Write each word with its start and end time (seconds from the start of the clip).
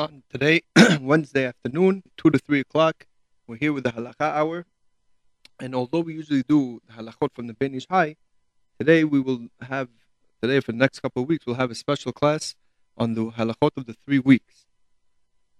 on 0.00 0.22
today, 0.30 0.62
Wednesday 1.02 1.44
afternoon, 1.44 2.02
2 2.16 2.30
to 2.30 2.38
3 2.38 2.60
o'clock. 2.60 3.06
We're 3.46 3.56
here 3.56 3.74
with 3.74 3.84
the 3.84 3.90
halakha 3.92 4.34
hour. 4.34 4.64
And 5.60 5.74
although 5.74 6.00
we 6.00 6.14
usually 6.14 6.42
do 6.42 6.80
the 6.86 6.94
halakhot 6.94 7.34
from 7.34 7.48
the 7.48 7.52
Ben 7.52 7.74
Ish 7.74 7.86
Hai, 7.90 8.16
today 8.78 9.04
we 9.04 9.20
will 9.20 9.48
have, 9.60 9.88
today 10.40 10.60
for 10.60 10.72
the 10.72 10.78
next 10.78 11.00
couple 11.00 11.22
of 11.22 11.28
weeks, 11.28 11.44
we'll 11.44 11.56
have 11.56 11.70
a 11.70 11.74
special 11.74 12.12
class 12.12 12.54
on 12.96 13.12
the 13.12 13.26
halakhot 13.26 13.72
of 13.76 13.84
the 13.84 13.92
three 13.92 14.18
weeks. 14.18 14.64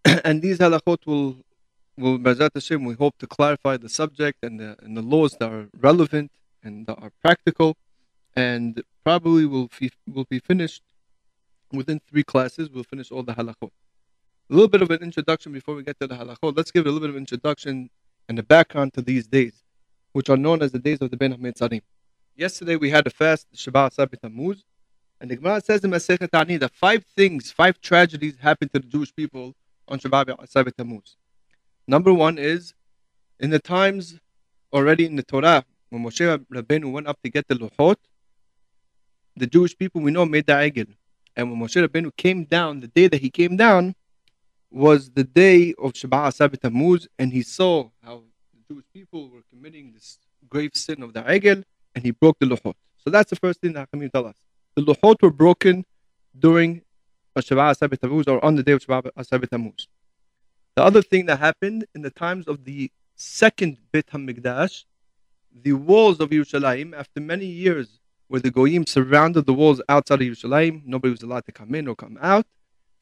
and 0.25 0.41
these 0.41 0.59
halakhot 0.59 1.05
will, 1.05 1.45
will 1.99 2.19
B'ezrat 2.19 2.53
Hashem, 2.55 2.83
we 2.83 2.95
hope 2.95 3.19
to 3.19 3.27
clarify 3.27 3.77
the 3.77 3.91
subject 3.91 4.39
and 4.43 4.59
the, 4.59 4.75
and 4.81 4.97
the 4.97 5.03
laws 5.03 5.37
that 5.39 5.53
are 5.53 5.69
relevant 5.79 6.31
and 6.65 6.87
that 6.87 6.99
are 6.99 7.13
practical 7.21 7.77
and 8.35 8.83
probably 9.05 9.45
will, 9.45 9.69
fi- 9.69 9.91
will 10.11 10.27
be 10.31 10.39
finished 10.39 10.83
within 11.75 12.01
three 12.09 12.25
classes. 12.25 12.71
We'll 12.71 12.85
finish 12.85 13.13
all 13.13 13.23
the 13.23 13.35
halachot. 13.35 13.73
A 14.51 14.53
little 14.53 14.69
bit 14.69 14.83
of 14.83 14.91
an 14.91 15.01
introduction 15.01 15.53
before 15.53 15.77
we 15.77 15.85
get 15.85 16.01
to 16.01 16.09
the 16.09 16.17
halachot. 16.17 16.57
Let's 16.57 16.73
give 16.73 16.85
a 16.85 16.89
little 16.89 16.99
bit 16.99 17.11
of 17.11 17.17
introduction 17.17 17.89
and 18.29 18.37
the 18.37 18.43
background 18.43 18.93
to 18.95 19.01
these 19.01 19.29
days, 19.29 19.63
which 20.11 20.29
are 20.29 20.37
known 20.37 20.61
as 20.61 20.73
the 20.73 20.81
days 20.81 21.01
of 21.01 21.13
the 21.13 21.17
Ben 21.17 21.33
Hametzarim. 21.33 21.83
Yesterday 22.35 22.75
we 22.75 22.91
had 22.91 23.07
a 23.07 23.11
fast, 23.11 23.47
Shiva 23.55 23.87
Asar 23.87 24.09
B'Tammuz, 24.09 24.65
and 25.21 25.31
the 25.31 25.37
Gemara 25.37 25.61
says 25.61 25.85
in 25.85 25.93
Masechet 25.93 26.31
Taanit 26.31 26.59
that 26.59 26.75
five 26.75 27.05
things, 27.17 27.53
five 27.53 27.81
tragedies 27.81 28.39
happened 28.41 28.73
to 28.73 28.81
the 28.81 28.89
Jewish 28.89 29.15
people 29.15 29.55
on 29.87 30.01
Shiva 30.01 30.27
Asar 30.41 30.65
B'Tammuz. 30.65 31.15
Number 31.87 32.13
one 32.13 32.37
is 32.37 32.75
in 33.39 33.51
the 33.51 33.61
times 33.61 34.19
already 34.73 35.07
in 35.07 35.15
the 35.15 35.23
Torah, 35.23 35.65
when 35.91 36.03
Moshe 36.03 36.45
Rabbeinu 36.53 36.91
went 36.91 37.07
up 37.07 37.23
to 37.23 37.31
get 37.31 37.47
the 37.47 37.55
Luchot, 37.55 37.99
the 39.37 39.47
Jewish 39.47 39.79
people 39.79 40.01
we 40.01 40.11
know 40.11 40.27
made 40.27 40.47
the 40.47 40.55
Egel. 40.55 40.89
And 41.37 41.53
when 41.53 41.61
Moshe 41.61 41.87
Rabbeinu 41.87 42.17
came 42.17 42.43
down, 42.47 42.81
the 42.81 42.89
day 42.89 43.07
that 43.07 43.21
he 43.21 43.31
came 43.31 43.57
down 43.57 43.95
was 44.71 45.11
the 45.11 45.25
day 45.25 45.75
of 45.79 45.97
Shiva 45.97 46.27
Asar 46.27 46.49
B'Tammuz, 46.49 47.07
and 47.19 47.33
he 47.33 47.43
saw 47.43 47.91
how 48.05 48.23
the 48.55 48.75
Jewish 48.75 48.85
people 48.93 49.29
were 49.29 49.43
committing 49.51 49.93
this 49.93 50.19
grave 50.49 50.71
sin 50.75 51.03
of 51.03 51.13
the 51.13 51.23
Egel, 51.23 51.65
and 51.95 52.05
he 52.05 52.11
broke 52.13 52.39
the 52.39 52.47
Luchot. 52.47 52.75
So 52.99 53.11
that's 53.11 53.31
the 53.31 53.37
first 53.37 53.61
thing 53.61 53.73
that 53.73 53.91
Hakamim 53.91 54.13
tell 54.13 54.27
us. 54.27 54.37
The 54.77 54.83
Luchot 54.83 55.21
were 55.23 55.31
broken 55.31 55.85
during 56.39 56.83
Shiva 57.41 57.71
Asar 57.71 57.89
B'Tammuz, 57.89 58.29
or 58.29 58.45
on 58.45 58.55
the 58.55 58.63
day 58.63 58.73
of 58.73 58.83
Shiva 58.83 59.11
Asar 59.17 59.39
B'Tammuz. 59.41 59.87
The 60.77 60.85
other 60.85 61.03
thing 61.03 61.27
that 61.27 61.41
happened 61.41 61.85
in 61.95 62.03
the 62.03 62.11
times 62.11 62.47
of 62.47 62.65
the 62.65 62.91
second 63.17 63.79
Beit 63.93 64.07
HaMikdash, 64.07 64.85
the 65.53 65.73
walls 65.73 66.21
of 66.21 66.31
Yerushalayim, 66.31 66.97
after 66.97 67.21
many 67.21 67.47
years 67.47 67.99
where 68.29 68.41
the 68.41 68.51
Goyim 68.53 68.87
surrounded 68.87 69.45
the 69.47 69.53
walls 69.53 69.83
outside 69.89 70.23
of 70.23 70.29
Yerushalayim. 70.29 70.87
Nobody 70.87 71.11
was 71.11 71.23
allowed 71.23 71.45
to 71.47 71.53
come 71.53 71.75
in 71.75 71.89
or 71.89 71.97
come 71.97 72.17
out. 72.23 72.47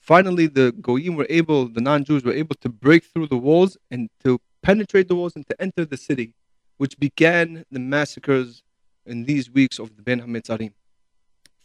Finally, 0.09 0.47
the 0.47 0.73
Goyim 0.73 1.17
were 1.17 1.27
able, 1.29 1.69
the 1.69 1.83
non 1.83 2.03
Jews 2.03 2.25
were 2.25 2.33
able 2.33 2.57
to 2.63 2.71
break 2.71 3.05
through 3.05 3.27
the 3.27 3.37
walls 3.37 3.77
and 3.91 4.09
to 4.25 4.41
penetrate 4.63 5.07
the 5.07 5.15
walls 5.15 5.37
and 5.37 5.47
to 5.49 5.61
enter 5.61 5.85
the 5.85 5.99
city, 5.99 6.33
which 6.79 6.99
began 6.99 7.67
the 7.71 7.79
massacres 7.79 8.63
in 9.05 9.25
these 9.27 9.51
weeks 9.51 9.79
of 9.79 9.97
the 9.97 10.03
Ben 10.03 10.23
HaMetzarim. 10.23 10.73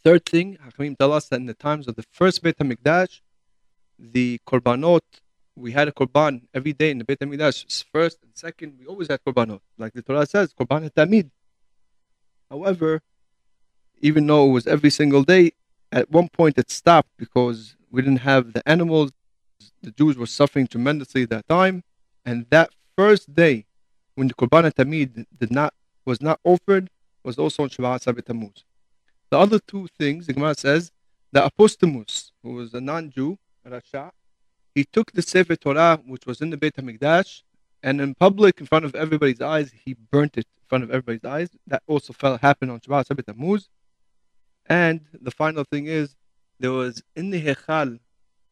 Third 0.03 0.25
thing, 0.25 0.57
Hakamim 0.57 0.97
tell 0.97 1.13
us 1.13 1.29
that 1.29 1.37
in 1.37 1.45
the 1.45 1.53
times 1.53 1.87
of 1.87 1.95
the 1.95 2.03
first 2.11 2.43
Beit 2.43 2.57
HaMikdash, 2.57 3.21
the 3.97 4.41
Korbanot, 4.45 4.99
we 5.55 5.71
had 5.71 5.87
a 5.87 5.93
Korban 5.93 6.41
every 6.53 6.73
day 6.73 6.91
in 6.91 6.97
the 6.97 7.05
Beit 7.05 7.19
HaMikdash. 7.21 7.85
First 7.93 8.17
and 8.23 8.31
second, 8.35 8.75
we 8.77 8.85
always 8.87 9.07
had 9.07 9.23
Korbanot. 9.23 9.61
Like 9.77 9.93
the 9.93 10.01
Torah 10.01 10.25
says, 10.25 10.53
Korban 10.53 10.91
Tamid. 10.91 11.31
However, 12.49 13.03
even 14.01 14.27
though 14.27 14.49
it 14.49 14.51
was 14.51 14.67
every 14.67 14.89
single 14.89 15.23
day, 15.23 15.53
at 15.93 16.11
one 16.11 16.27
point 16.27 16.57
it 16.57 16.69
stopped 16.69 17.11
because 17.15 17.77
we 17.93 18.01
didn't 18.01 18.21
have 18.21 18.51
the 18.51 18.67
animals. 18.67 19.11
The 19.83 19.91
Jews 19.91 20.17
were 20.17 20.25
suffering 20.25 20.67
tremendously 20.67 21.23
at 21.23 21.29
that 21.29 21.47
time. 21.47 21.83
And 22.25 22.47
that 22.49 22.71
first 22.97 23.33
day, 23.33 23.65
when 24.15 24.27
the 24.27 24.33
Korban 24.33 24.73
Tamid 24.73 25.25
did 25.39 25.51
not 25.51 25.73
was 26.03 26.19
not 26.21 26.39
offered, 26.43 26.89
was 27.23 27.37
also 27.37 27.63
on 27.63 27.69
Shiva 27.69 27.93
Asar 27.93 28.13
B'Tammuz. 28.13 28.63
The 29.29 29.37
other 29.37 29.59
two 29.59 29.87
things, 29.97 30.27
the 30.27 30.33
Gemara 30.33 30.55
says, 30.55 30.91
the 31.31 31.49
Apostomus, 31.49 32.31
who 32.41 32.55
was 32.55 32.73
a 32.73 32.81
non-Jew, 32.81 33.37
Rasha, 33.65 34.11
he 34.75 34.83
took 34.83 35.11
the 35.13 35.21
Sefer 35.21 35.55
Torah, 35.55 36.01
which 36.05 36.25
was 36.25 36.41
in 36.41 36.49
the 36.49 36.57
Beit 36.57 36.75
HaMikdash, 36.75 37.43
and 37.81 38.01
in 38.01 38.15
public, 38.15 38.59
in 38.59 38.65
front 38.65 38.85
of 38.85 38.95
everybody's 38.95 39.39
eyes, 39.39 39.71
he 39.85 39.95
burnt 40.11 40.37
it 40.37 40.45
in 40.57 40.67
front 40.67 40.83
of 40.83 40.89
everybody's 40.89 41.23
eyes. 41.23 41.49
That 41.67 41.83
also 41.87 42.11
fell, 42.11 42.37
happened 42.37 42.71
on 42.71 42.79
Shabbat 42.81 43.07
Sabit 43.07 43.25
Tammuz. 43.27 43.69
And 44.65 45.01
the 45.13 45.31
final 45.31 45.63
thing 45.63 45.85
is, 45.85 46.15
there 46.59 46.71
was 46.71 47.03
in 47.15 47.29
the 47.29 47.41
Hechal, 47.41 47.99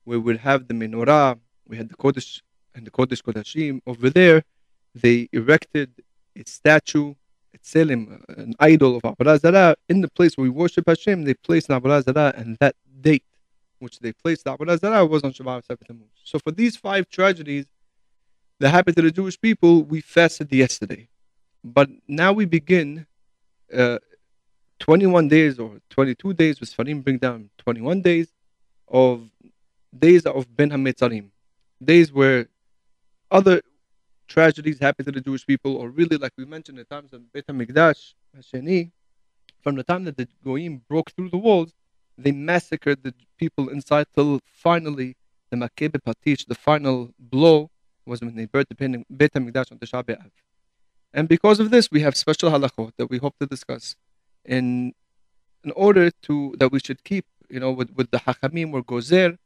where 0.03 0.19
we'd 0.19 0.37
have 0.37 0.67
the 0.67 0.73
menorah, 0.73 1.39
we 1.67 1.77
had 1.77 1.89
the 1.89 1.95
Kodesh 1.95 2.41
and 2.75 2.85
the 2.85 2.91
Kodesh 2.91 3.21
Kodashim. 3.21 3.81
Over 3.85 4.09
there, 4.09 4.43
they 4.93 5.29
erected 5.31 5.91
a 6.35 6.43
statue, 6.45 7.13
a 7.53 7.57
tzelim, 7.57 8.23
an 8.37 8.53
idol 8.59 8.97
of 8.97 9.03
Avodah 9.03 9.39
Zarah. 9.39 9.75
In 9.89 10.01
the 10.01 10.09
place 10.09 10.37
where 10.37 10.43
we 10.43 10.49
worship 10.49 10.85
Hashem, 10.87 11.23
they 11.23 11.33
placed 11.33 11.69
an 11.69 11.79
Avodah 11.79 12.03
Zarah, 12.03 12.33
and 12.35 12.57
that 12.59 12.75
date 12.99 13.23
which 13.79 13.99
they 13.99 14.13
placed 14.13 14.45
the 14.45 14.55
Avodah 14.55 14.79
Zarah 14.79 15.05
was 15.05 15.23
on 15.23 15.33
Shabbat 15.33 15.63
Tammuz. 15.87 16.07
So 16.23 16.39
for 16.39 16.51
these 16.51 16.75
five 16.77 17.09
tragedies 17.09 17.65
that 18.59 18.69
happened 18.69 18.95
to 18.97 19.01
the 19.01 19.11
Jewish 19.11 19.39
people, 19.39 19.83
we 19.83 20.01
fasted 20.01 20.51
yesterday. 20.53 21.09
But 21.63 21.89
now 22.07 22.33
we 22.33 22.45
begin 22.45 23.05
uh, 23.75 23.99
21 24.81 25.27
days 25.27 25.59
or 25.59 25.79
22 25.91 26.33
days, 26.33 26.59
with 26.59 26.75
Sfarim 26.75 27.03
bring 27.03 27.19
down 27.19 27.49
21 27.59 28.01
days 28.01 28.33
of 28.87 29.29
days 29.97 30.25
of 30.25 30.55
Ben 30.55 30.71
HaMetzarim, 30.71 31.29
days 31.83 32.11
where 32.11 32.47
other 33.29 33.61
tragedies 34.27 34.79
happen 34.79 35.05
to 35.05 35.11
the 35.11 35.21
Jewish 35.21 35.45
people, 35.45 35.75
or 35.75 35.89
really, 35.89 36.17
like 36.17 36.33
we 36.35 36.45
mentioned, 36.45 36.79
the 36.79 36.83
times 36.83 37.13
of 37.13 37.31
Beit 37.31 37.45
HaMikdash, 37.45 38.13
Hasheni, 38.35 38.91
from 39.61 39.75
the 39.75 39.83
time 39.83 40.03
that 40.05 40.17
the 40.17 40.27
Goyim 40.43 40.81
broke 40.89 41.11
through 41.11 41.29
the 41.29 41.37
walls, 41.37 41.73
they 42.17 42.31
massacred 42.31 43.03
the 43.03 43.13
people 43.37 43.69
inside 43.69 44.07
till 44.15 44.39
finally 44.45 45.15
the 45.51 45.57
Makebe 45.57 45.99
Patish, 46.01 46.47
the 46.47 46.55
final 46.55 47.11
blow, 47.19 47.69
was 48.05 48.21
when 48.21 48.35
they 48.35 48.45
burnt 48.45 48.67
the 48.69 49.05
Beit 49.15 49.33
HaMikdash 49.33 49.71
on 49.71 49.77
Tisha 49.77 50.03
B'Av. 50.03 50.31
And 51.13 51.27
because 51.27 51.59
of 51.59 51.69
this, 51.69 51.91
we 51.91 51.99
have 52.01 52.15
special 52.15 52.49
halachot 52.49 52.93
that 52.97 53.11
we 53.11 53.19
hope 53.19 53.37
to 53.39 53.45
discuss 53.45 53.95
in 54.45 54.93
in 55.63 55.71
order 55.75 56.09
to 56.23 56.55
that 56.57 56.71
we 56.71 56.79
should 56.79 57.03
keep, 57.03 57.25
you 57.49 57.59
know, 57.59 57.71
with, 57.71 57.91
with 57.91 58.09
the 58.09 58.17
hachamim 58.17 58.73
or 58.73 58.83
gozer, 58.83 59.37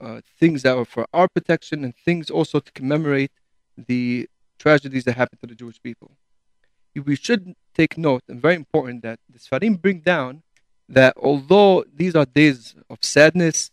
uh, 0.00 0.20
things 0.40 0.62
that 0.62 0.76
are 0.76 0.84
for 0.84 1.06
our 1.12 1.28
protection 1.28 1.84
and 1.84 1.94
things 1.94 2.30
also 2.30 2.58
to 2.58 2.72
commemorate 2.72 3.30
the 3.76 4.28
tragedies 4.58 5.04
that 5.04 5.16
happened 5.16 5.40
to 5.40 5.46
the 5.46 5.54
Jewish 5.54 5.80
people. 5.80 6.10
We 6.94 7.16
should 7.16 7.54
take 7.74 7.96
note, 7.96 8.22
and 8.28 8.42
very 8.42 8.56
important, 8.56 9.02
that 9.02 9.20
the 9.30 9.38
Sfarim 9.38 9.80
bring 9.80 10.00
down 10.00 10.42
that 10.88 11.14
although 11.16 11.84
these 11.94 12.14
are 12.14 12.26
days 12.26 12.74
of 12.90 12.98
sadness 13.00 13.70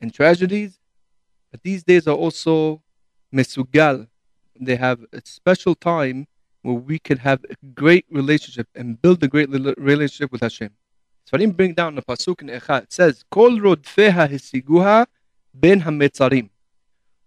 and 0.00 0.12
tragedies, 0.12 0.78
but 1.50 1.62
these 1.62 1.82
days 1.82 2.06
are 2.06 2.16
also 2.16 2.82
mesugal. 3.32 4.08
They 4.60 4.76
have 4.76 5.00
a 5.12 5.22
special 5.24 5.74
time 5.74 6.26
where 6.68 6.82
we 6.90 6.98
can 6.98 7.18
have 7.28 7.40
a 7.54 7.56
great 7.82 8.06
relationship 8.20 8.68
and 8.74 9.00
build 9.02 9.22
a 9.22 9.28
great 9.34 9.48
relationship 9.92 10.30
with 10.32 10.42
Hashem. 10.46 10.70
Sfarim 11.26 11.56
bring 11.56 11.72
down 11.80 11.94
the 11.94 12.02
pasuk 12.02 12.42
in 12.42 12.48
Echa. 12.58 12.76
It 12.84 12.92
says, 12.98 13.14
"Kol 13.36 13.52
rodfeha 13.66 14.24
hisiguha 14.32 15.06
ben 15.62 15.78
hametzarim." 15.86 16.48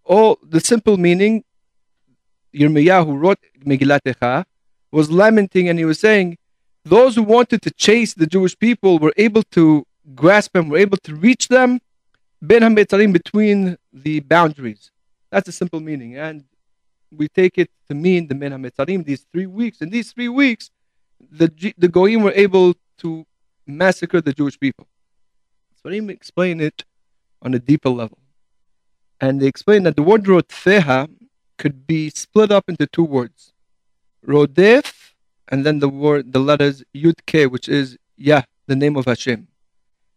All 0.03 0.31
the 0.55 0.61
simple 0.71 0.97
meaning, 1.07 1.43
Yirmiyahu 2.61 3.05
who 3.07 3.15
wrote 3.23 3.39
Megillat 3.71 4.05
Echa, 4.13 4.45
was 4.91 5.09
lamenting 5.09 5.69
and 5.69 5.77
he 5.79 5.85
was 5.85 5.99
saying, 5.99 6.37
those 6.83 7.15
who 7.15 7.23
wanted 7.23 7.61
to 7.61 7.71
chase 7.71 8.13
the 8.13 8.25
Jewish 8.25 8.57
people 8.57 8.99
were 8.99 9.13
able 9.17 9.43
to 9.57 9.85
grasp 10.15 10.53
them, 10.53 10.69
were 10.69 10.79
able 10.79 10.97
to 10.97 11.15
reach 11.15 11.47
them, 11.47 11.79
ben 12.41 12.61
hametzarim 12.61 13.13
between 13.13 13.77
the 13.93 14.19
boundaries. 14.21 14.91
That's 15.31 15.47
a 15.47 15.51
simple 15.51 15.79
meaning, 15.79 16.17
and 16.17 16.43
we 17.11 17.27
take 17.27 17.57
it 17.57 17.69
to 17.89 17.95
mean 17.95 18.27
the 18.27 18.35
Ben 18.35 18.51
HaMetzarim, 18.51 19.05
these 19.05 19.25
three 19.31 19.45
weeks. 19.45 19.81
In 19.81 19.89
these 19.89 20.11
three 20.11 20.29
weeks, 20.29 20.71
the, 21.31 21.73
the 21.77 21.87
Goyim 21.87 22.23
were 22.23 22.33
able 22.33 22.75
to 22.99 23.25
massacre 23.67 24.21
the 24.21 24.33
Jewish 24.33 24.59
people. 24.59 24.87
So 25.81 25.89
they 25.89 25.97
explain 25.97 26.61
it 26.61 26.83
on 27.41 27.53
a 27.53 27.59
deeper 27.59 27.89
level. 27.89 28.17
And 29.19 29.41
they 29.41 29.47
explain 29.47 29.83
that 29.83 29.95
the 29.95 30.03
word 30.03 30.23
Rodfeha 30.23 31.09
could 31.57 31.85
be 31.85 32.09
split 32.09 32.51
up 32.51 32.67
into 32.67 32.87
two 32.87 33.03
words. 33.03 33.53
Rodef, 34.25 35.13
and 35.47 35.65
then 35.65 35.79
the 35.79 35.89
word, 35.89 36.33
the 36.33 36.39
letters 36.39 36.83
Yud 36.95 37.19
Ke, 37.27 37.51
which 37.51 37.67
is 37.67 37.97
Yah, 38.17 38.43
the 38.67 38.75
name 38.75 38.95
of 38.95 39.05
Hashem. 39.05 39.47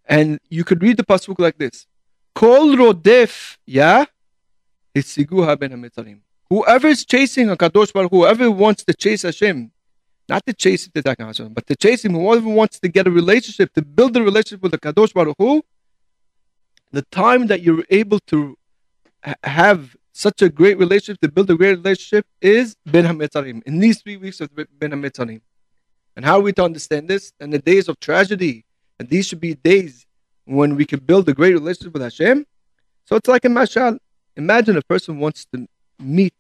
And 0.07 0.39
you 0.49 0.65
could 0.65 0.83
read 0.83 0.97
the 0.97 1.05
pasuk 1.05 1.39
like 1.39 1.59
this: 1.59 1.87
Kol 2.35 2.77
Rodef 2.77 3.57
Yah, 3.67 4.07
Hisiguha 4.95 5.59
ben 5.59 5.73
Hametzarim. 5.73 6.21
Whoever 6.51 6.89
is 6.89 7.05
chasing 7.05 7.51
a 7.51 7.57
Kadosh 7.57 7.93
Baruch, 7.93 8.11
whoever 8.11 8.51
wants 8.51 8.85
to 8.85 8.95
chase 8.95 9.23
Hashem, 9.23 9.71
not 10.29 10.45
to 10.47 10.53
chase 10.53 10.89
the 10.93 11.17
Hashem, 11.19 11.53
but 11.53 11.67
to 11.67 11.77
chase 11.77 12.05
him, 12.05 12.13
whoever 12.13 12.49
wants 12.49 12.79
to 12.81 12.89
get 12.89 13.07
a 13.07 13.11
relationship, 13.11 13.73
to 13.75 13.83
build 13.83 14.17
a 14.17 14.23
relationship 14.23 14.63
with 14.63 14.73
the 14.73 14.79
Kadosh 14.79 15.13
Baruch 15.13 15.37
Hu, 15.39 15.63
the 16.93 17.03
time 17.03 17.47
that 17.49 17.63
you're 17.63 17.85
able 17.91 18.21
to 18.29 18.57
have 19.43 19.97
such 20.13 20.43
a 20.43 20.49
great 20.49 20.79
relationship, 20.79 21.21
to 21.21 21.29
build 21.29 21.51
a 21.51 21.57
great 21.57 21.79
relationship, 21.79 22.27
is 22.41 22.77
Ben 22.87 23.05
HaMetzarim. 23.05 23.63
In 23.65 23.81
these 23.81 24.01
three 24.01 24.17
weeks 24.17 24.41
of 24.41 24.55
Ben 24.55 24.91
HaMetzarim. 24.91 25.41
And 26.17 26.25
how 26.25 26.39
are 26.39 26.43
we 26.43 26.53
to 26.53 26.63
understand 26.63 27.09
this? 27.09 27.33
And 27.41 27.53
the 27.53 27.59
days 27.59 27.89
of 27.89 27.99
tragedy, 27.99 28.65
and 29.01 29.09
these 29.09 29.27
should 29.27 29.41
be 29.41 29.55
days 29.55 30.07
when 30.45 30.77
we 30.77 30.85
can 30.85 31.01
build 31.01 31.29
a 31.29 31.35
great 31.35 31.55
relationship 31.55 31.95
with 31.95 32.03
Hashem. 32.03 32.47
So 33.07 33.17
it's 33.17 33.29
like 33.29 33.45
a 33.45 33.49
mashal. 33.49 33.99
Imagine 34.37 34.77
a 34.77 34.83
person 34.83 35.19
wants 35.19 35.47
to 35.47 35.67
meet 35.99 36.35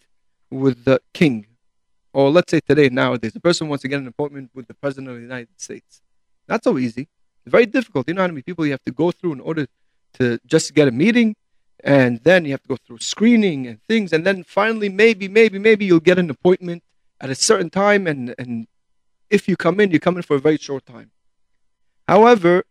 with 0.50 0.84
the 0.84 1.00
king, 1.12 1.46
or 2.12 2.30
let's 2.30 2.50
say 2.50 2.60
today, 2.60 2.88
nowadays, 2.88 3.34
a 3.34 3.40
person 3.40 3.68
wants 3.68 3.82
to 3.82 3.88
get 3.88 3.98
an 3.98 4.06
appointment 4.06 4.50
with 4.54 4.66
the 4.68 4.74
president 4.74 5.08
of 5.08 5.16
the 5.16 5.22
United 5.22 5.60
States. 5.60 6.00
Not 6.48 6.62
so 6.62 6.78
easy. 6.78 7.08
It's 7.44 7.50
very 7.50 7.66
difficult. 7.66 8.08
You 8.08 8.14
know 8.14 8.22
how 8.22 8.28
many 8.28 8.42
people 8.42 8.64
you 8.64 8.72
have 8.72 8.84
to 8.84 8.92
go 8.92 9.10
through 9.10 9.32
in 9.32 9.40
order 9.40 9.66
to 10.14 10.38
just 10.46 10.74
get 10.74 10.88
a 10.88 10.92
meeting? 10.92 11.36
And 11.82 12.20
then 12.24 12.44
you 12.44 12.52
have 12.52 12.62
to 12.62 12.68
go 12.68 12.76
through 12.86 12.98
screening 12.98 13.66
and 13.66 13.82
things. 13.82 14.12
And 14.12 14.24
then 14.24 14.44
finally, 14.44 14.88
maybe, 14.88 15.28
maybe, 15.28 15.58
maybe 15.58 15.84
you'll 15.84 16.00
get 16.00 16.18
an 16.18 16.30
appointment 16.30 16.82
at 17.20 17.28
a 17.28 17.34
certain 17.34 17.68
time. 17.68 18.06
And, 18.06 18.34
and 18.38 18.66
if 19.28 19.48
you 19.48 19.56
come 19.56 19.80
in, 19.80 19.90
you 19.90 20.00
come 20.00 20.16
in 20.16 20.22
for 20.22 20.36
a 20.36 20.40
very 20.40 20.56
short 20.56 20.86
time. 20.86 21.10
However, 22.08 22.64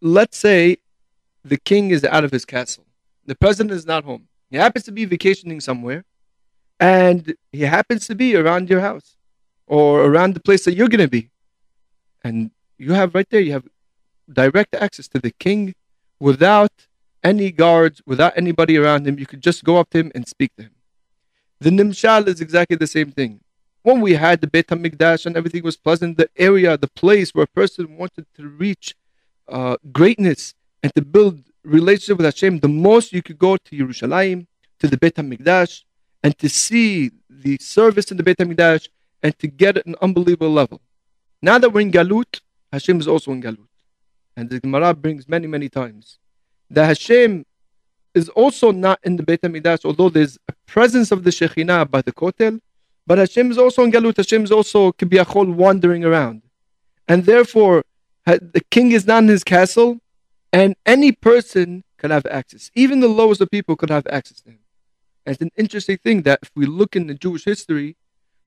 let's 0.00 0.36
say 0.36 0.78
the 1.44 1.56
king 1.56 1.90
is 1.90 2.04
out 2.04 2.24
of 2.24 2.32
his 2.32 2.44
castle. 2.44 2.84
The 3.24 3.34
president 3.34 3.70
is 3.70 3.86
not 3.86 4.04
home. 4.04 4.28
He 4.54 4.60
happens 4.60 4.84
to 4.84 4.92
be 4.92 5.04
vacationing 5.04 5.60
somewhere. 5.60 6.04
And 6.78 7.34
he 7.50 7.62
happens 7.62 8.06
to 8.06 8.14
be 8.14 8.36
around 8.36 8.70
your 8.70 8.82
house 8.88 9.16
or 9.66 10.04
around 10.04 10.34
the 10.34 10.44
place 10.48 10.64
that 10.64 10.74
you're 10.76 10.92
going 10.94 11.08
to 11.08 11.08
be. 11.08 11.30
And 12.22 12.52
you 12.78 12.92
have 12.92 13.16
right 13.16 13.28
there, 13.28 13.40
you 13.40 13.50
have 13.50 13.66
direct 14.32 14.76
access 14.76 15.08
to 15.08 15.18
the 15.18 15.32
king 15.32 15.74
without 16.20 16.70
any 17.24 17.50
guards, 17.50 18.00
without 18.06 18.32
anybody 18.36 18.76
around 18.76 19.08
him. 19.08 19.18
You 19.18 19.26
could 19.26 19.42
just 19.42 19.64
go 19.64 19.76
up 19.78 19.90
to 19.90 19.98
him 19.98 20.12
and 20.14 20.28
speak 20.28 20.54
to 20.54 20.62
him. 20.62 20.74
The 21.58 21.70
Nimshal 21.70 22.28
is 22.28 22.40
exactly 22.40 22.76
the 22.76 22.86
same 22.86 23.10
thing. 23.10 23.40
When 23.82 24.00
we 24.00 24.12
had 24.12 24.40
the 24.40 24.46
Beit 24.46 24.68
HaMikdash 24.68 25.26
and 25.26 25.36
everything 25.36 25.64
was 25.64 25.76
pleasant, 25.76 26.16
the 26.16 26.30
area, 26.36 26.78
the 26.78 26.94
place 27.02 27.34
where 27.34 27.48
a 27.50 27.56
person 27.60 27.96
wanted 27.96 28.26
to 28.36 28.46
reach 28.46 28.94
uh, 29.48 29.78
greatness 29.90 30.54
and 30.80 30.94
to 30.94 31.02
build 31.02 31.42
relationship 31.64 32.18
with 32.18 32.26
Hashem, 32.26 32.60
the 32.60 32.68
most 32.68 33.12
you 33.12 33.22
could 33.22 33.38
go 33.38 33.56
to 33.56 33.76
Yerushalayim, 33.76 34.46
to 34.78 34.88
the 34.88 34.96
Beit 34.96 35.16
HaMikdash, 35.16 35.82
and 36.22 36.36
to 36.38 36.48
see 36.48 37.10
the 37.28 37.58
service 37.60 38.10
in 38.10 38.16
the 38.16 38.22
Beit 38.22 38.38
HaMikdash 38.38 38.88
and 39.22 39.38
to 39.38 39.46
get 39.46 39.84
an 39.86 39.94
unbelievable 40.00 40.50
level. 40.50 40.80
Now 41.42 41.58
that 41.58 41.70
we're 41.70 41.80
in 41.80 41.92
Galut, 41.92 42.40
Hashem 42.72 43.00
is 43.00 43.08
also 43.08 43.32
in 43.32 43.42
Galut. 43.42 43.68
And 44.36 44.50
the 44.50 44.60
Gemara 44.60 44.94
brings 44.94 45.28
many, 45.28 45.46
many 45.46 45.68
times 45.68 46.18
that 46.70 46.86
Hashem 46.86 47.46
is 48.14 48.28
also 48.30 48.70
not 48.70 48.98
in 49.02 49.16
the 49.16 49.22
Beit 49.22 49.42
HaMikdash, 49.42 49.84
although 49.84 50.08
there's 50.08 50.38
a 50.48 50.52
presence 50.66 51.12
of 51.12 51.24
the 51.24 51.30
Shekhinah 51.30 51.90
by 51.90 52.02
the 52.02 52.12
Kotel, 52.12 52.60
but 53.06 53.18
Hashem 53.18 53.50
is 53.50 53.58
also 53.58 53.82
in 53.82 53.92
Galut. 53.92 54.16
Hashem 54.16 54.44
is 54.44 54.52
also 54.52 54.92
Kibiyachol 54.92 55.54
wandering 55.54 56.04
around. 56.04 56.42
And 57.06 57.24
therefore, 57.24 57.84
the 58.24 58.62
king 58.70 58.92
is 58.92 59.06
not 59.06 59.22
in 59.22 59.28
his 59.28 59.44
castle, 59.44 60.00
and 60.54 60.76
any 60.86 61.10
person 61.10 61.82
can 61.98 62.12
have 62.12 62.24
access. 62.26 62.70
Even 62.76 63.00
the 63.00 63.08
lowest 63.08 63.40
of 63.40 63.50
people 63.50 63.74
could 63.74 63.90
have 63.90 64.06
access 64.06 64.40
to 64.42 64.50
him. 64.50 64.60
And 65.26 65.34
it's 65.34 65.42
an 65.42 65.50
interesting 65.56 65.98
thing 65.98 66.22
that 66.22 66.38
if 66.42 66.52
we 66.54 66.64
look 66.64 66.94
in 66.94 67.08
the 67.08 67.14
Jewish 67.14 67.44
history, 67.44 67.96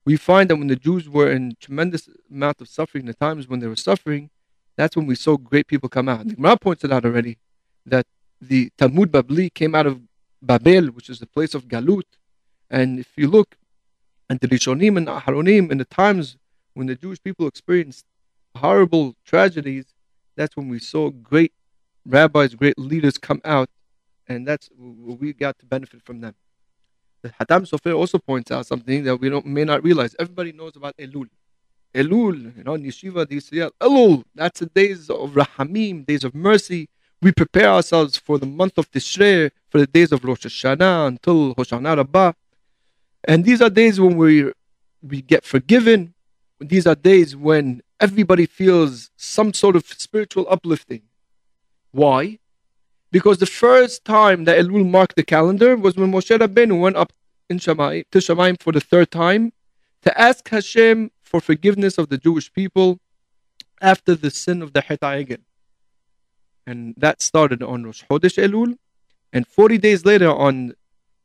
we 0.06 0.16
find 0.16 0.50
that 0.50 0.56
when 0.56 0.68
the 0.68 0.78
Jews 0.78 1.10
were 1.10 1.30
in 1.30 1.58
tremendous 1.60 2.08
amount 2.32 2.62
of 2.62 2.70
suffering, 2.70 3.08
the 3.08 3.14
times 3.14 3.50
when 3.50 3.60
they 3.60 3.68
were 3.68 3.76
suffering, 3.76 4.30
that's 4.78 4.96
when 4.96 5.06
we 5.06 5.16
saw 5.16 5.36
great 5.36 5.68
people 5.68 5.90
come 5.90 6.08
out. 6.08 6.26
The 6.30 6.36
Gemara 6.36 6.56
points 6.56 6.86
it 6.86 6.94
out 6.94 7.04
already 7.04 7.40
that 7.86 8.06
the 8.40 8.72
Talmud 8.78 9.12
Babli 9.12 9.54
came 9.54 9.76
out 9.76 9.86
of 9.86 10.00
Babel, 10.42 10.88
which 10.88 11.10
is 11.10 11.20
the 11.20 11.28
place 11.28 11.54
of 11.54 11.68
Galut. 11.68 12.08
And 12.70 13.00
if 13.00 13.10
you 13.18 13.28
look 13.28 13.58
at 14.30 14.40
the 14.40 14.48
Rishonim 14.48 14.96
and 14.96 15.08
Aharonim 15.10 15.72
in 15.72 15.78
the 15.78 15.86
times 15.86 16.38
when 16.74 16.88
the 16.88 16.96
Jewish 16.96 17.22
people 17.22 17.48
experienced 17.48 18.06
horrible 18.56 19.16
tragedies, 19.26 19.88
that's 20.38 20.56
when 20.56 20.70
we 20.70 20.80
saw 20.80 21.10
great 21.10 21.52
rabbis, 22.08 22.56
great 22.56 22.78
leaders 22.80 23.18
come 23.18 23.42
out, 23.46 23.70
and 24.28 24.48
that's 24.48 24.70
we 24.78 25.34
got 25.34 25.58
to 25.60 25.66
benefit 25.66 26.02
from 26.04 26.22
them. 26.22 26.36
The 27.22 27.30
Hatam 27.30 27.70
Sofer 27.70 27.96
also 27.98 28.20
points 28.20 28.52
out 28.52 28.66
something 28.66 29.04
that 29.04 29.18
we 29.18 29.30
don't 29.30 29.46
may 29.46 29.64
not 29.64 29.84
realize. 29.84 30.16
Everybody 30.20 30.52
knows 30.52 30.76
about 30.76 30.96
Elul. 30.98 31.30
Elul, 31.94 32.58
you 32.58 32.64
know, 32.64 32.76
in 32.76 32.84
the 32.84 32.90
Yisrael, 32.90 33.72
Elul, 33.82 34.24
that's 34.36 34.60
the 34.60 34.68
days 34.68 35.10
of 35.10 35.32
Rahamim, 35.32 36.06
days 36.06 36.24
of 36.24 36.36
mercy. 36.36 36.90
We 37.22 37.32
prepare 37.32 37.70
ourselves 37.70 38.18
for 38.18 38.38
the 38.38 38.46
month 38.46 38.78
of 38.78 38.92
Tishrei, 38.92 39.50
for 39.70 39.80
the 39.80 39.88
days 39.88 40.12
of 40.12 40.24
Rosh 40.24 40.46
Hashanah 40.46 41.08
until 41.08 41.56
Hoshana 41.56 41.98
Rabbah. 41.98 42.34
And 43.24 43.44
these 43.44 43.62
are 43.62 43.70
days 43.70 44.00
when 44.00 44.18
we 44.18 44.52
we 45.02 45.22
get 45.22 45.44
forgiven. 45.44 46.14
These 46.60 46.86
are 46.86 46.96
days 46.96 47.36
when 47.36 47.82
everybody 48.00 48.46
feels 48.46 49.10
some 49.18 49.54
sort 49.54 49.76
of 49.76 49.86
spiritual 49.88 50.46
uplifting. 50.50 51.02
Why? 51.92 52.40
Because 53.12 53.38
the 53.38 53.46
first 53.46 54.06
time 54.06 54.44
that 54.46 54.58
Elul 54.58 54.90
marked 54.90 55.16
the 55.16 55.24
calendar 55.24 55.76
was 55.76 55.96
when 55.96 56.12
Moshe 56.12 56.38
Rabbeinu 56.38 56.80
went 56.80 56.98
up 56.98 57.14
in 57.50 57.58
Shamayim, 57.58 58.06
to 58.12 58.20
Shamayim 58.20 58.62
for 58.62 58.74
the 58.74 58.82
third 58.82 59.12
time 59.12 59.54
to 60.04 60.20
ask 60.20 60.48
Hashem 60.50 61.12
for 61.24 61.40
forgiveness 61.42 61.98
of 61.98 62.10
the 62.10 62.18
Jewish 62.18 62.52
people 62.52 63.00
after 63.82 64.16
the 64.16 64.30
sin 64.30 64.62
of 64.62 64.74
the 64.74 64.82
Het 64.82 65.02
HaEgel. 65.02 65.40
And 66.66 66.96
that 66.98 67.22
started 67.22 67.64
on 67.64 67.86
Rosh 67.86 68.04
Chodesh 68.10 68.38
Elul. 68.44 68.78
And 69.32 69.48
40 69.48 69.78
days 69.78 70.06
later 70.06 70.30
on 70.30 70.74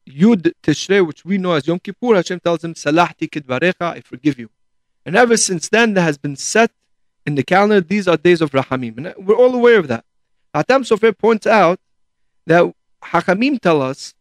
Yud 0.08 0.53
Tishrei, 0.62 1.06
which 1.06 1.25
we 1.25 1.38
know 1.38 1.53
as 1.53 1.67
Yom 1.67 1.79
Kippur, 1.79 2.15
Hashem 2.15 2.41
tells 2.41 2.65
him, 2.65 2.75
Salahti 2.75 3.29
kidvarecha, 3.29 3.97
I 3.97 4.00
forgive 4.00 4.38
you. 4.38 4.50
And 5.05 5.17
ever 5.17 5.37
since 5.37 5.69
then, 5.69 5.94
there 5.94 6.05
has 6.05 6.19
been 6.19 6.37
set 6.37 6.70
in 7.26 7.35
the 7.35 7.43
calendar, 7.43 7.81
these 7.81 8.08
are 8.08 8.17
days 8.17 8.41
of 8.41 8.50
Rahamim. 8.50 8.99
And 8.99 9.26
we're 9.26 9.37
all 9.37 9.55
aware 9.55 9.79
of 9.79 9.88
that. 9.88 10.05
Hatam 10.54 10.82
Sofer 10.84 11.16
points 11.16 11.46
out 11.46 11.81
that 12.46 12.72
Hakamim 13.02 13.60
tell 13.60 13.82
us 13.82 14.14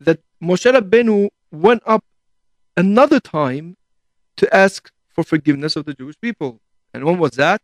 that 0.00 0.20
Moshe 0.42 0.70
Rabbeinu 0.72 1.28
went 1.50 1.82
up 1.86 2.04
another 2.76 3.20
time 3.20 3.76
to 4.36 4.54
ask 4.54 4.90
for 5.08 5.22
forgiveness 5.22 5.76
of 5.76 5.84
the 5.84 5.94
Jewish 5.94 6.20
people. 6.20 6.60
And 6.92 7.04
when 7.04 7.18
was 7.18 7.32
that? 7.32 7.62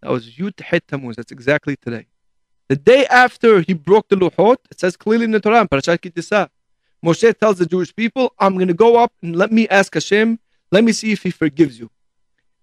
That 0.00 0.10
was 0.10 0.30
Yud 0.30 0.60
Het 0.60 0.86
Tammuz. 0.88 1.16
That's 1.16 1.32
exactly 1.32 1.76
today. 1.76 2.06
The 2.68 2.76
day 2.76 3.06
after 3.06 3.60
he 3.60 3.74
broke 3.74 4.08
the 4.08 4.16
Luhot, 4.16 4.56
it 4.70 4.80
says 4.80 4.96
clearly 4.96 5.24
in 5.24 5.30
the 5.30 5.40
Torah, 5.40 5.68
Parashat 5.68 6.00
Ki 6.00 6.10
Tisa, 6.10 6.48
Moshe 7.04 7.38
tells 7.38 7.58
the 7.58 7.66
Jewish 7.66 7.94
people, 7.94 8.32
I'm 8.38 8.54
going 8.54 8.68
to 8.68 8.74
go 8.74 8.96
up 8.96 9.12
and 9.22 9.36
let 9.36 9.52
me 9.52 9.68
ask 9.68 9.94
Hashem, 9.94 10.40
let 10.72 10.82
me 10.82 10.92
see 10.92 11.12
if 11.12 11.22
he 11.22 11.30
forgives 11.30 11.78
you. 11.78 11.90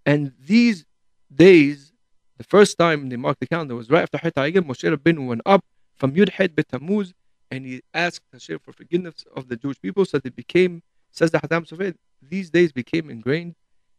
And 0.05 0.33
these 0.45 0.86
days, 1.33 1.92
the 2.37 2.43
first 2.43 2.77
time 2.77 3.09
they 3.09 3.15
marked 3.15 3.39
the 3.39 3.47
calendar 3.47 3.75
was 3.75 3.89
right 3.89 4.03
after 4.03 4.17
Ha'egel. 4.17 4.63
Moshe 4.63 4.89
Rabbeinu 4.95 5.27
went 5.27 5.41
up 5.45 5.63
from 5.95 6.13
Yud 6.13 6.29
Het 6.29 6.55
Bet 6.55 6.69
Tammuz 6.69 7.13
and 7.51 7.65
he 7.65 7.81
asked 7.93 8.25
Hashem 8.31 8.59
for 8.59 8.73
forgiveness 8.73 9.25
of 9.35 9.47
the 9.47 9.55
Jewish 9.55 9.79
people 9.79 10.05
so 10.05 10.19
it 10.23 10.35
became, 10.35 10.81
says 11.11 11.31
the 11.31 11.37
Hatam 11.37 11.67
Sofer, 11.67 11.95
these 12.21 12.49
days 12.49 12.71
became 12.71 13.09
ingrained 13.09 13.55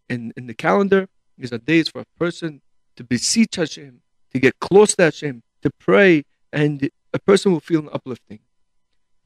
in, 0.09 0.33
in 0.37 0.47
the 0.47 0.55
calendar. 0.55 1.09
These 1.39 1.53
are 1.53 1.59
days 1.59 1.89
for 1.89 2.01
a 2.01 2.07
person 2.19 2.61
to 2.97 3.05
beseech 3.05 3.57
Hashem, 3.57 4.01
to 4.33 4.41
get 4.41 4.59
close 4.59 4.95
to 4.97 5.05
Hashem, 5.05 5.43
to 5.63 5.71
pray, 5.79 6.25
and 6.53 6.89
a 7.13 7.19
person 7.19 7.53
will 7.53 7.61
feel 7.61 7.81
an 7.81 7.89
uplifting. 7.93 8.41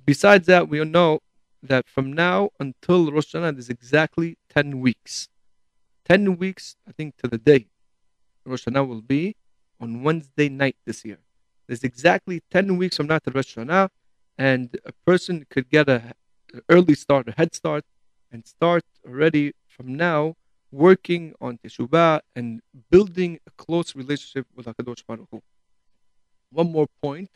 Besides 0.05 0.47
that, 0.47 0.69
we 0.69 0.83
know 0.85 1.21
that 1.63 1.89
from 1.89 2.13
now 2.13 2.51
until 2.61 3.11
Rosh 3.11 3.35
Hashanah, 3.35 3.55
there's 3.55 3.69
exactly 3.69 4.39
10 4.51 4.81
weeks. 4.81 5.29
10 6.05 6.37
weeks, 6.39 6.77
I 6.89 6.93
think, 6.93 7.17
to 7.19 7.29
the 7.29 7.39
day. 7.39 7.67
Rosh 8.45 8.67
Hashanah 8.67 8.87
will 8.87 9.03
be 9.03 9.37
on 9.81 10.03
Wednesday 10.03 10.49
night 10.49 10.77
this 10.85 11.05
year. 11.05 11.19
There's 11.67 11.85
exactly 11.85 12.43
10 12.51 12.77
weeks 12.77 12.97
from 12.97 13.07
now 13.07 13.19
to 13.19 13.31
Rosh 13.31 13.57
Hashanah, 13.57 13.89
and 14.37 14.79
a 14.87 14.93
person 15.07 15.47
could 15.51 15.69
get 15.69 15.89
a 15.89 16.15
early 16.69 16.95
start, 16.95 17.29
a 17.29 17.33
head 17.33 17.55
start, 17.55 17.85
and 18.33 18.47
start 18.47 18.85
already 19.07 19.53
from 19.67 19.95
now 19.95 20.35
working 20.71 21.35
on 21.41 21.59
Teshuvah 21.59 22.21
and 22.37 22.61
building 22.91 23.39
a 23.47 23.51
close 23.63 23.95
relationship 23.95 24.47
with 24.55 24.67
HaKadosh 24.67 25.05
Baruch 25.07 25.29
Hu. 25.31 25.43
One 26.51 26.73
more 26.73 26.87
point 27.03 27.31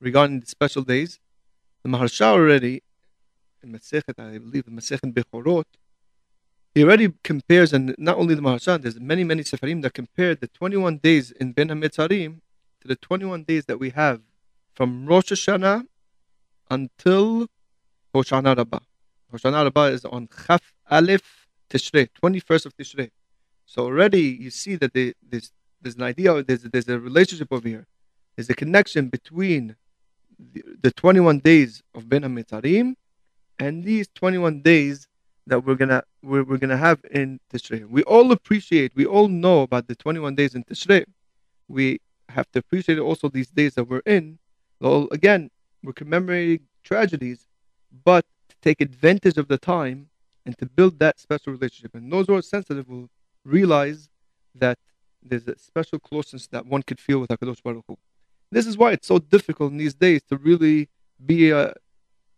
regarding 0.00 0.40
the 0.40 0.46
special 0.46 0.82
days. 0.82 1.18
The 1.82 1.90
Maharsha 1.90 2.26
already, 2.26 2.82
in 3.62 3.72
Masechet, 3.72 4.18
I 4.18 4.38
believe, 4.38 4.64
the 4.64 4.70
Masechet 4.70 5.12
Bechorot, 5.12 5.64
he 6.78 6.84
already 6.84 7.12
compares, 7.24 7.72
and 7.72 7.92
not 7.98 8.18
only 8.18 8.36
the 8.36 8.40
Maharsha, 8.40 8.80
there's 8.80 9.00
many, 9.00 9.24
many 9.24 9.42
Sefarim 9.42 9.82
that 9.82 9.94
compare 9.94 10.36
the 10.36 10.46
21 10.46 10.98
days 10.98 11.32
in 11.32 11.50
Ben 11.50 11.70
HaMetzarim 11.70 12.40
to 12.80 12.86
the 12.86 12.94
21 12.94 13.42
days 13.42 13.64
that 13.64 13.80
we 13.80 13.90
have 13.90 14.20
from 14.74 15.04
Rosh 15.04 15.32
Hashanah 15.32 15.86
until 16.70 17.48
Hoshana 18.14 18.56
Rabbah. 18.56 18.78
Hoshana 19.32 19.64
Rabbah 19.64 19.86
is 19.86 20.04
on 20.04 20.28
Chaf 20.28 20.72
Aleph 20.88 21.48
Tishrei, 21.68 22.10
21st 22.22 22.66
of 22.66 22.76
Tishrei. 22.76 23.10
So 23.66 23.82
already 23.82 24.22
you 24.22 24.50
see 24.50 24.76
that 24.76 24.94
they, 24.94 25.14
there's, 25.28 25.50
there's 25.82 25.96
an 25.96 26.04
idea, 26.04 26.44
there's, 26.44 26.62
there's 26.62 26.88
a 26.88 27.00
relationship 27.00 27.48
over 27.50 27.66
here. 27.66 27.88
There's 28.36 28.50
a 28.50 28.54
connection 28.54 29.08
between 29.08 29.74
the, 30.38 30.62
the 30.80 30.92
21 30.92 31.40
days 31.40 31.82
of 31.92 32.08
Ben 32.08 32.22
HaMetzarim 32.22 32.94
and 33.58 33.82
these 33.82 34.06
21 34.14 34.62
days 34.62 35.07
that 35.48 35.64
we're 35.64 35.74
gonna 35.74 36.02
we're, 36.22 36.44
we're 36.44 36.58
gonna 36.58 36.76
have 36.76 37.00
in 37.10 37.40
Tishrei. 37.52 37.88
We 37.88 38.02
all 38.04 38.30
appreciate, 38.32 38.92
we 38.94 39.06
all 39.06 39.28
know 39.28 39.62
about 39.62 39.88
the 39.88 39.94
21 39.94 40.34
days 40.34 40.54
in 40.54 40.62
Tishrei. 40.64 41.04
We 41.68 42.00
have 42.28 42.50
to 42.52 42.58
appreciate 42.60 42.98
also 42.98 43.28
these 43.28 43.48
days 43.48 43.74
that 43.74 43.84
we're 43.84 44.02
in. 44.06 44.38
Well, 44.80 45.08
again, 45.10 45.50
we're 45.82 45.94
commemorating 45.94 46.66
tragedies, 46.84 47.46
but 48.04 48.26
to 48.50 48.56
take 48.62 48.80
advantage 48.80 49.38
of 49.38 49.48
the 49.48 49.58
time 49.58 50.08
and 50.44 50.56
to 50.58 50.66
build 50.66 50.98
that 50.98 51.18
special 51.18 51.52
relationship. 51.52 51.94
And 51.94 52.12
those 52.12 52.26
who 52.26 52.34
are 52.34 52.42
sensitive 52.42 52.88
will 52.88 53.08
realize 53.44 54.08
that 54.54 54.78
there's 55.22 55.48
a 55.48 55.58
special 55.58 55.98
closeness 55.98 56.46
that 56.48 56.66
one 56.66 56.82
could 56.82 57.00
feel 57.00 57.20
with 57.20 57.30
HaKadosh 57.30 57.62
Baruch 57.62 57.84
Hu. 57.88 57.96
This 58.50 58.66
is 58.66 58.76
why 58.76 58.92
it's 58.92 59.06
so 59.06 59.18
difficult 59.18 59.72
in 59.72 59.78
these 59.78 59.94
days 59.94 60.22
to 60.28 60.36
really 60.36 60.88
be 61.24 61.52
uh, 61.52 61.72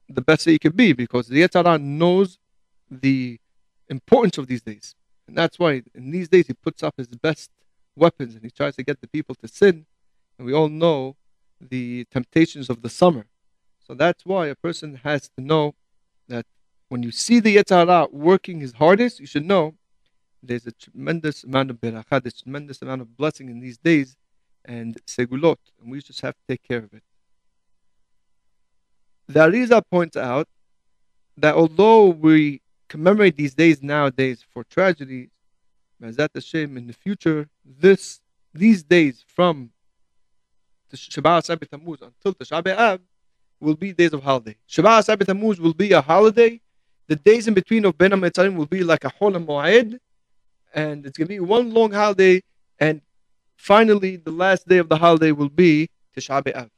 the 0.08 0.22
best 0.22 0.44
that 0.44 0.52
you 0.52 0.58
can 0.58 0.72
be 0.72 0.92
because 0.92 1.28
the 1.28 1.42
Yetzer 1.42 1.64
Hara 1.64 1.78
knows 1.78 2.38
the 2.90 3.38
importance 3.88 4.38
of 4.38 4.46
these 4.46 4.62
days. 4.62 4.94
And 5.28 5.36
that's 5.36 5.58
why 5.58 5.82
in 5.94 6.10
these 6.10 6.28
days 6.28 6.46
he 6.46 6.54
puts 6.54 6.82
up 6.82 6.94
his 6.96 7.08
best 7.08 7.50
weapons 7.96 8.34
and 8.34 8.42
he 8.42 8.50
tries 8.50 8.76
to 8.76 8.82
get 8.82 9.00
the 9.00 9.08
people 9.08 9.34
to 9.36 9.48
sin. 9.48 9.86
And 10.38 10.46
we 10.46 10.52
all 10.52 10.68
know 10.68 11.16
the 11.60 12.06
temptations 12.10 12.70
of 12.70 12.82
the 12.82 12.88
summer. 12.88 13.26
So 13.86 13.94
that's 13.94 14.24
why 14.24 14.46
a 14.46 14.54
person 14.54 15.00
has 15.04 15.28
to 15.36 15.42
know 15.42 15.74
that 16.28 16.46
when 16.88 17.02
you 17.02 17.10
see 17.10 17.40
the 17.40 17.56
Yetzer 17.56 17.86
Hara 17.86 18.08
working 18.10 18.60
his 18.60 18.72
hardest, 18.72 19.20
you 19.20 19.26
should 19.26 19.44
know 19.44 19.74
there's 20.42 20.66
a 20.66 20.72
tremendous 20.72 21.44
amount 21.44 21.70
of 21.70 21.80
berakah, 21.80 22.22
there's 22.22 22.40
a 22.40 22.42
tremendous 22.42 22.80
amount 22.82 23.02
of 23.02 23.16
blessing 23.16 23.48
in 23.48 23.60
these 23.60 23.78
days 23.78 24.16
and 24.64 24.96
segulot, 25.06 25.58
and 25.80 25.90
we 25.90 26.00
just 26.00 26.20
have 26.22 26.34
to 26.34 26.40
take 26.48 26.62
care 26.62 26.78
of 26.78 26.92
it. 26.94 27.02
The 29.28 29.40
Arizal 29.40 29.82
points 29.90 30.16
out 30.16 30.48
that 31.36 31.54
although 31.54 32.06
we 32.06 32.62
commemorate 32.90 33.36
these 33.36 33.54
days 33.54 33.82
nowadays 33.82 34.44
for 34.52 34.64
tragedies, 34.64 35.30
Mazat 36.02 36.30
Hashem, 36.34 36.76
in 36.76 36.86
the 36.88 36.92
future, 36.92 37.48
this 37.64 38.20
these 38.52 38.82
days 38.82 39.24
from 39.26 39.70
Shiva 40.92 41.36
Asar 41.38 41.56
Tammuz 41.56 42.00
until 42.02 42.34
Tisha 42.34 42.60
B'Av 42.62 42.98
will 43.60 43.76
be 43.76 43.92
days 43.92 44.12
of 44.12 44.22
holiday. 44.22 44.56
Shiva 44.66 44.98
Asar 44.98 45.16
Tammuz 45.16 45.60
will 45.60 45.72
be 45.72 45.92
a 45.92 46.00
holiday. 46.00 46.60
The 47.06 47.16
days 47.16 47.46
in 47.46 47.54
between 47.54 47.84
of 47.84 47.96
Ben 47.96 48.10
HaMetzarim 48.10 48.56
will 48.56 48.66
be 48.66 48.82
like 48.82 49.04
a 49.04 49.08
Hol 49.08 49.32
Moed, 49.32 49.98
and 50.74 51.06
it's 51.06 51.16
going 51.16 51.28
to 51.28 51.34
be 51.34 51.40
one 51.40 51.72
long 51.72 51.92
holiday. 51.92 52.42
And 52.80 53.00
finally, 53.56 54.16
the 54.16 54.32
last 54.32 54.66
day 54.66 54.78
of 54.78 54.88
the 54.88 54.96
holiday 54.96 55.30
will 55.30 55.48
be 55.48 55.88
Tisha 56.16 56.42
B'Av. 56.42 56.70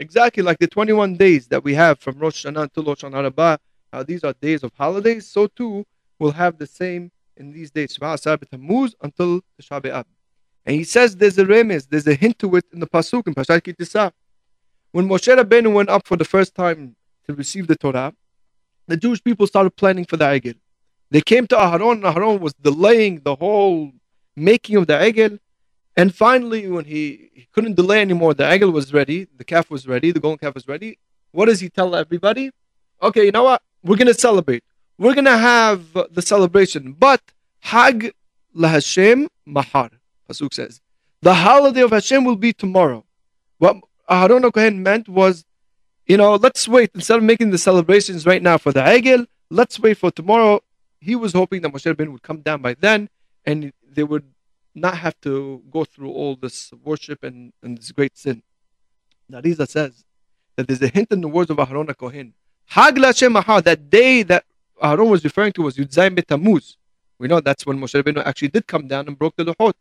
Exactly 0.00 0.42
like 0.42 0.58
the 0.58 0.66
21 0.66 1.16
days 1.16 1.46
that 1.48 1.62
we 1.62 1.74
have 1.74 2.00
from 2.00 2.18
Rosh 2.18 2.44
Hashanah 2.44 2.72
to 2.72 2.82
Rosh 2.82 3.04
Hashanah 3.04 3.22
Rabbah, 3.24 3.58
uh, 3.92 4.02
these 4.02 4.24
are 4.24 4.32
days 4.34 4.62
of 4.62 4.72
holidays, 4.74 5.26
so 5.26 5.46
too 5.46 5.86
we'll 6.18 6.32
have 6.32 6.58
the 6.58 6.66
same 6.66 7.10
in 7.36 7.52
these 7.52 7.70
days, 7.70 7.98
until 8.00 9.40
Tisha. 9.60 10.04
And 10.64 10.76
he 10.76 10.84
says 10.84 11.16
there's 11.16 11.38
a 11.38 11.44
remez, 11.44 11.88
there's 11.88 12.06
a 12.06 12.14
hint 12.14 12.38
to 12.38 12.54
it 12.56 12.64
in 12.72 12.80
the 12.80 12.86
Pasuk 12.86 13.26
in 13.26 13.34
Pashat 13.34 13.64
Ki 13.64 13.72
Tisa. 13.72 14.12
When 14.92 15.08
Moshe 15.08 15.34
Rabbeinu 15.36 15.72
went 15.72 15.88
up 15.88 16.06
for 16.06 16.16
the 16.16 16.24
first 16.24 16.54
time 16.54 16.94
to 17.26 17.34
receive 17.34 17.66
the 17.66 17.76
Torah, 17.76 18.12
the 18.86 18.96
Jewish 18.96 19.22
people 19.22 19.46
started 19.46 19.74
planning 19.74 20.04
for 20.04 20.16
the 20.16 20.24
Egel. 20.24 20.54
They 21.10 21.20
came 21.20 21.46
to 21.48 21.56
Aharon, 21.56 21.92
and 21.92 22.04
Aharon 22.04 22.40
was 22.40 22.54
delaying 22.54 23.20
the 23.20 23.34
whole 23.34 23.92
making 24.36 24.76
of 24.76 24.86
the 24.86 24.94
Egel. 24.94 25.38
And 25.96 26.14
finally, 26.14 26.68
when 26.68 26.84
he, 26.84 27.30
he 27.34 27.48
couldn't 27.52 27.74
delay 27.74 28.00
anymore, 28.00 28.34
the 28.34 28.44
Egel 28.44 28.72
was 28.72 28.92
ready, 28.92 29.26
the 29.36 29.44
calf 29.44 29.70
was 29.70 29.86
ready, 29.86 30.10
the 30.10 30.20
golden 30.20 30.38
calf 30.38 30.54
was 30.54 30.68
ready. 30.68 30.98
What 31.32 31.46
does 31.46 31.60
he 31.60 31.68
tell 31.68 31.94
everybody? 31.96 32.50
Okay, 33.02 33.24
you 33.24 33.32
know 33.32 33.44
what? 33.44 33.62
We're 33.82 33.96
going 33.96 34.08
to 34.08 34.14
celebrate. 34.14 34.64
We're 34.98 35.14
going 35.14 35.24
to 35.24 35.38
have 35.38 35.92
the 36.10 36.22
celebration, 36.22 36.92
but 36.92 37.20
Hag 37.60 38.12
LaHashem 38.56 39.28
Mahar, 39.46 39.90
Pasuk 40.28 40.54
says. 40.54 40.80
The 41.22 41.34
holiday 41.34 41.82
of 41.82 41.90
Hashem 41.90 42.24
will 42.24 42.36
be 42.36 42.52
tomorrow. 42.52 43.04
What 43.58 43.76
Aharon 44.08 44.52
Kohen 44.52 44.82
meant 44.82 45.08
was, 45.08 45.44
you 46.06 46.16
know, 46.16 46.34
let's 46.34 46.66
wait. 46.68 46.90
Instead 46.94 47.18
of 47.18 47.24
making 47.24 47.50
the 47.50 47.58
celebrations 47.58 48.26
right 48.26 48.42
now 48.42 48.58
for 48.58 48.72
the 48.72 48.80
Egel, 48.80 49.26
let's 49.50 49.78
wait 49.78 49.98
for 49.98 50.10
tomorrow 50.10 50.60
he 51.02 51.16
was 51.16 51.32
hoping 51.32 51.60
that 51.62 51.72
Moshe 51.72 51.92
Rabbeinu 51.92 52.12
would 52.12 52.22
come 52.22 52.40
down 52.40 52.62
by 52.62 52.74
then 52.74 53.08
and 53.44 53.72
they 53.84 54.04
would 54.04 54.24
not 54.74 54.96
have 54.98 55.20
to 55.22 55.62
go 55.70 55.84
through 55.84 56.12
all 56.12 56.36
this 56.36 56.72
worship 56.84 57.24
and, 57.24 57.52
and 57.62 57.76
this 57.76 57.90
great 57.90 58.16
sin. 58.16 58.42
Nariza 59.30 59.68
says 59.68 60.04
that 60.56 60.68
there's 60.68 60.80
a 60.80 60.88
hint 60.88 61.10
in 61.10 61.20
the 61.20 61.28
words 61.28 61.50
of 61.50 61.56
Aharon 61.56 61.94
Kohen. 61.96 62.34
Hag 62.66 62.96
that 62.96 63.90
day 63.90 64.22
that 64.22 64.44
Aharon 64.82 65.08
was 65.08 65.22
referring 65.24 65.52
to 65.52 65.62
was 65.62 65.76
Yudzayim 65.76 66.18
Betamuz. 66.18 66.76
We 67.18 67.28
know 67.28 67.40
that's 67.40 67.64
when 67.66 67.78
Moshe 67.78 68.02
Rabbeinu 68.02 68.24
actually 68.24 68.48
did 68.48 68.66
come 68.66 68.88
down 68.88 69.06
and 69.06 69.18
broke 69.18 69.36
the 69.36 69.44
Luhot. 69.44 69.74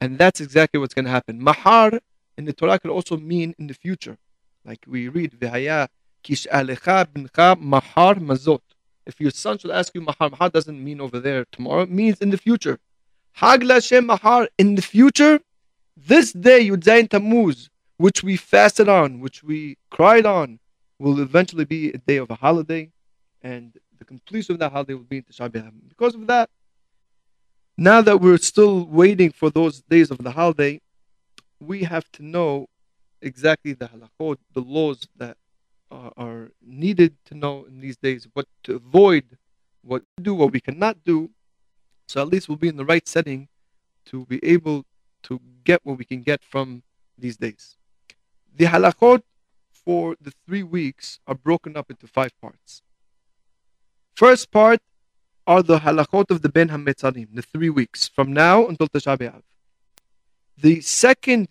And 0.00 0.18
that's 0.18 0.40
exactly 0.40 0.80
what's 0.80 0.94
going 0.94 1.04
to 1.04 1.10
happen. 1.10 1.42
Mahar 1.42 2.00
in 2.36 2.44
the 2.46 2.52
Torah 2.52 2.78
can 2.78 2.90
also 2.90 3.16
mean 3.16 3.54
in 3.58 3.66
the 3.66 3.74
future. 3.74 4.16
Like 4.64 4.84
we 4.86 5.08
read, 5.08 5.32
V'haya 5.38 5.88
kish 6.22 6.46
alecha 6.52 7.06
bincha 7.06 7.60
mahar 7.60 8.14
mazot. 8.14 8.60
If 9.06 9.20
your 9.20 9.30
son 9.30 9.58
should 9.58 9.70
ask 9.70 9.94
you 9.94 10.02
Mahar, 10.02 10.30
Mahar 10.30 10.50
doesn't 10.50 10.82
mean 10.82 11.00
over 11.00 11.18
there 11.18 11.44
tomorrow, 11.50 11.82
it 11.82 11.90
means 11.90 12.18
in 12.18 12.30
the 12.30 12.38
future. 12.38 12.78
Hag 13.32 13.64
Mahar, 13.64 14.48
in 14.58 14.74
the 14.74 14.82
future, 14.82 15.40
this 15.96 16.32
day, 16.32 16.68
Yudzayin 16.68 17.08
Tammuz, 17.08 17.70
which 17.96 18.22
we 18.22 18.36
fasted 18.36 18.88
on, 18.88 19.20
which 19.20 19.42
we 19.42 19.78
cried 19.90 20.26
on, 20.26 20.58
will 21.00 21.20
eventually 21.20 21.64
be 21.64 21.90
a 21.90 21.98
day 21.98 22.18
of 22.18 22.30
a 22.30 22.34
holiday, 22.34 22.90
and 23.42 23.72
the 23.98 24.04
completion 24.04 24.52
of 24.52 24.58
that 24.60 24.70
holiday 24.70 24.94
will 24.94 25.02
be 25.02 25.16
in 25.18 25.22
Tisha 25.22 25.48
B'Av. 25.48 25.72
Because 25.88 26.14
of 26.14 26.26
that, 26.26 26.50
now 27.76 28.02
that 28.02 28.20
we're 28.20 28.36
still 28.36 28.84
waiting 28.84 29.30
for 29.32 29.48
those 29.48 29.80
days 29.80 30.10
of 30.10 30.18
the 30.18 30.30
holiday, 30.30 30.80
we 31.58 31.84
have 31.84 32.04
to 32.12 32.22
know 32.22 32.68
exactly 33.22 33.72
the 33.72 33.86
halachot, 33.86 34.36
the 34.52 34.60
laws 34.60 35.08
that 35.16 35.38
uh, 35.90 36.10
are 36.18 36.50
needed 36.62 37.16
to 37.24 37.34
know 37.34 37.64
in 37.64 37.80
these 37.80 37.96
days, 37.96 38.28
what 38.34 38.46
to 38.64 38.76
avoid, 38.76 39.24
what 39.82 40.02
to 40.16 40.22
do, 40.22 40.34
what 40.34 40.52
we 40.52 40.60
cannot 40.60 41.02
do. 41.04 41.30
So 42.08 42.20
at 42.20 42.28
least 42.28 42.48
we'll 42.48 42.58
be 42.58 42.68
in 42.68 42.76
the 42.76 42.84
right 42.84 43.06
setting 43.08 43.48
to 44.06 44.26
be 44.26 44.38
able 44.44 44.84
to 45.22 45.40
get 45.64 45.80
what 45.84 45.96
we 45.96 46.04
can 46.04 46.20
get 46.20 46.42
from 46.42 46.82
these 47.16 47.38
days. 47.38 47.76
The 48.54 48.66
halachot 48.66 49.22
for 49.90 50.14
the 50.20 50.32
three 50.46 50.62
weeks 50.62 51.18
are 51.26 51.34
broken 51.34 51.76
up 51.76 51.90
into 51.90 52.06
five 52.06 52.32
parts. 52.40 52.80
First 54.14 54.52
part 54.52 54.80
are 55.48 55.64
the 55.64 55.80
halachot 55.80 56.30
of 56.30 56.42
the 56.42 56.48
Ben 56.48 56.68
HaMetzarim, 56.68 57.26
the 57.34 57.42
three 57.42 57.70
weeks, 57.70 58.06
from 58.06 58.32
now 58.32 58.68
until 58.68 58.86
Tisha 58.86 59.18
B'Av. 59.18 59.42
The 60.56 60.80
second 60.80 61.48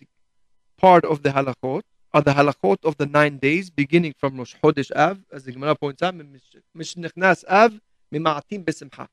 part 0.78 1.04
of 1.04 1.22
the 1.22 1.28
halachot 1.36 1.82
are 2.14 2.22
the 2.22 2.32
halachot 2.32 2.78
of 2.82 2.96
the 2.96 3.04
nine 3.04 3.36
days, 3.36 3.68
beginning 3.68 4.14
from 4.18 4.38
Rosh 4.38 4.54
Chodesh 4.64 4.90
Av, 4.96 5.18
as 5.30 5.44
the 5.44 5.52
Gemara 5.52 5.74
points 5.74 6.02
out, 6.02 6.14
Mishnichnas 6.74 7.44
Av, 7.46 7.78
Mima'atim 8.10 8.64
Besimcha. 8.64 9.06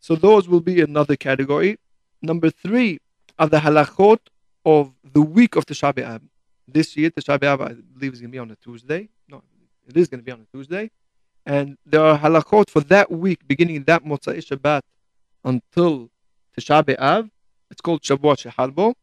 So 0.00 0.16
those 0.16 0.48
will 0.48 0.62
be 0.72 0.80
another 0.80 1.16
category. 1.16 1.78
Number 2.22 2.48
three 2.48 2.98
are 3.38 3.48
the 3.48 3.58
halachot 3.58 4.20
of 4.64 4.94
the 5.12 5.20
week 5.20 5.54
of 5.54 5.66
Tisha 5.66 5.92
B'Av. 5.92 6.22
This 6.66 6.96
year, 6.96 7.10
Tisha 7.10 7.38
B'Av, 7.38 7.60
I 7.60 7.74
believe, 7.94 8.12
is 8.12 8.20
going 8.20 8.30
to 8.30 8.32
be 8.32 8.38
on 8.38 8.50
a 8.50 8.56
Tuesday. 8.56 9.08
No, 9.28 9.42
it 9.86 9.96
is 9.96 10.08
going 10.08 10.20
to 10.20 10.24
be 10.24 10.32
on 10.32 10.40
a 10.40 10.56
Tuesday. 10.56 10.90
And 11.44 11.76
there 11.84 12.02
are 12.04 12.18
halachot 12.18 12.70
for 12.70 12.80
that 12.82 13.10
week, 13.10 13.46
beginning 13.46 13.84
that 13.84 14.04
Motzai 14.04 14.38
Shabbat 14.38 14.82
until 15.44 16.10
Tisha 16.56 16.82
B'Av. 16.84 17.30
It's 17.70 17.80
called 17.80 18.02
Shavua 18.02 18.36
Shechal 18.36 18.74
Bo. 18.74 18.94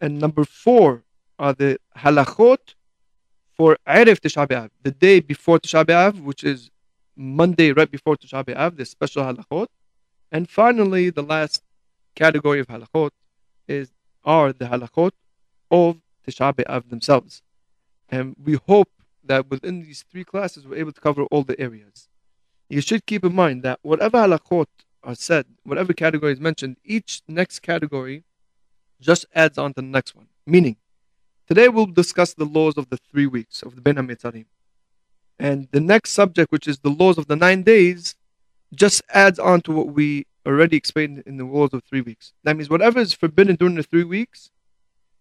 And 0.00 0.18
number 0.18 0.44
four 0.44 1.02
are 1.38 1.52
the 1.52 1.78
halachot 1.96 2.74
for 3.54 3.76
Erev 3.86 4.20
Tisha 4.20 4.46
B'Av, 4.46 4.70
the 4.82 4.92
day 4.92 5.20
before 5.20 5.58
Tisha 5.58 5.84
B'Av, 5.84 6.22
which 6.22 6.42
is 6.44 6.70
Monday 7.16 7.72
right 7.72 7.90
before 7.90 8.16
Tisha 8.16 8.44
B'Av, 8.44 8.76
the 8.76 8.84
special 8.84 9.24
halachot. 9.24 9.66
And 10.32 10.48
finally, 10.48 11.10
the 11.10 11.22
last 11.22 11.62
category 12.14 12.60
of 12.60 12.68
halachot 12.68 13.10
is 13.66 13.90
are 14.24 14.52
the 14.52 14.66
halachot 14.66 15.12
of 15.70 15.96
Tisha 16.28 16.54
B'Av 16.54 16.88
themselves. 16.88 17.42
And 18.08 18.36
we 18.42 18.58
hope 18.66 18.90
that 19.24 19.50
within 19.50 19.82
these 19.82 20.04
three 20.10 20.24
classes, 20.24 20.66
we're 20.66 20.76
able 20.76 20.92
to 20.92 21.00
cover 21.00 21.24
all 21.24 21.42
the 21.42 21.58
areas. 21.60 22.08
You 22.68 22.80
should 22.80 23.06
keep 23.06 23.24
in 23.24 23.34
mind 23.34 23.62
that 23.62 23.80
whatever 23.82 24.18
halachot 24.18 24.66
are 25.02 25.14
said, 25.14 25.46
whatever 25.64 25.92
category 25.92 26.32
is 26.32 26.40
mentioned, 26.40 26.76
each 26.84 27.22
next 27.28 27.60
category 27.60 28.24
just 29.00 29.26
adds 29.34 29.58
on 29.58 29.74
to 29.74 29.80
the 29.80 29.86
next 29.86 30.14
one. 30.14 30.26
Meaning, 30.46 30.76
Today 31.48 31.68
we'll 31.68 31.86
discuss 31.86 32.34
the 32.34 32.44
laws 32.44 32.76
of 32.76 32.90
the 32.90 32.98
three 32.98 33.26
weeks 33.26 33.62
of 33.62 33.74
the 33.74 33.80
Ben 33.80 33.94
HaMetzarim. 33.94 34.44
And 35.38 35.66
the 35.70 35.80
next 35.80 36.12
subject, 36.12 36.52
which 36.52 36.68
is 36.68 36.80
the 36.80 36.90
laws 36.90 37.16
of 37.16 37.26
the 37.26 37.36
nine 37.36 37.62
days, 37.62 38.16
just 38.74 39.00
adds 39.14 39.38
on 39.38 39.62
to 39.62 39.72
what 39.72 39.86
we 39.86 40.26
already 40.44 40.76
explained 40.76 41.22
in 41.24 41.38
the 41.38 41.46
laws 41.46 41.72
of 41.72 41.82
three 41.84 42.02
weeks. 42.02 42.34
That 42.44 42.54
means 42.54 42.68
whatever 42.68 43.00
is 43.00 43.14
forbidden 43.14 43.56
during 43.56 43.76
the 43.76 43.82
three 43.82 44.04
weeks 44.04 44.50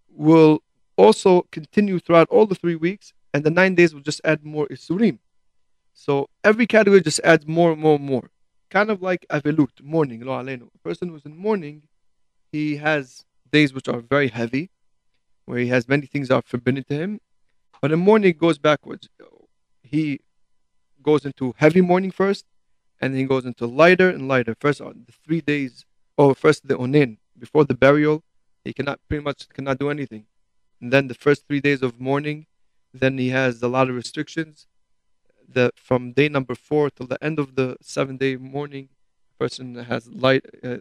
will 0.09 0.61
also 0.97 1.47
continue 1.51 1.99
throughout 1.99 2.27
all 2.29 2.45
the 2.45 2.55
three 2.55 2.75
weeks, 2.75 3.13
and 3.33 3.43
the 3.43 3.51
nine 3.51 3.75
days 3.75 3.93
will 3.93 4.01
just 4.01 4.21
add 4.23 4.43
more 4.43 4.67
isurim. 4.67 5.19
So 5.93 6.29
every 6.43 6.67
category 6.67 7.01
just 7.01 7.19
adds 7.23 7.47
more 7.47 7.71
and 7.71 7.81
more 7.81 7.95
and 7.95 8.05
more. 8.05 8.29
Kind 8.69 8.91
of 8.91 9.01
like 9.01 9.25
avelut, 9.29 9.81
mourning, 9.81 10.21
lo 10.21 10.33
alenu. 10.33 10.67
A 10.75 10.77
person 10.79 11.09
who's 11.09 11.25
in 11.25 11.37
mourning, 11.37 11.83
he 12.51 12.77
has 12.77 13.25
days 13.51 13.73
which 13.73 13.87
are 13.87 14.01
very 14.01 14.27
heavy, 14.27 14.69
where 15.45 15.59
he 15.59 15.67
has 15.67 15.87
many 15.87 16.05
things 16.05 16.27
that 16.27 16.35
are 16.35 16.41
forbidden 16.41 16.83
to 16.85 16.93
him. 16.93 17.21
But 17.81 17.91
in 17.91 17.99
mourning, 17.99 18.31
it 18.31 18.39
goes 18.39 18.57
backwards. 18.57 19.07
He 19.81 20.19
goes 21.01 21.25
into 21.25 21.53
heavy 21.57 21.81
mourning 21.81 22.11
first, 22.11 22.45
and 22.99 23.13
then 23.13 23.21
he 23.21 23.25
goes 23.25 23.45
into 23.45 23.65
lighter 23.65 24.09
and 24.09 24.27
lighter. 24.27 24.55
First, 24.59 24.81
on 24.81 25.05
the 25.05 25.13
three 25.23 25.41
days, 25.41 25.85
or 26.17 26.35
first 26.35 26.67
the 26.67 26.75
onin, 26.75 27.17
before 27.37 27.63
the 27.63 27.75
burial, 27.75 28.23
he 28.63 28.73
cannot 28.73 28.99
pretty 29.07 29.23
much 29.23 29.47
cannot 29.49 29.79
do 29.79 29.89
anything. 29.89 30.25
And 30.81 30.93
then 30.93 31.07
the 31.07 31.13
first 31.13 31.47
three 31.47 31.59
days 31.59 31.81
of 31.81 31.99
mourning, 31.99 32.45
then 32.93 33.17
he 33.17 33.29
has 33.29 33.61
a 33.61 33.67
lot 33.67 33.89
of 33.89 33.95
restrictions. 33.95 34.67
The 35.47 35.71
from 35.75 36.11
day 36.11 36.29
number 36.29 36.55
four 36.55 36.89
till 36.89 37.07
the 37.07 37.23
end 37.23 37.39
of 37.39 37.55
the 37.55 37.77
seven 37.81 38.17
day 38.17 38.35
mourning, 38.35 38.89
person 39.39 39.75
has 39.75 40.07
light 40.07 40.45
uh, 40.63 40.77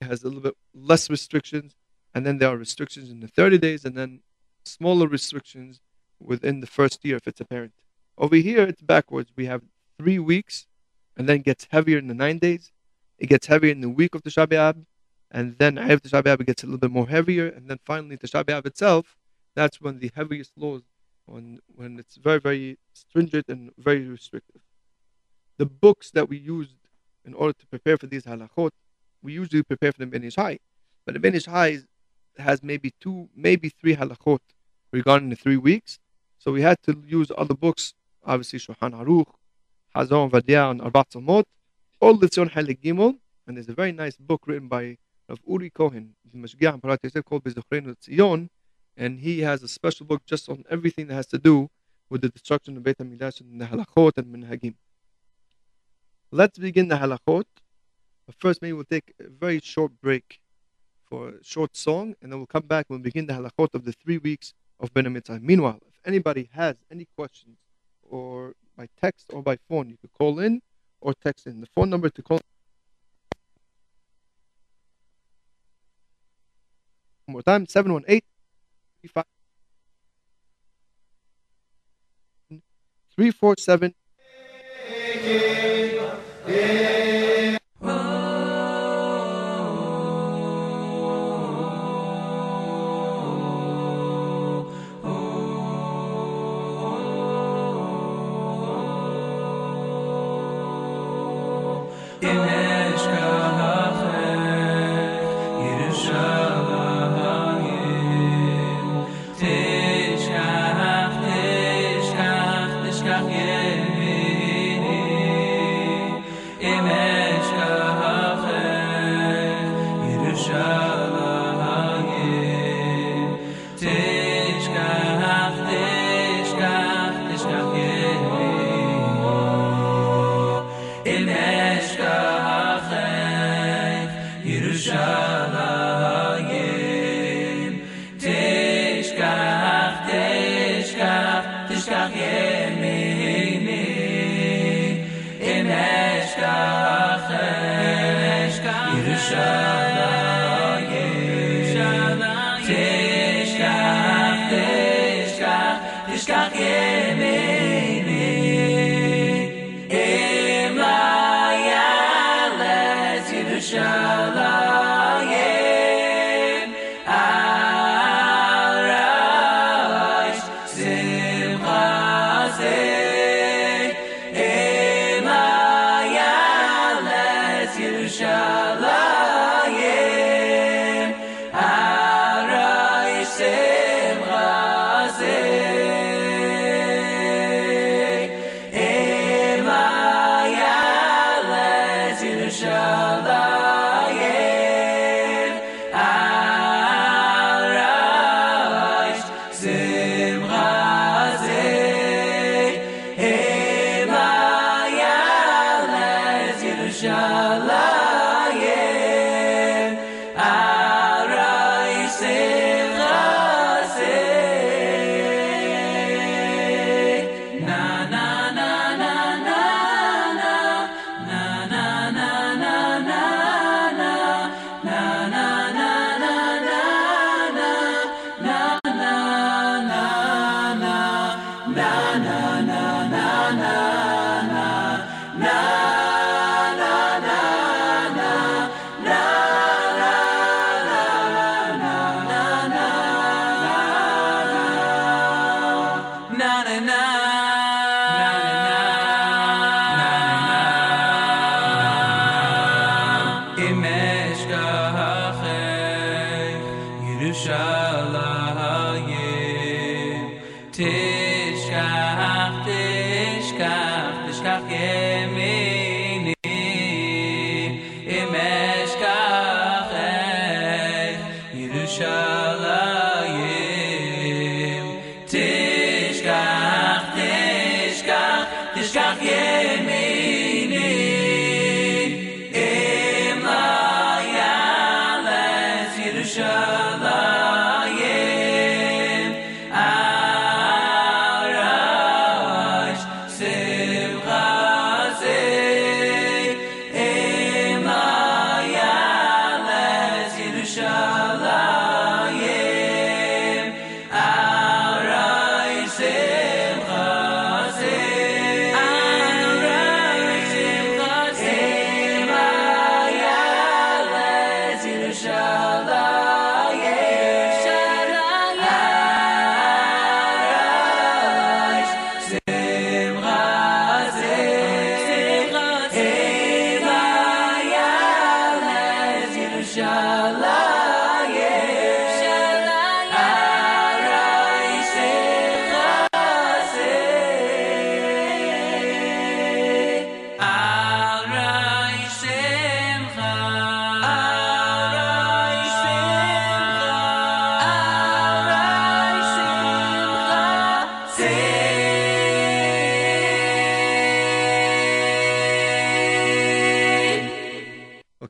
has 0.00 0.22
a 0.22 0.26
little 0.26 0.40
bit 0.40 0.56
less 0.74 1.10
restrictions, 1.10 1.74
and 2.14 2.24
then 2.24 2.38
there 2.38 2.48
are 2.48 2.56
restrictions 2.56 3.10
in 3.10 3.20
the 3.20 3.28
30 3.28 3.58
days, 3.58 3.84
and 3.84 3.96
then 3.96 4.20
smaller 4.64 5.06
restrictions 5.06 5.80
within 6.20 6.60
the 6.60 6.66
first 6.66 7.04
year 7.04 7.16
if 7.16 7.26
it's 7.26 7.40
a 7.40 7.44
parent. 7.44 7.72
Over 8.18 8.36
here, 8.36 8.62
it's 8.62 8.82
backwards. 8.82 9.30
We 9.36 9.46
have 9.46 9.62
three 9.98 10.18
weeks, 10.18 10.66
and 11.16 11.28
then 11.28 11.40
gets 11.40 11.66
heavier 11.70 11.98
in 11.98 12.08
the 12.08 12.14
nine 12.14 12.38
days. 12.38 12.72
It 13.18 13.28
gets 13.28 13.46
heavier 13.46 13.72
in 13.72 13.80
the 13.80 13.88
week 13.88 14.14
of 14.14 14.22
the 14.22 14.30
B'Av, 14.30 14.84
and 15.30 15.58
then 15.58 15.78
after 15.78 16.08
Tisha 16.08 16.22
B'Av, 16.22 16.40
it 16.40 16.46
gets 16.46 16.62
a 16.62 16.66
little 16.66 16.78
bit 16.78 16.90
more 16.90 17.08
heavier, 17.08 17.48
and 17.48 17.68
then 17.68 17.78
finally 17.84 18.16
the 18.16 18.28
B'Av 18.28 18.66
itself, 18.66 19.16
that's 19.56 19.80
when 19.80 19.98
the 19.98 20.10
heaviest 20.14 20.52
laws, 20.56 20.82
when, 21.24 21.58
when 21.74 21.98
it's 21.98 22.16
very, 22.16 22.38
very 22.38 22.78
stringent 22.92 23.46
and 23.48 23.72
very 23.78 24.06
restrictive. 24.06 24.60
The 25.56 25.66
books 25.66 26.10
that 26.12 26.28
we 26.28 26.36
used 26.36 26.76
in 27.24 27.34
order 27.34 27.54
to 27.54 27.66
prepare 27.66 27.96
for 27.96 28.06
these 28.06 28.24
halachot, 28.24 28.70
we 29.22 29.32
usually 29.32 29.62
prepare 29.64 29.90
for 29.90 29.98
the 29.98 30.06
Ben 30.06 30.22
Ish 30.22 30.36
Hai, 30.36 30.58
but 31.04 31.14
the 31.14 31.20
Ben 31.20 31.34
Ish 31.34 31.46
Hai 31.46 31.78
has 32.38 32.62
maybe 32.62 32.92
two, 33.00 33.28
maybe 33.34 33.70
three 33.70 33.96
halachot 33.96 34.38
regarding 34.92 35.30
the 35.30 35.36
three 35.36 35.56
weeks, 35.56 35.98
so 36.38 36.52
we 36.52 36.62
had 36.62 36.80
to 36.82 37.02
use 37.06 37.32
other 37.36 37.54
books, 37.54 37.94
obviously 38.24 38.58
Shulchan 38.58 38.92
Aruch, 38.92 39.32
Hazon 39.96 40.30
Ovadia, 40.30 40.70
and 40.70 40.82
Arbat 40.82 41.10
Tzalmot, 41.12 41.44
all 42.00 42.14
the 42.14 42.28
Halik 42.28 42.80
Gimel, 42.82 43.18
and 43.46 43.56
there's 43.56 43.70
a 43.70 43.74
very 43.74 43.92
nice 43.92 44.16
book 44.16 44.42
written 44.46 44.68
by 44.68 44.98
Rav 45.28 45.40
Uri 45.48 45.70
Cohen, 45.70 46.14
the 46.30 46.38
Mashgiach 46.38 47.24
called 47.24 47.42
Bezuchreinu 47.42 47.96
Tzion, 47.96 48.48
and 48.96 49.20
he 49.20 49.40
has 49.40 49.62
a 49.62 49.68
special 49.68 50.06
book 50.06 50.22
just 50.26 50.48
on 50.48 50.64
everything 50.70 51.06
that 51.08 51.14
has 51.14 51.26
to 51.26 51.38
do 51.38 51.70
with 52.08 52.22
the 52.22 52.28
destruction 52.28 52.76
of 52.76 52.82
Beit 52.82 52.98
HaMikdash 52.98 53.40
and 53.40 53.60
the 53.60 53.66
halachot 53.66 54.16
and 54.16 54.26
minhagim. 54.34 54.74
Let's 56.30 56.58
begin 56.58 56.88
the 56.88 56.96
halachot. 56.96 57.44
But 58.26 58.34
first, 58.38 58.62
maybe 58.62 58.72
we'll 58.72 58.84
take 58.84 59.14
a 59.20 59.28
very 59.28 59.60
short 59.60 59.92
break 60.00 60.40
for 61.04 61.28
a 61.28 61.44
short 61.44 61.76
song, 61.76 62.16
and 62.20 62.32
then 62.32 62.38
we'll 62.40 62.46
come 62.46 62.66
back 62.66 62.86
and 62.88 62.98
we'll 62.98 63.04
begin 63.04 63.26
the 63.26 63.34
halachot 63.34 63.74
of 63.74 63.84
the 63.84 63.92
three 63.92 64.18
weeks 64.18 64.52
of 64.80 64.92
Ben 64.92 65.12
Mitzvah. 65.12 65.38
Meanwhile, 65.40 65.80
if 65.86 66.00
anybody 66.04 66.48
has 66.52 66.76
any 66.90 67.06
questions, 67.16 67.58
or 68.02 68.54
by 68.76 68.88
text 69.00 69.26
or 69.32 69.42
by 69.42 69.56
phone, 69.68 69.88
you 69.90 69.96
could 69.96 70.12
call 70.12 70.40
in 70.40 70.62
or 71.00 71.14
text 71.14 71.46
in. 71.46 71.60
The 71.60 71.66
phone 71.66 71.90
number 71.90 72.08
to 72.10 72.22
call 72.22 72.40
one 77.26 77.32
more 77.32 77.42
time 77.42 77.66
718 77.66 78.20
347 83.16 83.94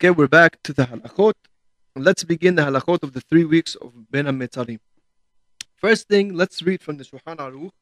Okay, 0.07 0.12
we're 0.12 0.29
back 0.29 0.62
to 0.62 0.73
the 0.73 0.85
halachot. 0.85 1.35
Let's 1.97 2.23
begin 2.23 2.55
the 2.55 2.62
halachot 2.62 3.03
of 3.03 3.12
the 3.12 3.21
three 3.21 3.45
weeks 3.45 3.75
of 3.75 4.09
Ben 4.09 4.27
HaMetzarim. 4.27 4.79
First 5.75 6.07
thing, 6.07 6.33
let's 6.33 6.62
read 6.62 6.81
from 6.81 6.97
the 6.97 7.03
Shulchan 7.03 7.38
Aruch. 7.38 7.73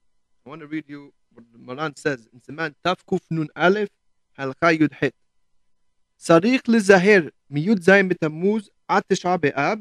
I 0.46 0.48
want 0.48 0.62
to 0.62 0.66
read 0.66 0.84
you 0.86 1.12
what 1.34 1.44
the 1.52 1.58
Maran 1.58 1.94
says 1.96 2.26
in 2.32 2.40
Siman 2.40 2.76
Tafkuf 2.82 3.20
Nun 3.28 3.48
Aleph 3.54 3.90
Halcha 4.38 4.72
Yud 4.72 4.92
Het. 4.94 5.12
צריך 6.16 6.62
לזהר 6.68 7.28
מי"ז 7.50 7.88
בתמוז 8.08 8.70
עד 8.88 9.02
תשעה 9.08 9.36
באב, 9.36 9.78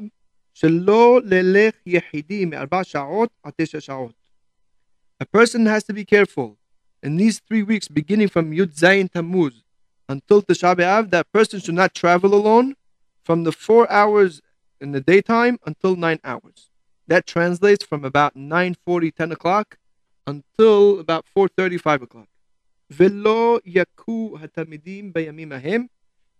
שלא 0.54 1.20
ללך 1.24 1.74
יחידי 1.86 2.44
מארבע 2.44 2.84
שעות 2.84 3.30
עד 3.42 3.52
A 5.22 5.24
person 5.24 5.64
has 5.64 5.84
to 5.84 5.94
be 5.94 6.04
careful 6.04 6.58
in 7.02 7.16
these 7.16 7.40
three 7.48 7.62
weeks 7.62 7.88
beginning 7.88 8.28
from 8.28 8.52
Yud 8.52 8.78
Zayin 8.78 9.10
Tammuz 9.10 9.63
until 10.08 10.42
Tisha 10.42 10.76
B'Av, 10.76 11.10
that 11.10 11.30
person 11.32 11.60
should 11.60 11.74
not 11.74 11.94
travel 11.94 12.34
alone 12.34 12.76
from 13.22 13.44
the 13.44 13.52
four 13.52 13.90
hours 13.90 14.42
in 14.80 14.92
the 14.92 15.00
daytime 15.00 15.58
until 15.66 15.96
nine 15.96 16.20
hours. 16.24 16.70
That 17.06 17.26
translates 17.26 17.84
from 17.84 18.04
about 18.04 18.34
9.40, 18.34 19.14
10 19.14 19.32
o'clock 19.32 19.78
until 20.26 21.00
about 21.00 21.26
4.30, 21.36 21.80
5 21.80 22.02
o'clock. 22.02 22.28
Velo 22.90 23.60
yaku 23.60 24.38
hatamidim 24.38 25.12
bayamim. 25.12 25.88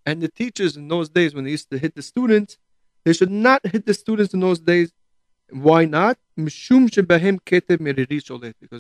And 0.07 0.23
the 0.23 0.29
teachers 0.29 0.77
in 0.77 0.89
those 0.89 1.09
days, 1.09 1.35
when 1.35 1.45
they 1.45 1.51
used 1.51 1.71
to 1.71 1.79
hit 1.79 1.95
the 1.95 2.03
students, 2.03 2.59
they 3.05 3.13
should 3.13 3.31
not 3.31 3.67
hit 3.67 3.87
the 3.87 3.95
students 3.95 4.35
in 4.35 4.41
those 4.41 4.59
days. 4.59 4.93
Why 5.51 5.85
not? 5.85 6.19
Because 6.37 6.57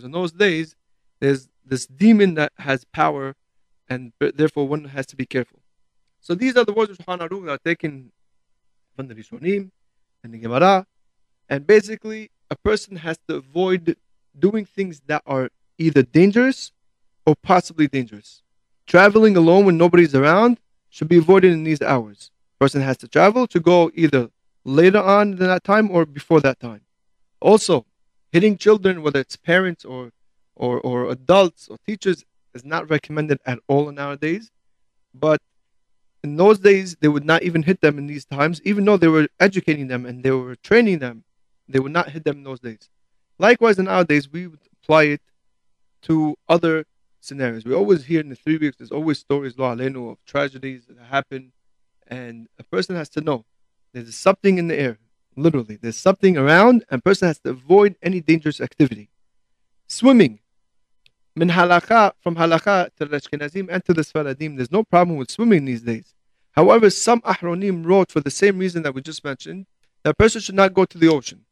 in 0.04 0.10
those 0.10 0.32
days, 0.32 0.76
there's 1.20 1.48
this 1.64 1.86
demon 1.86 2.34
that 2.34 2.52
has 2.58 2.84
power 2.84 3.34
and 3.88 4.12
therefore 4.18 4.66
one 4.66 4.84
has 4.86 5.06
to 5.06 5.16
be 5.16 5.26
careful. 5.26 5.60
So 6.20 6.34
these 6.34 6.56
are 6.56 6.64
the 6.64 6.72
words 6.72 6.90
of 6.90 6.98
Shulchan 6.98 7.28
Aruch 7.28 7.44
that 7.46 7.52
are 7.52 7.58
taken 7.58 8.12
from 8.96 9.08
the 9.08 9.14
Rishonim 9.14 9.70
and 10.22 10.32
the 10.32 10.38
Gemara, 10.38 10.86
and 11.48 11.66
basically 11.66 12.30
a 12.50 12.56
person 12.56 12.96
has 12.96 13.18
to 13.28 13.36
avoid 13.36 13.96
doing 14.38 14.64
things 14.64 15.02
that 15.06 15.22
are 15.26 15.50
either 15.78 16.02
dangerous 16.02 16.72
or 17.26 17.34
possibly 17.36 17.88
dangerous. 17.88 18.42
Traveling 18.86 19.36
alone 19.36 19.64
when 19.66 19.78
nobody's 19.78 20.14
around 20.14 20.60
should 20.88 21.08
be 21.08 21.18
avoided 21.18 21.52
in 21.52 21.64
these 21.64 21.82
hours. 21.82 22.30
Person 22.60 22.82
has 22.82 22.96
to 22.98 23.08
travel 23.08 23.46
to 23.48 23.60
go 23.60 23.90
either 23.94 24.30
later 24.64 25.00
on 25.00 25.36
than 25.36 25.48
that 25.48 25.64
time 25.64 25.90
or 25.90 26.06
before 26.06 26.40
that 26.40 26.60
time. 26.60 26.82
Also, 27.40 27.86
hitting 28.32 28.56
children, 28.56 29.02
whether 29.02 29.20
it's 29.20 29.36
parents 29.36 29.84
or 29.84 30.10
or, 30.56 30.80
or 30.80 31.10
adults 31.10 31.66
or 31.68 31.76
teachers, 31.84 32.24
is 32.54 32.64
not 32.64 32.88
recommended 32.90 33.38
at 33.46 33.58
all 33.68 33.90
nowadays. 33.90 34.50
But 35.14 35.40
in 36.22 36.36
those 36.36 36.58
days, 36.58 36.96
they 37.00 37.08
would 37.08 37.24
not 37.24 37.42
even 37.42 37.62
hit 37.62 37.80
them 37.80 37.98
in 37.98 38.06
these 38.06 38.24
times, 38.24 38.60
even 38.64 38.84
though 38.84 38.96
they 38.96 39.08
were 39.08 39.28
educating 39.40 39.88
them 39.88 40.06
and 40.06 40.24
they 40.24 40.30
were 40.30 40.56
training 40.56 40.98
them. 41.00 41.24
They 41.68 41.78
would 41.78 41.92
not 41.92 42.10
hit 42.10 42.24
them 42.24 42.38
in 42.38 42.44
those 42.44 42.60
days. 42.60 42.88
Likewise, 43.38 43.78
in 43.78 43.86
nowadays, 43.86 44.30
we 44.30 44.46
would 44.46 44.60
apply 44.82 45.04
it 45.04 45.20
to 46.02 46.36
other 46.48 46.84
scenarios. 47.20 47.64
We 47.64 47.74
always 47.74 48.04
hear 48.04 48.20
in 48.20 48.28
the 48.28 48.36
three 48.36 48.58
weeks, 48.58 48.76
there's 48.76 48.92
always 48.92 49.18
stories, 49.18 49.58
lo 49.58 49.74
alenu, 49.74 50.12
of 50.12 50.18
tragedies 50.26 50.84
that 50.88 50.98
happen, 51.06 51.52
and 52.06 52.48
a 52.58 52.64
person 52.64 52.96
has 52.96 53.08
to 53.10 53.20
know 53.20 53.44
there's 53.92 54.14
something 54.14 54.58
in 54.58 54.68
the 54.68 54.78
air. 54.78 54.98
Literally, 55.36 55.76
there's 55.76 55.96
something 55.96 56.36
around, 56.36 56.84
and 56.90 57.02
person 57.02 57.28
has 57.28 57.38
to 57.40 57.50
avoid 57.50 57.96
any 58.02 58.20
dangerous 58.20 58.60
activity. 58.60 59.08
Swimming, 59.88 60.40
min 61.36 61.48
halakha, 61.48 62.12
from 62.20 62.36
halakha 62.36 62.90
to 62.96 63.06
Ashkenazim 63.06 63.68
and 63.70 63.84
to 63.84 63.92
the 63.92 64.02
Sfaradim, 64.02 64.56
there's 64.56 64.70
no 64.70 64.84
problem 64.84 65.16
with 65.16 65.30
swimming 65.30 65.64
these 65.64 65.82
days. 65.82 66.14
However, 66.52 66.90
some 66.90 67.20
Ahronim 67.22 67.84
wrote 67.84 68.12
for 68.12 68.20
the 68.20 68.30
same 68.30 68.58
reason 68.58 68.82
that 68.84 68.94
we 68.94 69.02
just 69.02 69.24
mentioned, 69.24 69.66
that 70.02 70.10
a 70.10 70.14
person 70.14 70.40
should 70.40 70.54
not 70.54 70.74
go 70.74 70.84
to 70.84 70.98
the 70.98 71.08
ocean. 71.08 71.44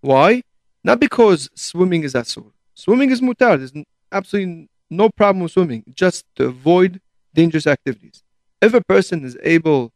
Why? 0.00 0.42
Not 0.84 1.00
because 1.00 1.50
swimming 1.54 2.04
is 2.04 2.14
asur. 2.14 2.52
Swimming 2.74 3.10
is 3.10 3.20
mutar. 3.20 3.58
There's 3.58 3.72
absolutely 4.12 4.68
no 4.90 5.08
problem 5.08 5.42
with 5.42 5.52
swimming, 5.52 5.84
just 5.94 6.24
to 6.36 6.46
avoid 6.46 7.00
dangerous 7.34 7.66
activities. 7.66 8.22
If 8.60 8.74
a 8.74 8.82
person 8.82 9.24
is 9.24 9.36
able 9.42 9.92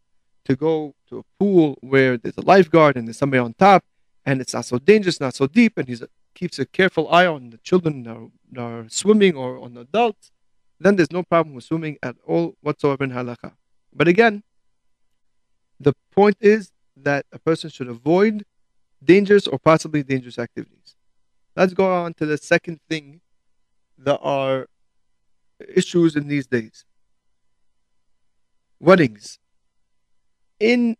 to 0.47 0.57
go 0.57 0.95
to 1.09 1.19
a 1.19 1.23
pool 1.39 1.77
where 1.81 2.17
there's 2.17 2.37
a 2.39 2.43
lifeguard 2.43 2.97
and 2.97 3.07
there's 3.07 3.19
somebody 3.19 3.39
on 3.39 3.55
top, 3.55 3.85
and 4.27 4.41
it's 4.41 4.55
not 4.55 4.65
so 4.65 4.79
dangerous, 4.79 5.21
not 5.21 5.35
so 5.35 5.47
deep, 5.47 5.79
and 5.79 5.89
he 5.89 5.95
keeps 6.39 6.59
a 6.59 6.67
careful 6.67 7.09
eye 7.09 7.27
on 7.27 7.51
the 7.51 7.59
children 7.59 7.95
that 8.05 8.61
are, 8.63 8.87
swimming 8.89 9.35
or 9.35 9.59
on 9.59 9.77
adults, 9.77 10.31
then 10.79 10.95
there's 10.97 11.11
no 11.11 11.23
problem 11.23 11.55
with 11.55 11.65
swimming 11.65 11.99
at 12.03 12.15
all 12.25 12.55
whatsoever 12.61 13.03
in 13.03 13.11
halakha. 13.11 13.53
But 13.93 14.07
again, 14.07 14.45
the 15.81 15.95
point 16.13 16.37
is 16.41 16.71
that 16.97 17.27
a 17.33 17.39
person 17.39 17.71
should 17.71 17.89
avoid 17.89 18.45
dangerous 19.03 19.47
or 19.47 19.59
possibly 19.59 20.03
dangerous 20.03 20.39
activities. 20.39 20.97
Let's 21.57 21.75
go 21.75 21.93
on 21.93 22.15
to 22.15 22.27
the 22.27 22.39
second 22.39 22.79
thing 22.89 23.21
that 23.99 24.19
are 24.21 24.67
issues 25.75 26.15
in 26.15 26.29
these 26.29 26.47
days. 26.47 26.85
Weddings. 28.79 29.41
In 30.61 30.97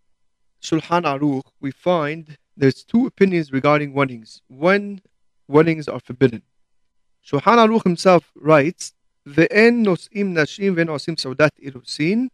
Shulchan 0.61 1.05
Aruch, 1.05 1.43
we 1.61 1.71
find 1.71 2.37
there's 2.57 2.83
two 2.83 3.07
opinions 3.07 3.53
regarding 3.53 3.93
weddings. 3.93 4.43
When 4.49 5.01
weddings 5.49 5.89
are 5.89 6.01
forbidden. 6.01 6.43
Shulchan 7.27 7.59
Aruch 7.65 7.85
himself 7.85 8.31
writes, 8.37 8.93
"Ve'en 9.27 9.85
nosim 9.85 10.33
nashim 10.33 10.75
ve'nosim 10.77 11.17
saudat 11.17 11.51
irusin." 11.63 12.29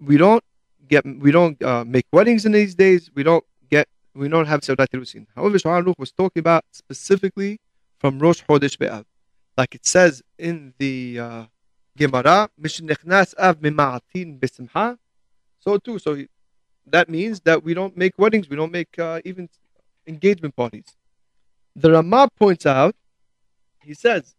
We 0.00 0.16
don't 0.16 0.44
get, 0.88 1.04
we 1.04 1.30
don't 1.30 1.60
uh, 1.62 1.84
make 1.84 2.06
weddings 2.12 2.46
in 2.46 2.52
these 2.52 2.74
days. 2.74 3.10
We 3.14 3.24
don't 3.24 3.44
get, 3.68 3.88
we 4.14 4.28
don't 4.28 4.46
have 4.46 4.60
saudat 4.60 4.88
irusin. 4.88 5.26
However, 5.34 5.58
Shulchan 5.58 5.84
Aruch 5.84 5.98
was 5.98 6.12
talking 6.12 6.40
about 6.40 6.64
specifically 6.72 7.60
from 7.98 8.18
Rosh 8.18 8.42
Chodesh 8.48 8.78
Be'av, 8.78 9.04
like 9.56 9.74
it 9.74 9.84
says 9.84 10.22
in 10.38 10.72
the 10.78 11.18
uh, 11.20 11.44
Gemara, 11.96 12.48
"Mishnechnas 12.60 13.34
av 13.36 13.58
mima'atin 13.58 14.38
besimcha." 14.38 14.96
So 15.58 15.78
too, 15.78 15.98
so 15.98 16.24
that 16.86 17.08
means 17.08 17.40
that 17.40 17.62
we 17.62 17.74
don't 17.74 17.96
make 17.96 18.18
weddings, 18.18 18.48
we 18.48 18.56
don't 18.56 18.72
make 18.72 18.98
uh, 18.98 19.20
even 19.24 19.48
engagement 20.06 20.56
parties. 20.56 20.96
The 21.78 21.92
Ramah 21.92 22.28
points 22.36 22.66
out, 22.66 22.96
he 23.84 23.94
says, 23.94 24.34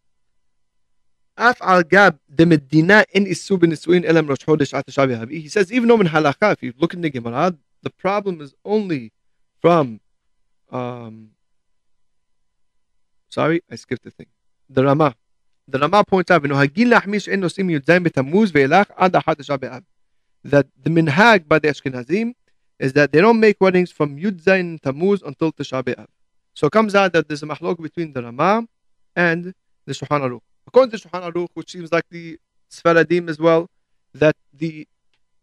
Af 1.38 1.56
al 1.62 1.82
Gab 1.82 2.18
the 2.28 2.44
Medina 2.44 3.06
in 3.14 3.24
Isu 3.24 3.58
bin 3.58 3.72
Elam 4.04 4.26
Rosh 4.26 4.40
Chodesh 4.40 4.74
Atashabi 4.78 5.18
Habi. 5.18 5.40
He 5.40 5.48
says, 5.48 5.72
even 5.72 5.88
though 5.88 5.98
in 6.00 6.06
Halakha, 6.06 6.52
if 6.52 6.62
you 6.62 6.74
look 6.78 6.92
in 6.92 7.00
the 7.00 7.08
Gemara, 7.08 7.56
the 7.82 7.88
problem 7.88 8.42
is 8.42 8.54
only 8.62 9.14
from. 9.62 10.00
Um, 10.70 11.30
sorry, 13.30 13.62
I 13.70 13.76
skipped 13.76 14.04
the 14.04 14.10
thing. 14.10 14.26
The 14.68 14.84
Ramah. 14.84 15.14
The 15.66 15.78
Ramah 15.78 16.04
points 16.04 16.30
out, 16.30 16.42
that 16.42 16.52
the 20.82 20.90
minhag 20.90 21.48
by 21.48 21.58
the 21.58 21.68
Ashkenazim 21.68 22.34
is 22.78 22.92
that 22.92 23.12
they 23.12 23.20
don't 23.22 23.40
make 23.40 23.58
weddings 23.60 23.90
from 23.90 24.18
Yud 24.18 24.42
Zayin 24.42 24.78
Tammuz 24.80 25.22
until 25.22 25.52
Tisha 25.52 25.82
B'Av. 25.82 26.06
So 26.54 26.66
it 26.66 26.72
comes 26.72 26.94
out 26.94 27.12
that 27.12 27.28
there's 27.28 27.42
a 27.42 27.46
mahlok 27.46 27.80
between 27.80 28.12
the 28.12 28.22
Rama 28.22 28.66
and 29.16 29.54
the 29.86 29.92
Shulchan 29.92 30.20
Aruch. 30.20 30.40
According 30.66 30.98
to 30.98 31.08
Shulchan 31.08 31.32
Aruch, 31.32 31.48
which 31.54 31.72
seems 31.72 31.92
like 31.92 32.04
the 32.10 32.38
Sfaradim 32.70 33.28
as 33.28 33.38
well, 33.38 33.68
that 34.14 34.36
the 34.52 34.86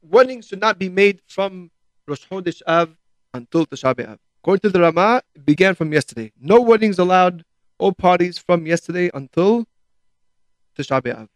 wedding 0.02 0.42
should 0.42 0.60
not 0.60 0.78
be 0.78 0.90
made 0.90 1.22
from 1.28 1.72
Rosh 2.08 2.26
Chodesh 2.30 2.62
Av 2.68 2.96
until 3.34 3.66
Tisha 3.66 3.94
B'Av. 3.94 4.18
According 4.42 4.62
to 4.62 4.70
the 4.70 4.82
Rama, 4.82 5.22
it 5.36 5.46
began 5.46 5.76
from 5.76 5.92
yesterday. 5.92 6.32
No 6.40 6.62
weddings 6.62 7.00
allowed, 7.00 7.44
all 7.78 7.92
parties 7.92 8.38
from 8.38 8.66
yesterday 8.66 9.10
until 9.14 9.66
Tisha 10.78 11.02
B'Av. 11.02 11.28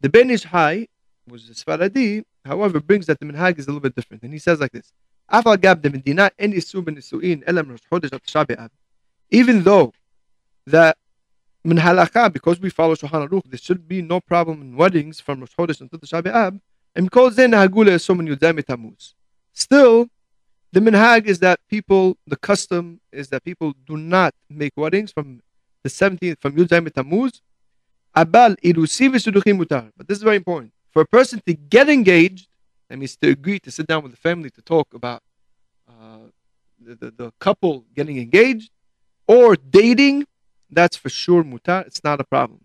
The 0.00 0.08
Ben 0.08 0.30
Ish 0.30 0.44
Hai, 0.44 0.88
which 1.26 1.48
is 1.48 1.62
Sfaradi, 1.62 2.24
however, 2.44 2.80
brings 2.80 3.06
that 3.06 3.20
the 3.20 3.26
minhag 3.26 3.58
is 3.58 3.66
a 3.66 3.68
little 3.68 3.80
bit 3.80 3.94
different. 3.94 4.22
And 4.22 4.32
he 4.32 4.38
says 4.38 4.60
like 4.60 4.72
this, 4.72 4.92
Afal 5.30 5.60
gab 5.60 5.82
de 5.82 5.90
medina 5.90 6.30
any 6.38 6.56
isu 6.56 7.02
suin 7.02 7.44
elam 7.46 7.68
rosh 7.70 7.80
chodesh 7.90 8.12
at 8.12 8.24
Tisha 8.24 8.46
B'Av. 8.46 8.70
Even 9.30 9.62
though 9.62 9.92
that 10.66 10.96
min 11.64 11.78
halakha, 11.78 12.32
because 12.32 12.60
we 12.60 12.70
follow 12.70 12.94
Shulchan 12.94 13.28
Aruch, 13.28 13.44
there 13.50 13.58
should 13.58 13.86
be 13.86 14.00
no 14.02 14.20
problem 14.20 14.62
in 14.62 14.76
weddings 14.76 15.20
from 15.20 15.40
Rosh 15.40 15.54
Chodesh 15.58 15.80
until 15.80 15.98
Tisha 15.98 16.22
B'Av, 16.22 16.60
and 16.94 17.06
because 17.06 17.36
then 17.36 17.52
Hagula 17.52 17.88
is 17.88 18.04
so 18.04 18.14
many 18.14 18.34
Tamuz. 18.34 19.14
Still, 19.52 20.08
the 20.72 20.80
minhag 20.80 21.26
is 21.26 21.38
that 21.40 21.60
people, 21.68 22.16
the 22.26 22.36
custom 22.36 23.00
is 23.12 23.28
that 23.28 23.44
people 23.44 23.74
do 23.86 23.96
not 23.96 24.34
make 24.48 24.72
weddings 24.76 25.12
from 25.12 25.40
the 25.82 25.88
17th, 25.88 26.40
from 26.40 26.54
Yudai 26.56 26.90
Tamuz. 26.90 27.40
Abal 28.16 28.56
mutar. 28.56 29.90
But 29.96 30.08
this 30.08 30.18
is 30.18 30.24
very 30.24 30.36
important. 30.36 30.72
For 30.90 31.02
a 31.02 31.06
person 31.06 31.40
to 31.46 31.54
get 31.54 31.88
engaged, 31.88 32.48
that 32.88 32.98
means 32.98 33.16
to 33.16 33.30
agree 33.30 33.58
to 33.60 33.70
sit 33.70 33.86
down 33.86 34.02
with 34.02 34.12
the 34.12 34.18
family 34.18 34.50
to 34.50 34.62
talk 34.62 34.92
about 34.94 35.22
uh, 35.88 36.28
the, 36.80 36.94
the, 36.94 37.10
the 37.10 37.32
couple 37.38 37.84
getting 37.94 38.18
engaged 38.18 38.70
or 39.28 39.54
dating, 39.56 40.26
that's 40.70 40.96
for 40.96 41.10
sure 41.10 41.44
mutar. 41.44 41.86
It's 41.86 42.02
not 42.02 42.20
a 42.20 42.24
problem. 42.24 42.62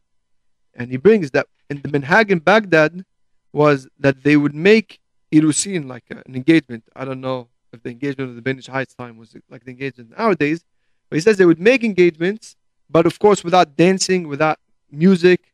And 0.74 0.90
he 0.90 0.98
brings 0.98 1.32
that 1.32 1.48
in 1.70 1.82
the 1.82 1.90
minhag 1.90 2.32
in 2.32 2.40
Baghdad 2.40 3.06
was 3.52 3.88
that 4.00 4.24
they 4.24 4.36
would 4.38 4.56
make 4.56 5.00
irusin 5.32 5.88
like 5.88 6.06
a- 6.10 6.24
an 6.26 6.36
engagement. 6.36 6.84
I 6.96 7.06
don't 7.06 7.22
know 7.22 7.50
if 7.72 7.84
the 7.84 7.92
engagement 7.92 8.30
of 8.32 8.36
the 8.36 8.42
Ben 8.42 8.58
Ish 8.58 8.68
Hai's 8.68 8.94
time 8.96 9.18
was 9.18 9.36
like 9.50 9.64
the 9.66 9.72
engagement 9.72 10.18
nowadays, 10.18 10.64
but 11.10 11.18
he 11.18 11.22
says 11.22 11.38
they 11.38 11.46
would 11.46 11.60
make 11.60 11.84
engagements, 11.84 12.56
but 12.90 13.06
of 13.06 13.20
course 13.20 13.44
without 13.44 13.76
dancing, 13.76 14.28
without 14.28 14.58
music, 14.92 15.54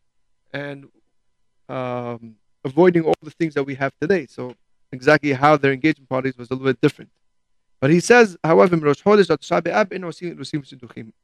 and 0.53 0.87
um, 1.67 2.35
avoiding 2.63 3.03
all 3.03 3.15
the 3.21 3.31
things 3.31 3.53
that 3.55 3.63
we 3.63 3.75
have 3.75 3.93
today. 4.01 4.25
So 4.27 4.55
exactly 4.91 5.33
how 5.33 5.57
their 5.57 5.73
engagement 5.73 6.09
parties 6.09 6.37
was 6.37 6.49
a 6.49 6.53
little 6.53 6.67
bit 6.67 6.81
different. 6.81 7.11
But 7.79 7.91
he 7.91 7.99
says, 7.99 8.37
however, 8.43 8.75
in 8.75 8.81
in. 8.81 8.93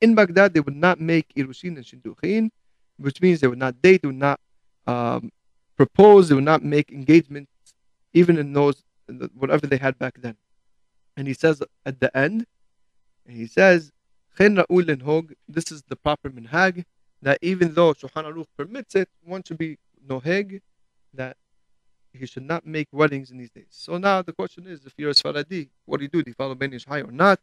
In 0.01 0.15
Baghdad, 0.15 0.53
they 0.53 0.59
would 0.61 0.75
not 0.75 1.01
make 1.01 1.27
Irusin 1.35 1.75
and 1.75 1.85
Shidduchim, 1.85 2.49
which 2.97 3.21
means 3.21 3.41
they 3.41 3.47
would 3.47 3.59
not 3.59 3.81
date, 3.81 4.01
they 4.01 4.07
would 4.07 4.15
not 4.15 4.39
um, 4.87 5.31
propose, 5.75 6.29
they 6.29 6.35
would 6.35 6.45
not 6.45 6.63
make 6.63 6.91
engagements, 6.91 7.51
even 8.13 8.37
in 8.37 8.53
those, 8.53 8.83
whatever 9.33 9.67
they 9.67 9.77
had 9.77 9.99
back 9.99 10.21
then. 10.21 10.37
And 11.17 11.27
he 11.27 11.33
says 11.33 11.61
at 11.85 11.99
the 11.99 12.15
end, 12.15 12.45
he 13.27 13.47
says, 13.47 13.91
this 14.37 15.71
is 15.71 15.83
the 15.87 15.95
proper 15.95 16.29
minhag, 16.29 16.83
that 17.21 17.39
even 17.41 17.73
though 17.73 17.93
Shulchan 17.93 18.25
Aruch 18.25 18.47
permits 18.57 18.95
it, 18.95 19.09
one 19.23 19.43
should 19.43 19.57
be 19.57 19.77
noheg, 20.07 20.61
that 21.13 21.37
he 22.15 22.25
should 22.25 22.43
not 22.43 22.65
make 22.65 22.88
weddings 22.91 23.32
in 23.32 23.38
these 23.38 23.51
days. 23.51 23.67
So 23.69 23.97
now 23.97 24.21
the 24.21 24.34
question 24.34 24.67
is, 24.67 24.86
if 24.86 24.93
you're 24.97 25.12
a 25.12 25.13
Sfaradi, 25.13 25.69
what 25.86 25.97
do 25.97 26.04
you 26.04 26.10
do? 26.10 26.23
Do 26.23 26.30
you 26.30 26.36
follow 26.36 26.56
Ben 26.56 26.73
Ish 26.73 26.86
Hai 26.86 27.01
or 27.01 27.12
not? 27.12 27.39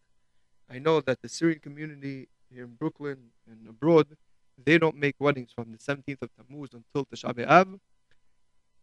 I 0.71 0.79
know 0.79 1.01
that 1.01 1.23
the 1.23 1.29
Syrian 1.29 1.61
community 1.61 2.29
here 2.53 2.65
in 2.65 2.75
Brooklyn 2.75 3.31
and 3.51 3.69
abroad, 3.69 4.17
they 4.63 4.79
don't 4.79 4.97
make 4.97 5.17
weddings 5.19 5.51
from 5.55 5.73
the 5.73 5.79
17th 5.79 6.23
of 6.23 6.31
Tammuz 6.37 6.71
until 6.73 7.05
Tisha 7.07 7.33
B'Av. 7.35 7.79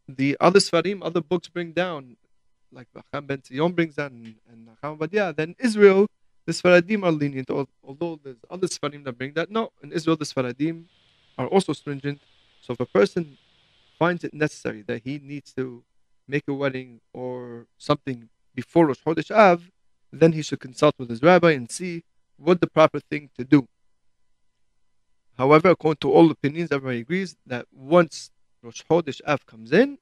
The 0.08 0.38
other 0.40 0.60
Sfarim, 0.60 1.04
other 1.04 1.22
books 1.22 1.48
bring 1.48 1.72
down, 1.72 2.18
like 2.72 2.88
Bacham 2.94 3.28
Ben 3.28 3.44
Zion 3.44 3.74
brings 3.74 3.96
down 3.96 4.36
and 4.52 4.68
Nacham 4.68 4.98
Badia, 4.98 5.34
then 5.34 5.56
Israel, 5.60 6.08
the 6.46 6.52
Sfaradim 6.52 7.04
are 7.04 7.12
lenient, 7.12 7.50
although 7.84 8.20
there's 8.24 8.38
other 8.50 8.68
Sfarim 8.68 9.04
that 9.06 9.18
bring 9.18 9.34
that. 9.34 9.52
No, 9.52 9.72
in 9.84 9.92
Israel, 9.92 10.16
the 10.16 10.26
Sfaradim 10.26 10.86
are 11.38 11.48
also 11.48 11.74
stringent. 11.74 12.20
So 12.62 12.74
if 12.74 12.80
a 12.80 12.86
person 12.88 13.38
finds 14.00 14.24
it 14.24 14.34
necessary 14.34 14.82
that 14.84 15.04
he 15.04 15.20
needs 15.22 15.54
to 15.54 15.84
make 16.28 16.46
a 16.48 16.54
wedding 16.54 17.02
or 17.14 17.68
something 17.78 18.30
before 18.56 18.88
Rosh 18.88 19.02
Chodesh 19.06 19.30
Av, 19.30 19.70
then 20.12 20.32
he 20.32 20.42
should 20.42 20.60
consult 20.60 20.96
with 20.98 21.10
his 21.10 21.22
rabbi 21.22 21.52
and 21.52 21.70
see 21.70 22.04
what 22.38 22.62
the 22.62 22.68
proper 22.68 23.00
thing 23.00 23.30
to 23.38 23.44
do. 23.44 23.68
However, 25.38 25.70
according 25.70 26.00
to 26.00 26.12
all 26.12 26.32
opinions, 26.32 26.72
everybody 26.72 27.00
agrees 27.00 27.36
that 27.46 27.66
once 27.72 28.32
Rosh 28.62 28.82
Chodesh 28.90 29.22
Av 29.28 29.46
comes 29.46 29.72
in, 29.72 29.98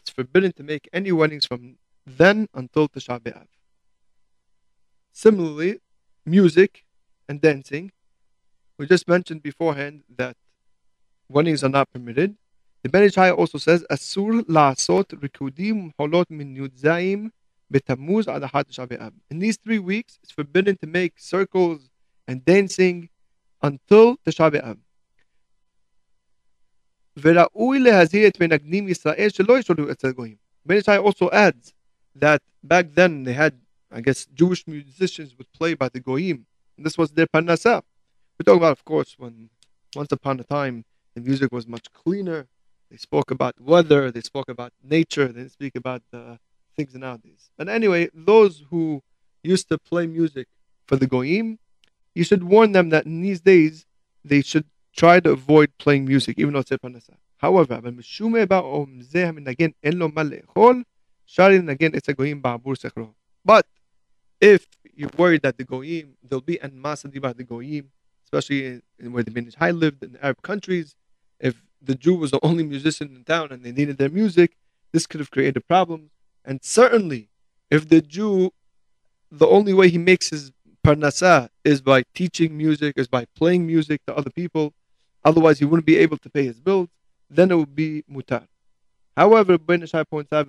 it's 0.00 0.10
forbidden 0.10 0.52
to 0.52 0.62
make 0.62 0.88
any 0.92 1.12
weddings 1.12 1.46
from 1.46 1.76
then 2.06 2.48
until 2.54 2.88
Tisha 2.88 3.20
B'Av. 3.20 3.46
Similarly, 5.12 5.80
music 6.24 6.84
and 7.28 7.40
dancing. 7.40 7.92
We 8.78 8.86
just 8.86 9.06
mentioned 9.08 9.42
beforehand 9.42 10.04
that 10.16 10.36
weddings 11.28 11.62
are 11.62 11.68
not 11.68 11.92
permitted. 11.92 12.36
The 12.82 12.88
Ben 12.88 13.02
Ish 13.02 13.16
Hai 13.16 13.30
also 13.30 13.58
says, 13.58 13.84
Asur 13.90 14.42
la'asot 14.44 15.04
rikudim 15.20 15.92
holot 15.98 16.30
min 16.30 16.56
yudzaim 16.56 17.30
betamuz 17.70 18.24
adahat 18.24 18.70
shavi'ab. 18.70 19.12
In 19.30 19.38
these 19.38 19.58
three 19.58 19.78
weeks, 19.78 20.18
it's 20.22 20.32
forbidden 20.32 20.76
to 20.78 20.86
make 20.86 21.18
circles 21.18 21.90
and 22.26 22.44
dancing 22.44 23.10
until 23.62 24.16
the 24.24 24.30
Shavi'ab. 24.30 24.78
וראוי 27.16 27.78
להזהיר 27.80 28.30
Ben 30.66 30.76
Ish 30.78 30.86
Hai 30.86 30.98
also 30.98 31.30
adds 31.30 31.72
that 32.14 32.40
back 32.62 32.86
then 32.94 33.24
they 33.24 33.32
had, 33.32 33.58
I 33.90 34.00
guess, 34.00 34.26
Jewish 34.26 34.66
musicians 34.66 35.36
would 35.36 35.52
play 35.52 35.74
by 35.74 35.88
the 35.88 36.00
goyim. 36.00 36.46
This 36.78 36.96
was 36.96 37.10
their 37.10 37.26
parnasa. 37.26 37.82
We're 38.38 38.44
talking 38.44 38.58
about, 38.58 38.72
of 38.72 38.84
course, 38.84 39.16
when 39.18 39.50
once 39.94 40.12
upon 40.12 40.40
a 40.40 40.44
time 40.44 40.84
the 41.14 41.20
music 41.20 41.52
was 41.52 41.66
much 41.66 41.92
cleaner 41.92 42.46
they 42.90 42.96
spoke 42.96 43.30
about 43.30 43.60
weather, 43.60 44.10
they 44.10 44.20
spoke 44.20 44.48
about 44.48 44.72
nature, 44.82 45.28
they 45.28 45.48
speak 45.48 45.76
about 45.76 46.02
the 46.10 46.38
things 46.76 46.94
nowadays. 46.94 47.50
But 47.56 47.68
anyway, 47.68 48.08
those 48.14 48.64
who 48.70 49.02
used 49.42 49.68
to 49.68 49.78
play 49.78 50.06
music 50.06 50.48
for 50.86 50.96
the 50.96 51.06
Goyim, 51.06 51.58
you 52.14 52.24
should 52.24 52.42
warn 52.42 52.72
them 52.72 52.90
that 52.90 53.06
in 53.06 53.22
these 53.22 53.40
days 53.40 53.86
they 54.24 54.42
should 54.42 54.64
try 54.94 55.20
to 55.20 55.30
avoid 55.30 55.70
playing 55.78 56.04
music, 56.04 56.38
even 56.38 56.52
though 56.52 56.60
it's 56.60 56.72
a 56.72 56.78
parnasa. 56.78 57.14
However, 57.38 57.80
but 63.44 63.66
if 64.40 64.66
you're 64.94 65.10
worried 65.16 65.42
that 65.42 65.56
the 65.56 65.64
Goyim, 65.64 66.16
there'll 66.22 66.42
be 66.42 66.60
animosity 66.60 67.18
about 67.18 67.36
the 67.36 67.44
Goyim, 67.44 67.90
especially 68.24 68.66
in, 68.66 68.82
in 68.98 69.12
where 69.12 69.22
the 69.22 69.30
Ben 69.30 69.46
Ish 69.46 69.54
Hai 69.54 69.70
lived 69.70 70.02
in 70.02 70.18
Arab 70.20 70.42
countries, 70.42 70.96
if 71.38 71.62
the 71.82 71.94
Jew 71.94 72.14
was 72.14 72.30
the 72.30 72.40
only 72.42 72.64
musician 72.64 73.14
in 73.16 73.24
town 73.24 73.52
and 73.52 73.64
they 73.64 73.72
needed 73.72 73.98
their 73.98 74.08
music, 74.08 74.56
this 74.92 75.06
could 75.06 75.20
have 75.20 75.30
created 75.30 75.66
problems. 75.66 76.10
And 76.44 76.60
certainly, 76.62 77.28
if 77.70 77.88
the 77.88 78.00
Jew, 78.00 78.52
the 79.30 79.46
only 79.46 79.72
way 79.72 79.88
he 79.88 79.98
makes 79.98 80.30
his 80.30 80.52
parnasa 80.84 81.48
is 81.64 81.80
by 81.80 82.04
teaching 82.14 82.56
music, 82.56 82.94
is 82.96 83.08
by 83.08 83.26
playing 83.36 83.66
music 83.66 84.04
to 84.06 84.16
other 84.16 84.30
people, 84.30 84.72
otherwise 85.24 85.58
he 85.58 85.64
wouldn't 85.64 85.86
be 85.86 85.96
able 85.96 86.16
to 86.18 86.30
pay 86.30 86.44
his 86.44 86.60
bills, 86.60 86.88
then 87.28 87.50
it 87.50 87.54
would 87.54 87.74
be 87.74 88.02
mutar. 88.10 88.46
However, 89.16 89.58
Ben 89.58 89.82
Ish 89.82 89.92
Hai 89.92 90.04
points 90.04 90.32
out, 90.32 90.48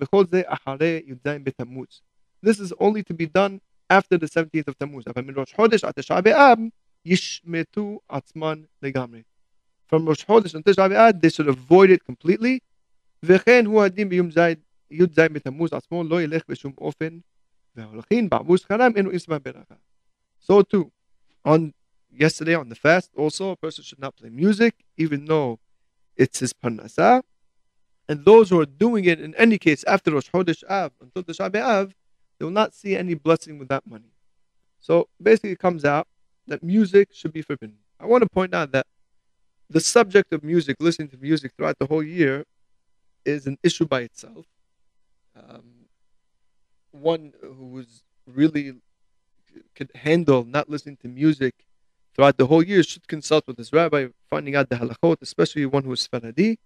this 2.42 2.58
is 2.58 2.72
only 2.80 3.02
to 3.04 3.14
be 3.14 3.26
done 3.26 3.60
after 3.90 4.16
the 4.16 4.26
17th 4.26 4.68
of 4.68 4.78
Tammuz 4.78 5.04
From 9.91 10.09
ראש 10.09 10.23
חודש 10.23 10.55
until 10.55 10.73
תשעה 10.73 10.89
באב, 10.89 11.15
they 11.15 11.29
should 11.29 11.47
avoid 11.47 11.89
it 11.89 12.11
completely. 12.11 12.59
וכן 13.23 13.65
הוא 13.65 13.83
הדין 13.83 14.09
ביום 14.09 14.31
ז' 14.31 14.37
י"ז 14.91 15.19
בתמוז 15.19 15.73
עצמו 15.73 16.03
לא 16.03 16.21
ילך 16.21 16.41
בשום 16.49 16.73
אופן, 16.77 17.19
וההולכים 17.75 18.29
בעבור 18.29 18.57
שכרם 18.57 18.91
אינו 18.95 19.11
איסמא 19.11 19.37
ברכה. 19.37 19.75
So 20.39 20.61
too, 20.61 20.91
on 21.45 21.73
yesterday 22.11 22.55
on 22.55 22.69
the 22.69 22.75
fast, 22.75 23.09
also 23.15 23.51
a 23.51 23.55
person 23.55 23.83
should 23.83 23.99
not 23.99 24.15
play 24.15 24.29
music, 24.29 24.73
even 24.97 25.25
though 25.25 25.59
it's 26.15 26.39
his 26.39 26.53
parnasa. 26.53 27.21
And 28.09 28.23
those 28.23 28.49
who 28.49 28.59
are 28.61 28.65
doing 28.65 29.03
it 29.05 29.19
in 29.19 29.35
any 29.35 29.57
case 29.57 29.83
after 29.83 30.11
Rosh 30.11 30.29
Chodesh 30.29 30.63
Av 30.69 30.91
until 31.01 31.23
the 31.23 31.33
Shabbat 31.33 31.61
Av, 31.61 31.93
they 32.37 32.45
will 32.45 32.59
not 32.61 32.73
see 32.73 32.95
any 32.95 33.15
blessing 33.15 33.59
with 33.59 33.67
that 33.67 33.85
money. 33.85 34.11
So 34.79 35.09
basically, 35.21 35.51
it 35.51 35.59
comes 35.59 35.83
out 35.83 36.07
that 36.47 36.63
music 36.63 37.09
should 37.11 37.33
be 37.33 37.41
forbidden. 37.41 37.79
I 37.99 38.05
want 38.05 38.21
to 38.23 38.29
point 38.29 38.53
out 38.53 38.71
that 38.71 38.87
the 39.72 39.80
subject 39.80 40.32
of 40.32 40.42
music, 40.42 40.76
listening 40.80 41.08
to 41.08 41.16
music 41.16 41.52
throughout 41.56 41.78
the 41.78 41.86
whole 41.86 42.02
year, 42.02 42.44
is 43.24 43.46
an 43.46 43.58
issue 43.62 43.86
by 43.86 44.00
itself. 44.02 44.46
Um, 45.36 45.86
one 46.90 47.32
who 47.40 47.78
is 47.78 48.02
really 48.26 48.74
could 49.74 49.90
handle 49.94 50.44
not 50.44 50.68
listening 50.68 50.96
to 51.02 51.08
music 51.08 51.54
throughout 52.14 52.36
the 52.36 52.46
whole 52.46 52.62
year 52.62 52.82
should 52.82 53.06
consult 53.08 53.46
with 53.46 53.56
his 53.56 53.72
rabbi, 53.72 54.08
finding 54.28 54.54
out 54.54 54.68
the 54.68 54.76
halachot, 54.76 55.16
especially 55.22 55.66
one 55.66 55.84
who 55.84 55.92
is 55.92 56.08
Faradi. 56.08 56.58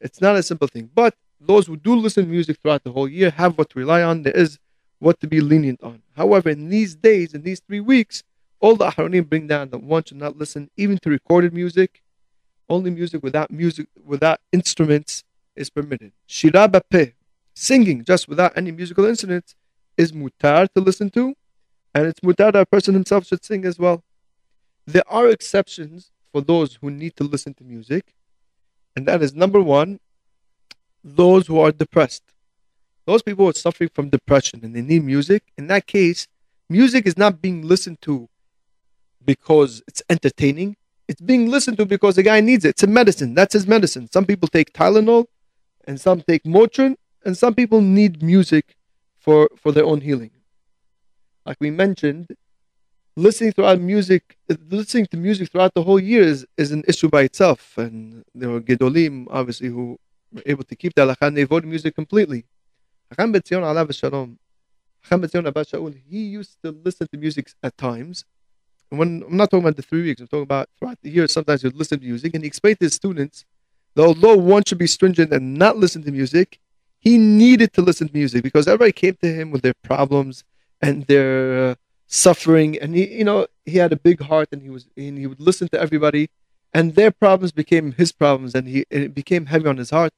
It's 0.00 0.20
not 0.20 0.36
a 0.36 0.42
simple 0.42 0.68
thing. 0.68 0.90
But 0.94 1.14
those 1.40 1.66
who 1.66 1.76
do 1.76 1.94
listen 1.96 2.24
to 2.24 2.30
music 2.30 2.58
throughout 2.60 2.84
the 2.84 2.92
whole 2.92 3.08
year 3.08 3.30
have 3.30 3.56
what 3.56 3.70
to 3.70 3.78
rely 3.78 4.02
on. 4.02 4.22
There 4.22 4.36
is 4.36 4.58
what 4.98 5.20
to 5.20 5.26
be 5.26 5.40
lenient 5.40 5.82
on. 5.82 6.02
However, 6.16 6.50
in 6.50 6.68
these 6.68 6.94
days, 6.94 7.34
in 7.34 7.42
these 7.42 7.60
three 7.60 7.80
weeks, 7.80 8.22
all 8.60 8.76
the 8.76 8.90
Ahronim 8.90 9.28
bring 9.28 9.48
down 9.48 9.70
that 9.70 9.82
one 9.82 10.04
should 10.04 10.18
not 10.18 10.36
listen 10.36 10.70
even 10.76 10.98
to 10.98 11.10
recorded 11.10 11.52
music. 11.52 12.02
Only 12.72 12.90
music 12.90 13.22
without 13.22 13.50
music, 13.50 13.86
without 14.02 14.40
instruments 14.50 15.24
is 15.54 15.68
permitted. 15.68 16.12
Shira 16.26 16.66
bapeh, 16.74 17.12
singing 17.54 18.02
just 18.02 18.26
without 18.28 18.56
any 18.56 18.72
musical 18.72 19.04
instruments, 19.04 19.54
is 19.98 20.10
mutar 20.12 20.66
to 20.74 20.80
listen 20.80 21.10
to, 21.10 21.34
and 21.94 22.06
it's 22.06 22.20
mutar 22.20 22.50
that 22.50 22.62
a 22.62 22.64
person 22.74 22.94
himself 22.94 23.26
should 23.26 23.44
sing 23.44 23.66
as 23.66 23.78
well. 23.78 24.02
There 24.86 25.02
are 25.06 25.28
exceptions 25.28 26.10
for 26.32 26.40
those 26.40 26.78
who 26.80 26.90
need 26.90 27.14
to 27.16 27.24
listen 27.24 27.52
to 27.58 27.62
music, 27.62 28.14
and 28.96 29.06
that 29.06 29.22
is 29.22 29.34
number 29.34 29.60
one, 29.60 30.00
those 31.04 31.46
who 31.48 31.60
are 31.60 31.72
depressed. 31.72 32.22
Those 33.04 33.20
people 33.20 33.44
who 33.44 33.50
are 33.50 33.64
suffering 33.66 33.90
from 33.92 34.08
depression 34.08 34.60
and 34.62 34.74
they 34.74 34.80
need 34.80 35.04
music, 35.04 35.42
in 35.58 35.66
that 35.66 35.86
case, 35.86 36.26
music 36.70 37.06
is 37.06 37.18
not 37.18 37.42
being 37.42 37.60
listened 37.68 38.00
to 38.02 38.30
because 39.22 39.82
it's 39.86 40.02
entertaining. 40.08 40.76
It's 41.12 41.20
being 41.20 41.50
listened 41.50 41.76
to 41.76 41.84
because 41.84 42.16
the 42.16 42.22
guy 42.22 42.40
needs 42.40 42.64
it. 42.64 42.70
It's 42.70 42.84
a 42.84 42.86
medicine. 42.86 43.34
That's 43.34 43.52
his 43.52 43.66
medicine. 43.66 44.08
Some 44.10 44.24
people 44.24 44.48
take 44.48 44.72
Tylenol 44.72 45.26
and 45.86 46.00
some 46.00 46.22
take 46.22 46.44
Motrin, 46.44 46.96
and 47.22 47.36
some 47.36 47.54
people 47.54 47.82
need 47.82 48.22
music 48.22 48.76
for, 49.18 49.50
for 49.54 49.72
their 49.72 49.84
own 49.84 50.00
healing. 50.00 50.30
Like 51.44 51.58
we 51.60 51.70
mentioned, 51.70 52.28
listening 53.14 53.52
throughout 53.52 53.78
music, 53.78 54.38
listening 54.70 55.04
to 55.08 55.18
music 55.18 55.52
throughout 55.52 55.74
the 55.74 55.82
whole 55.82 56.00
year 56.00 56.22
is, 56.22 56.46
is 56.56 56.72
an 56.72 56.82
issue 56.88 57.10
by 57.10 57.24
itself. 57.24 57.76
And 57.76 58.24
there 58.34 58.48
were 58.48 58.62
Gedolim, 58.62 59.26
obviously, 59.28 59.68
who 59.68 59.98
were 60.32 60.42
able 60.46 60.64
to 60.64 60.74
keep 60.74 60.94
the 60.94 61.02
halakha 61.02 61.26
and 61.26 61.36
they 61.36 61.42
avoided 61.42 61.68
music 61.68 61.94
completely. 61.94 62.46
Hakam 63.12 63.32
Ben 63.32 63.42
Zion 63.44 63.64
alav 63.64 63.94
shalom, 63.94 64.38
Hakam 65.04 65.20
Ben 65.20 65.28
Zion 65.28 65.46
Abba 65.46 65.62
Shaul, 65.66 65.94
he 66.08 66.20
used 66.24 66.56
to 66.64 66.70
listen 66.70 67.06
to 67.12 67.18
music 67.18 67.50
at 67.62 67.76
times. 67.76 68.24
When 68.98 69.24
I'm 69.26 69.36
not 69.36 69.50
talking 69.50 69.64
about 69.64 69.76
the 69.76 69.82
three 69.82 70.02
weeks, 70.02 70.20
I'm 70.20 70.26
talking 70.26 70.42
about 70.42 70.68
throughout 70.78 70.98
the 71.02 71.10
year, 71.10 71.26
sometimes 71.26 71.62
he'd 71.62 71.74
listen 71.74 71.98
to 71.98 72.04
music. 72.04 72.34
And 72.34 72.44
he 72.44 72.48
explained 72.48 72.78
to 72.80 72.86
his 72.86 72.94
students 72.94 73.46
that 73.94 74.04
although 74.04 74.36
one 74.36 74.64
should 74.64 74.78
be 74.78 74.86
stringent 74.86 75.32
and 75.32 75.54
not 75.54 75.78
listen 75.78 76.02
to 76.02 76.12
music, 76.12 76.58
he 76.98 77.16
needed 77.16 77.72
to 77.72 77.82
listen 77.82 78.08
to 78.08 78.14
music 78.14 78.42
because 78.42 78.68
everybody 78.68 78.92
came 78.92 79.16
to 79.22 79.32
him 79.32 79.50
with 79.50 79.62
their 79.62 79.74
problems 79.82 80.44
and 80.80 81.06
their 81.06 81.70
uh, 81.70 81.74
suffering. 82.06 82.78
And 82.78 82.94
he 82.94 83.18
you 83.18 83.24
know 83.24 83.46
he 83.64 83.78
had 83.78 83.92
a 83.92 83.96
big 83.96 84.20
heart 84.20 84.48
and 84.52 84.62
he 84.62 84.70
was 84.70 84.86
and 84.96 85.16
he 85.18 85.26
would 85.26 85.40
listen 85.40 85.68
to 85.68 85.80
everybody. 85.80 86.28
And 86.74 86.94
their 86.94 87.10
problems 87.10 87.52
became 87.52 87.92
his 87.92 88.12
problems 88.12 88.54
and 88.54 88.68
he 88.68 88.84
and 88.90 89.02
it 89.04 89.14
became 89.14 89.46
heavy 89.46 89.68
on 89.68 89.78
his 89.78 89.90
heart 89.90 90.12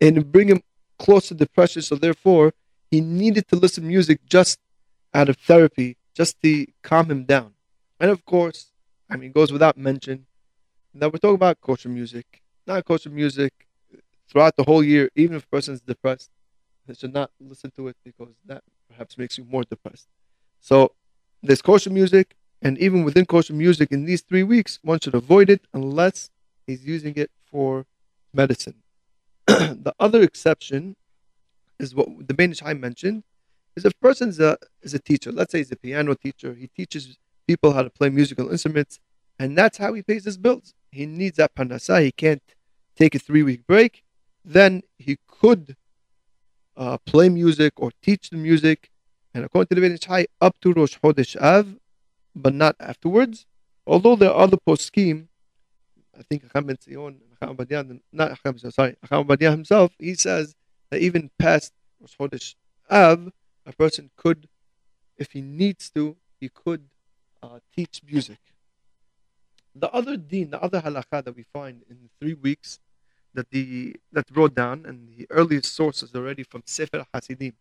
and 0.00 0.18
it 0.18 0.30
bring 0.30 0.48
him 0.48 0.62
close 0.98 1.28
to 1.28 1.34
depression. 1.34 1.82
So 1.82 1.96
therefore 1.96 2.52
he 2.90 3.00
needed 3.00 3.48
to 3.48 3.56
listen 3.56 3.84
to 3.84 3.88
music 3.88 4.20
just 4.26 4.58
out 5.14 5.28
of 5.28 5.36
therapy 5.38 5.96
just 6.14 6.40
to 6.42 6.66
calm 6.82 7.10
him 7.10 7.24
down 7.24 7.54
and 8.00 8.10
of 8.10 8.24
course 8.24 8.72
i 9.10 9.16
mean 9.16 9.30
it 9.30 9.34
goes 9.34 9.52
without 9.52 9.76
mention 9.76 10.26
that 10.94 11.12
we're 11.12 11.18
talking 11.18 11.34
about 11.34 11.60
kosher 11.60 11.88
music 11.88 12.42
not 12.66 12.84
kosher 12.84 13.10
music 13.10 13.52
throughout 14.28 14.56
the 14.56 14.64
whole 14.64 14.82
year 14.82 15.08
even 15.14 15.36
if 15.36 15.44
a 15.44 15.48
person 15.48 15.74
is 15.74 15.80
depressed 15.80 16.30
they 16.86 16.94
should 16.94 17.12
not 17.12 17.30
listen 17.40 17.70
to 17.70 17.88
it 17.88 17.96
because 18.04 18.34
that 18.46 18.62
perhaps 18.88 19.18
makes 19.18 19.38
you 19.38 19.44
more 19.44 19.64
depressed 19.64 20.08
so 20.60 20.92
there's 21.42 21.62
kosher 21.62 21.90
music, 21.90 22.34
and 22.60 22.78
even 22.78 23.04
within 23.04 23.24
kosher 23.24 23.54
music, 23.54 23.92
in 23.92 24.04
these 24.04 24.22
three 24.22 24.42
weeks, 24.42 24.78
one 24.82 24.98
should 25.00 25.14
avoid 25.14 25.50
it 25.50 25.62
unless 25.72 26.30
he's 26.66 26.84
using 26.84 27.14
it 27.16 27.30
for 27.50 27.86
medicine. 28.32 28.82
the 29.46 29.94
other 30.00 30.22
exception 30.22 30.96
is 31.78 31.94
what 31.94 32.08
the 32.26 32.34
Ben 32.34 32.50
Ish 32.50 32.62
mentioned 32.62 33.22
is 33.76 33.84
if 33.84 33.92
a 33.92 33.96
person 33.98 34.30
is 34.30 34.40
a, 34.40 34.58
is 34.82 34.94
a 34.94 34.98
teacher, 34.98 35.30
let's 35.30 35.52
say 35.52 35.58
he's 35.58 35.70
a 35.70 35.76
piano 35.76 36.14
teacher, 36.14 36.54
he 36.54 36.66
teaches 36.66 37.16
people 37.48 37.72
how 37.72 37.82
to 37.82 37.90
play 37.90 38.10
musical 38.10 38.50
instruments, 38.50 39.00
and 39.40 39.58
that's 39.58 39.78
how 39.78 39.92
he 39.94 40.02
pays 40.02 40.24
his 40.24 40.38
bills. 40.38 40.74
He 40.92 41.04
needs 41.06 41.38
that 41.38 41.54
parnasa, 41.56 42.02
he 42.02 42.12
can't 42.12 42.42
take 42.94 43.16
a 43.16 43.18
three 43.18 43.42
week 43.42 43.66
break, 43.66 44.04
then 44.44 44.82
he 44.98 45.18
could 45.26 45.74
uh, 46.76 46.98
play 46.98 47.28
music 47.28 47.72
or 47.76 47.90
teach 48.00 48.30
the 48.30 48.36
music 48.36 48.90
and 49.34 49.44
according 49.44 49.74
to 49.76 49.80
the 49.80 49.94
Ish 49.94 50.04
Hai, 50.04 50.26
up 50.40 50.58
to 50.60 50.72
Rosh 50.72 50.98
Chodesh 50.98 51.40
Av, 51.40 51.76
but 52.34 52.54
not 52.54 52.76
afterwards. 52.80 53.46
Although 53.86 54.16
there 54.16 54.30
are 54.30 54.42
other 54.42 54.56
poskim, 54.56 55.28
I 56.18 56.22
think 56.22 56.48
Acham 56.48 56.66
Ben 56.66 56.78
Zion, 56.80 57.20
Acham 57.34 57.56
Ovadia, 57.56 58.00
not 58.12 58.32
Acham 58.32 58.60
Ben 58.60 58.70
sorry, 58.72 58.96
Acham 59.04 59.26
Ovadia 59.26 59.50
himself, 59.50 59.92
he 59.98 60.14
says 60.14 60.54
that 60.90 61.00
even 61.00 61.30
past 61.38 61.72
Rosh 62.00 62.16
Chodesh 62.18 62.54
Av, 62.90 63.30
a 63.66 63.72
person 63.72 64.10
could, 64.16 64.48
if 65.16 65.32
he 65.32 65.40
needs 65.40 65.90
to, 65.90 66.16
he 66.40 66.48
could 66.48 66.84
uh, 67.42 67.58
teach 67.74 68.02
music. 68.06 68.38
The 69.74 69.90
other 69.90 70.16
deen, 70.16 70.50
the 70.50 70.60
other 70.62 70.80
halakha 70.80 71.24
that 71.24 71.36
we 71.36 71.44
find 71.52 71.82
in 71.88 72.10
three 72.20 72.34
weeks 72.34 72.80
that 73.34 73.50
the 73.50 73.96
that 74.12 74.24
wrote 74.34 74.54
down 74.54 74.84
and 74.86 75.08
the 75.08 75.26
earliest 75.30 75.74
sources 75.74 76.14
already 76.14 76.42
from 76.42 76.62
Sefer 76.66 77.04
Hasidim. 77.14 77.54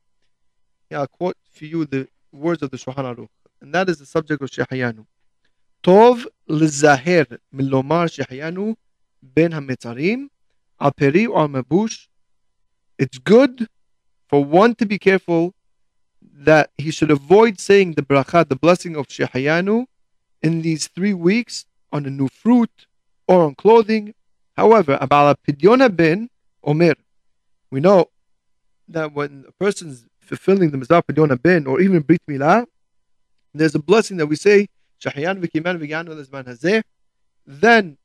Yeah, 0.89 1.01
I 1.01 1.07
quote 1.07 1.37
for 1.51 1.65
you 1.65 1.85
the 1.85 2.07
words 2.31 2.63
of 2.63 2.71
the 2.71 2.77
Shulchan 2.77 3.15
Aruch, 3.15 3.27
and 3.61 3.73
that 3.75 3.89
is 3.89 3.99
the 3.99 4.05
subject 4.05 4.41
of 4.41 4.49
Shehayanu. 4.49 5.05
Tov 5.83 6.25
lizahir 6.49 7.37
milomar 7.53 8.07
Shehayanu 8.07 8.75
Ben 9.21 9.51
HaMetzarim 9.51 10.29
aperi 10.81 11.27
or 11.27 11.47
mabush. 11.47 12.07
It's 12.97 13.19
good 13.19 13.67
for 14.27 14.43
one 14.43 14.73
to 14.75 14.85
be 14.85 14.97
careful 14.97 15.53
that 16.39 16.69
he 16.77 16.91
should 16.91 17.09
avoid 17.09 17.59
saying 17.59 17.93
the 17.93 18.03
bracha, 18.03 18.47
the 18.47 18.55
blessing 18.55 18.95
of 18.95 19.07
Shehayanu, 19.07 19.85
in 20.43 20.61
these 20.61 20.87
three 20.87 21.13
weeks 21.13 21.65
on 21.91 22.05
a 22.05 22.09
new 22.09 22.27
fruit 22.27 22.69
or 23.27 23.43
on 23.43 23.55
clothing. 23.55 24.13
However, 24.55 24.97
about 25.01 25.39
Pidyon 25.43 25.95
ben 25.95 26.29
Omer, 26.63 26.93
we 27.71 27.79
know 27.79 28.05
that 28.87 29.13
when 29.13 29.45
a 29.47 29.51
person's 29.53 30.05
fulfilling 30.21 30.71
the 30.71 30.77
Mizrah 30.77 31.01
Pidyon 31.03 31.41
ben 31.41 31.65
or 31.65 31.81
even 31.81 32.01
Brit 32.01 32.21
Milah, 32.29 32.65
there's 33.53 33.73
a 33.73 33.79
blessing 33.79 34.17
that 34.17 34.27
we 34.27 34.35
say, 34.35 34.67
Shahayan 35.03 35.43
v'kiman 35.43 35.79
v'yanu 35.79 36.09
lezman 36.09 36.45
hazeh. 36.45 36.83
Then, 37.45 37.97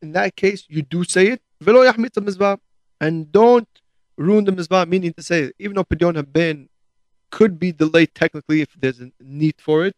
in 0.00 0.12
that 0.12 0.36
case, 0.36 0.64
you 0.68 0.82
do 0.82 1.02
say 1.04 1.28
it. 1.28 1.42
V'lo 1.62 1.90
yahmit 1.90 2.10
mizvah. 2.10 2.58
And 3.00 3.32
don't 3.32 3.68
ruin 4.16 4.44
the 4.44 4.52
mizvah, 4.52 4.88
meaning 4.88 5.12
to 5.14 5.22
say, 5.22 5.50
even 5.58 5.74
though 5.74 5.84
Pidyon 5.84 6.24
ben 6.32 6.68
could 7.32 7.58
be 7.58 7.72
delayed 7.72 8.14
technically 8.14 8.60
if 8.60 8.70
there's 8.78 9.00
a 9.00 9.10
need 9.20 9.56
for 9.58 9.84
it, 9.84 9.96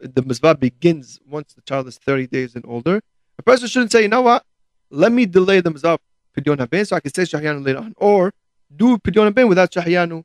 the 0.00 0.22
mizvah 0.22 0.58
begins 0.58 1.20
once 1.28 1.54
the 1.54 1.62
child 1.62 1.86
is 1.86 1.98
30 1.98 2.26
days 2.26 2.56
and 2.56 2.64
older. 2.66 3.00
A 3.38 3.42
person 3.42 3.68
shouldn't 3.68 3.92
say, 3.92 4.02
you 4.02 4.08
know 4.08 4.22
what, 4.22 4.44
let 4.90 5.12
me 5.12 5.26
delay 5.26 5.60
the 5.60 5.70
mizvah 5.70 5.98
Pidyon 6.36 6.68
ben 6.70 6.84
so 6.84 6.96
I 6.96 7.00
can 7.00 7.12
say 7.12 7.22
Shahyanu 7.22 7.64
later 7.64 7.78
on. 7.78 7.94
Or 7.96 8.32
do 8.74 8.98
Pidyon 8.98 9.34
ben 9.34 9.48
without 9.48 9.70
Shahyanu. 9.70 10.24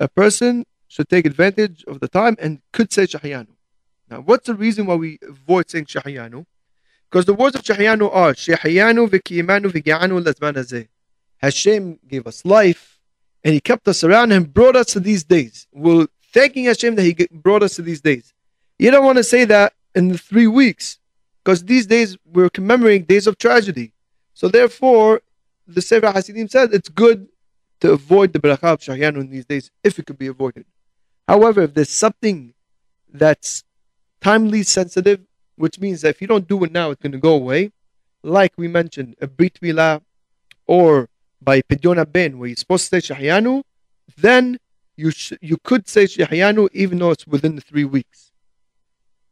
A 0.00 0.08
person 0.08 0.66
should 0.88 1.08
take 1.08 1.24
advantage 1.26 1.84
of 1.86 2.00
the 2.00 2.08
time 2.08 2.36
and 2.40 2.60
could 2.72 2.92
say 2.92 3.04
Shahyanu. 3.04 3.54
Now, 4.10 4.20
what's 4.20 4.46
the 4.46 4.54
reason 4.54 4.86
why 4.86 4.96
we 4.96 5.18
avoid 5.22 5.70
saying 5.70 5.86
Shahyanu? 5.86 6.46
Because 7.10 7.26
the 7.26 7.34
words 7.34 7.54
of 7.54 7.62
Shahyanu 7.62 8.10
are 8.12 8.32
Shahyanu 8.32 9.08
v'kiyimanu 9.08 9.66
v'gi'anu 9.70 10.24
lazman. 10.24 10.88
Hashem 11.38 12.00
gave 12.08 12.26
us 12.26 12.44
life 12.44 12.93
and 13.44 13.54
He 13.54 13.60
kept 13.60 13.86
us 13.86 14.02
around 14.02 14.32
and 14.32 14.52
brought 14.52 14.74
us 14.74 14.86
to 14.94 15.00
these 15.00 15.22
days. 15.22 15.66
We're 15.72 16.08
thanking 16.32 16.64
Hashem 16.64 16.96
that 16.96 17.02
He 17.02 17.28
brought 17.30 17.62
us 17.62 17.76
to 17.76 17.82
these 17.82 18.00
days. 18.00 18.32
You 18.78 18.90
don't 18.90 19.04
want 19.04 19.18
to 19.18 19.24
say 19.24 19.44
that 19.44 19.74
in 19.94 20.08
the 20.08 20.18
three 20.18 20.48
weeks 20.48 20.98
because 21.44 21.64
these 21.64 21.86
days 21.86 22.16
we're 22.24 22.50
commemorating 22.50 23.04
days 23.04 23.26
of 23.26 23.38
tragedy. 23.38 23.92
So 24.32 24.48
therefore, 24.48 25.20
the 25.66 25.82
Sefer 25.82 26.10
Hasidim 26.10 26.48
said 26.48 26.74
it's 26.74 26.88
good 26.88 27.28
to 27.80 27.92
avoid 27.92 28.32
the 28.32 28.40
bracha 28.40 28.64
of 28.64 28.80
Shahyanu 28.80 29.20
in 29.20 29.30
these 29.30 29.44
days 29.44 29.70
if 29.82 29.98
it 29.98 30.06
could 30.06 30.18
be 30.18 30.26
avoided. 30.26 30.64
However, 31.28 31.62
if 31.62 31.74
there's 31.74 31.90
something 31.90 32.54
that's 33.12 33.62
timely 34.20 34.62
sensitive, 34.62 35.20
which 35.56 35.78
means 35.78 36.00
that 36.00 36.10
if 36.10 36.20
you 36.20 36.26
don't 36.26 36.48
do 36.48 36.62
it 36.64 36.72
now, 36.72 36.90
it's 36.90 37.00
going 37.00 37.12
to 37.12 37.18
go 37.18 37.34
away, 37.34 37.72
like 38.22 38.52
we 38.56 38.68
mentioned, 38.68 39.14
a 39.20 39.26
Brit 39.26 39.58
Milah 39.62 40.02
or 40.66 41.08
by 41.44 41.60
Pidyon 41.62 42.10
Ben, 42.12 42.38
where 42.38 42.48
you're 42.48 42.56
supposed 42.56 42.90
to 42.90 43.00
say 43.00 43.14
Shahyanu, 43.14 43.62
then 44.16 44.58
you 44.96 45.10
sh- 45.10 45.32
you 45.40 45.56
could 45.62 45.88
say 45.88 46.04
Shahyanu 46.04 46.68
even 46.72 46.98
though 46.98 47.10
it's 47.10 47.26
within 47.26 47.56
the 47.56 47.60
three 47.60 47.84
weeks. 47.84 48.32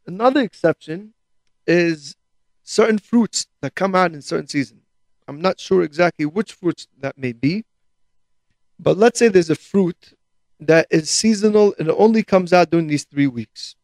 Another 0.07 0.41
exception 0.41 1.15
is 1.67 2.17
certain 2.63 2.99
fruits 2.99 3.47
that 3.61 3.75
come 3.75 3.95
out 3.95 4.13
in 4.13 4.23
certain 4.23 4.49
season. 4.49 4.81
I'm 5.29 5.41
not 5.41 5.61
sure 5.61 5.83
exactly 5.83 6.27
which 6.27 6.53
fruits 6.53 6.89
that 6.99 7.17
may 7.17 7.33
be, 7.33 7.65
but 8.79 8.97
let's 8.97 9.19
say 9.19 9.29
there's 9.29 9.51
a 9.51 9.55
fruit 9.55 10.15
that 10.59 10.87
is 10.91 11.11
seasonal 11.11 11.75
and 11.79 11.89
it 11.89 11.95
only 11.97 12.23
comes 12.23 12.53
out 12.53 12.71
during 12.71 12.89
these 12.89 13.05
three 13.05 13.27
weeks. 13.27 13.77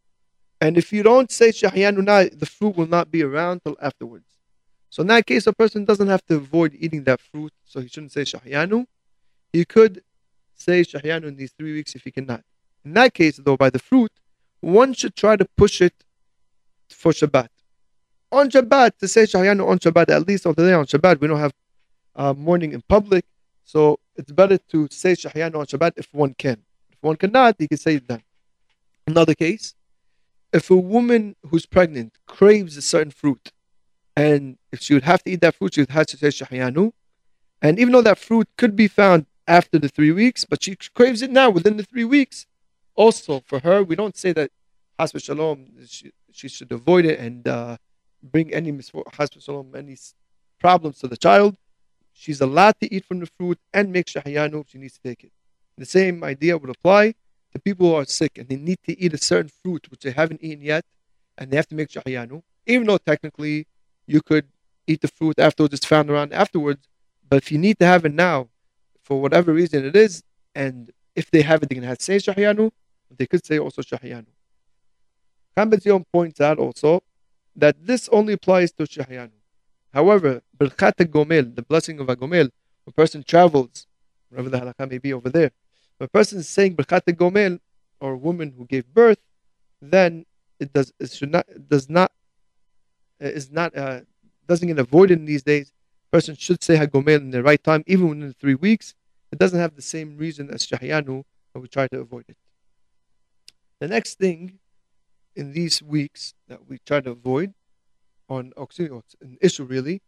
And 0.60 0.76
if 0.76 0.92
you 0.92 1.02
don't 1.02 1.30
say 1.30 1.50
Shahyanu 1.50 2.04
now, 2.04 2.28
the 2.32 2.46
fruit 2.46 2.76
will 2.76 2.88
not 2.88 3.10
be 3.10 3.22
around 3.22 3.62
till 3.64 3.76
afterwards. 3.80 4.26
So 4.91 5.03
in 5.03 5.09
that 5.09 5.26
case, 5.26 5.47
a 5.47 5.53
person 5.53 5.84
doesn't 5.84 6.09
have 6.09 6.24
to 6.26 6.36
avoid 6.36 6.74
eating 6.78 7.05
that 7.05 7.20
fruit, 7.20 7.53
so 7.64 7.80
he 7.80 7.89
shouldn't 7.89 8.12
say 8.12 8.22
Shahyanu. 8.22 8.86
He 9.53 9.64
could 9.64 10.03
say 10.55 10.82
Shahyanu 10.82 11.24
in 11.24 11.36
these 11.36 11.53
three 11.53 11.72
weeks 11.72 11.95
if 11.95 12.05
he 12.05 12.11
cannot. 12.11 12.43
In 12.84 12.95
that 12.95 13.14
case, 13.14 13.36
though, 13.36 13.57
by 13.57 13.70
the 13.70 13.78
fruit, 13.78 14.12
one 14.61 14.93
should 14.95 15.14
try 15.14 15.36
to 15.36 15.45
push 15.57 15.80
it 15.80 15.95
for 16.89 17.12
Shabbat. 17.12 17.49
On 18.32 18.51
Shabbat, 18.51 18.99
to 18.99 19.09
say 19.09 19.24
Shahyanu 19.24 19.66
on 19.66 19.78
Shabbat, 19.78 20.11
at 20.11 20.26
least 20.26 20.47
on 20.47 20.55
the 20.55 20.66
day 20.66 20.72
on 20.72 20.86
Shabbat, 20.86 21.20
we 21.20 21.28
don't 21.28 21.39
have 21.39 21.53
uh, 22.16 22.34
mourning 22.34 22.72
in 22.72 22.82
public, 22.89 23.24
so 23.64 23.99
it's 24.16 24.32
better 24.32 24.59
to 24.59 24.89
say 24.91 25.12
Shahyanu 25.12 25.57
on 25.57 25.66
Shabbat 25.66 25.93
if 25.97 26.09
one 26.12 26.34
can. 26.34 26.62
If 26.91 26.99
one 27.03 27.16
cannot, 27.16 27.57
he 27.59 27.68
can 27.68 27.78
say 27.78 27.97
it 27.97 28.09
then. 28.09 28.22
Another 29.07 29.34
case, 29.34 29.74
if 30.53 30.70
a 30.70 30.76
woman 30.76 31.36
who's 31.49 31.66
pregnant 31.66 32.14
craves 32.26 32.76
a 32.76 32.82
certain 32.82 33.11
fruit, 33.11 33.53
and 34.18 34.58
if 34.72 34.80
she 34.80 34.94
would 34.94 35.04
have 35.04 35.22
to 35.22 35.30
eat 35.30 35.40
that 35.42 35.54
fruit, 35.54 35.74
she 35.74 35.82
would 35.82 35.90
have 35.90 36.06
to 36.06 36.16
say 36.16 36.26
Shahyanu. 36.26 36.90
And 37.62 37.78
even 37.78 37.92
though 37.92 38.02
that 38.02 38.18
fruit 38.18 38.48
could 38.56 38.74
be 38.74 38.88
found 38.88 39.26
after 39.46 39.78
the 39.78 39.88
three 39.88 40.10
weeks, 40.10 40.44
but 40.44 40.64
she 40.64 40.74
craves 40.92 41.22
it 41.22 41.30
now 41.30 41.50
within 41.50 41.76
the 41.76 41.84
three 41.84 42.04
weeks, 42.04 42.44
also 42.96 43.44
for 43.46 43.60
her, 43.60 43.84
we 43.84 43.94
don't 43.94 44.16
say 44.16 44.32
that 44.32 44.50
Hasbah 44.98 45.22
Shalom, 45.22 45.68
she, 45.86 46.10
she 46.32 46.48
should 46.48 46.72
avoid 46.72 47.04
it 47.04 47.20
and 47.20 47.46
uh, 47.46 47.76
bring 48.20 48.52
any 48.52 48.72
Hasbah 48.72 49.40
Shalom, 49.40 49.76
any 49.76 49.96
problems 50.58 50.98
to 50.98 51.06
the 51.06 51.16
child. 51.16 51.56
She's 52.12 52.40
allowed 52.40 52.74
to 52.80 52.92
eat 52.92 53.04
from 53.04 53.20
the 53.20 53.26
fruit 53.26 53.60
and 53.72 53.92
make 53.92 54.06
Shahyanu 54.06 54.62
if 54.62 54.70
she 54.70 54.78
needs 54.78 54.94
to 54.94 55.02
take 55.08 55.22
it. 55.22 55.30
The 55.76 55.86
same 55.86 56.24
idea 56.24 56.58
would 56.58 56.70
apply 56.70 57.14
to 57.52 57.60
people 57.60 57.90
who 57.90 57.94
are 57.94 58.04
sick 58.04 58.36
and 58.36 58.48
they 58.48 58.56
need 58.56 58.80
to 58.88 58.98
eat 59.00 59.14
a 59.14 59.18
certain 59.18 59.52
fruit 59.62 59.88
which 59.92 60.00
they 60.00 60.10
haven't 60.10 60.42
eaten 60.42 60.64
yet 60.64 60.84
and 61.38 61.52
they 61.52 61.56
have 61.56 61.68
to 61.68 61.76
make 61.76 61.90
Shahyanu, 61.90 62.42
even 62.66 62.88
though 62.88 62.98
technically 62.98 63.68
you 64.09 64.22
could 64.22 64.46
eat 64.86 65.02
the 65.02 65.09
fruit 65.09 65.38
afterwards, 65.38 65.74
it's 65.74 65.86
found 65.86 66.11
around 66.11 66.32
afterwards. 66.32 66.88
But 67.28 67.36
if 67.36 67.52
you 67.52 67.59
need 67.59 67.78
to 67.78 67.86
have 67.86 68.04
it 68.04 68.14
now, 68.14 68.48
for 69.02 69.20
whatever 69.20 69.52
reason 69.52 69.84
it 69.84 69.94
is, 69.94 70.22
and 70.54 70.90
if 71.14 71.30
they 71.30 71.42
have 71.42 71.62
it, 71.62 71.68
they 71.68 71.74
can 71.74 71.84
have 71.84 72.00
say 72.00 72.16
Shahyanu, 72.16 72.70
they 73.16 73.26
could 73.26 73.44
say 73.44 73.59
also 73.59 73.82
Shahyanu. 73.82 74.26
Hakam 75.56 75.70
Ben 75.70 75.80
Zion 75.80 76.04
points 76.12 76.40
out 76.40 76.59
also 76.59 77.02
that 77.54 77.76
this 77.86 78.09
only 78.11 78.32
applies 78.32 78.72
to 78.72 78.84
Shahyanu. 78.84 79.30
However, 79.92 80.42
Birkat 80.56 80.94
Gomel, 81.11 81.54
the 81.54 81.62
blessing 81.62 82.00
of 82.00 82.09
a 82.09 82.16
Gomel, 82.16 82.50
a 82.86 82.92
person 82.92 83.22
travels, 83.22 83.86
wherever 84.30 84.48
the 84.48 84.59
halakha 84.59 84.90
may 84.90 84.98
be 84.98 85.12
over 85.12 85.28
there, 85.28 85.50
if 86.00 86.00
a 86.00 86.09
person 86.09 86.38
is 86.38 86.48
saying 86.48 86.76
Birkat 86.76 87.02
Gomel, 87.14 87.59
or 88.00 88.12
a 88.12 88.16
woman 88.16 88.54
who 88.56 88.64
gave 88.66 88.86
birth, 88.94 89.18
then 89.82 90.24
it 90.61 90.72
does 90.72 90.92
it 91.00 91.11
should 91.11 91.30
not 91.30 91.46
it 91.48 91.68
does 91.68 91.88
not 91.88 92.12
is 93.20 93.50
not 93.50 93.76
uh, 93.76 94.00
doesn't 94.46 94.68
get 94.68 94.78
avoided 94.78 95.18
in 95.18 95.24
these 95.24 95.42
days. 95.42 95.72
Person 96.10 96.34
should 96.36 96.62
say 96.62 96.76
Hagomel 96.76 97.16
in 97.16 97.30
the 97.30 97.42
right 97.42 97.62
time, 97.62 97.84
even 97.86 98.08
within 98.08 98.34
three 98.40 98.54
weeks. 98.54 98.94
It 99.30 99.38
doesn't 99.38 99.58
have 99.58 99.76
the 99.76 99.82
same 99.82 100.16
reason 100.16 100.50
as 100.50 100.66
Shahyanu, 100.66 101.24
but 101.52 101.60
we 101.60 101.68
try 101.68 101.86
to 101.88 102.00
avoid 102.00 102.24
it. 102.28 102.36
The 103.78 103.88
next 103.88 104.18
thing 104.18 104.58
in 105.36 105.52
these 105.52 105.82
weeks 105.82 106.34
that 106.48 106.66
we 106.68 106.78
try 106.78 107.00
to 107.00 107.10
avoid 107.10 107.52
on 108.28 108.52
excuse 108.56 108.90
an 109.20 109.38
issue 109.40 109.64
really, 109.64 110.02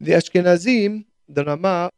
the 0.00 0.12
Ashkenazim, 0.12 1.06
the 1.28 1.44
Rama, 1.44 1.90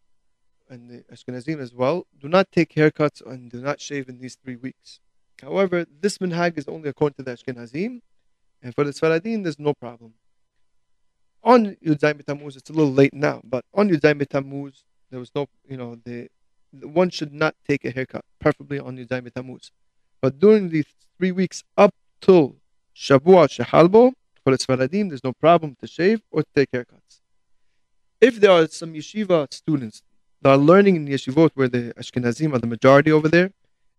and 0.68 0.90
the 0.90 1.04
Ashkenazim 1.12 1.60
as 1.60 1.74
well, 1.74 2.06
do 2.20 2.28
not 2.28 2.50
take 2.52 2.74
haircuts 2.74 3.24
and 3.24 3.50
do 3.50 3.60
not 3.60 3.80
shave 3.80 4.08
in 4.08 4.18
these 4.18 4.36
three 4.36 4.56
weeks. 4.56 5.00
However, 5.40 5.86
this 6.00 6.18
minhag 6.18 6.56
is 6.56 6.68
only 6.68 6.88
according 6.88 7.16
to 7.16 7.22
the 7.22 7.36
Ashkenazim, 7.36 8.00
for 8.74 8.84
the 8.84 8.92
Sfaradim, 8.92 9.42
there's 9.42 9.58
no 9.58 9.74
problem. 9.74 10.14
On 11.42 11.76
Yudzai 11.84 12.24
Tammuz, 12.24 12.56
it's 12.56 12.70
a 12.70 12.72
little 12.72 12.92
late 12.92 13.12
now, 13.12 13.40
but 13.42 13.64
on 13.74 13.88
Yudzai 13.90 14.28
Tammuz, 14.28 14.84
there 15.10 15.18
was 15.18 15.30
no, 15.34 15.48
you 15.68 15.76
know, 15.76 15.98
the, 16.04 16.28
the 16.72 16.86
one 16.86 17.10
should 17.10 17.32
not 17.32 17.56
take 17.68 17.84
a 17.84 17.90
haircut, 17.90 18.24
preferably 18.40 18.78
on 18.78 18.96
Yudzai 18.96 19.32
Tammuz. 19.32 19.72
But 20.20 20.38
during 20.38 20.68
these 20.68 20.86
three 21.18 21.32
weeks 21.32 21.64
up 21.76 21.92
till 22.20 22.56
Shavua 22.94 23.48
Shechal 23.48 23.90
Bo, 23.90 24.12
for 24.44 24.56
the 24.56 24.58
Sfaradim, 24.58 25.08
there's 25.08 25.24
no 25.24 25.32
problem 25.32 25.76
to 25.80 25.86
shave 25.86 26.22
or 26.30 26.42
to 26.42 26.48
take 26.54 26.70
haircuts. 26.70 27.20
If 28.20 28.40
there 28.40 28.52
are 28.52 28.68
some 28.68 28.94
yeshiva 28.94 29.52
students 29.52 30.02
that 30.40 30.50
are 30.50 30.56
learning 30.56 30.96
in 30.96 31.04
the 31.04 31.14
yeshivot 31.14 31.50
where 31.54 31.68
the 31.68 31.92
Ashkenazim 31.98 32.54
are 32.54 32.58
the 32.58 32.66
majority 32.66 33.10
over 33.10 33.28
there, 33.28 33.52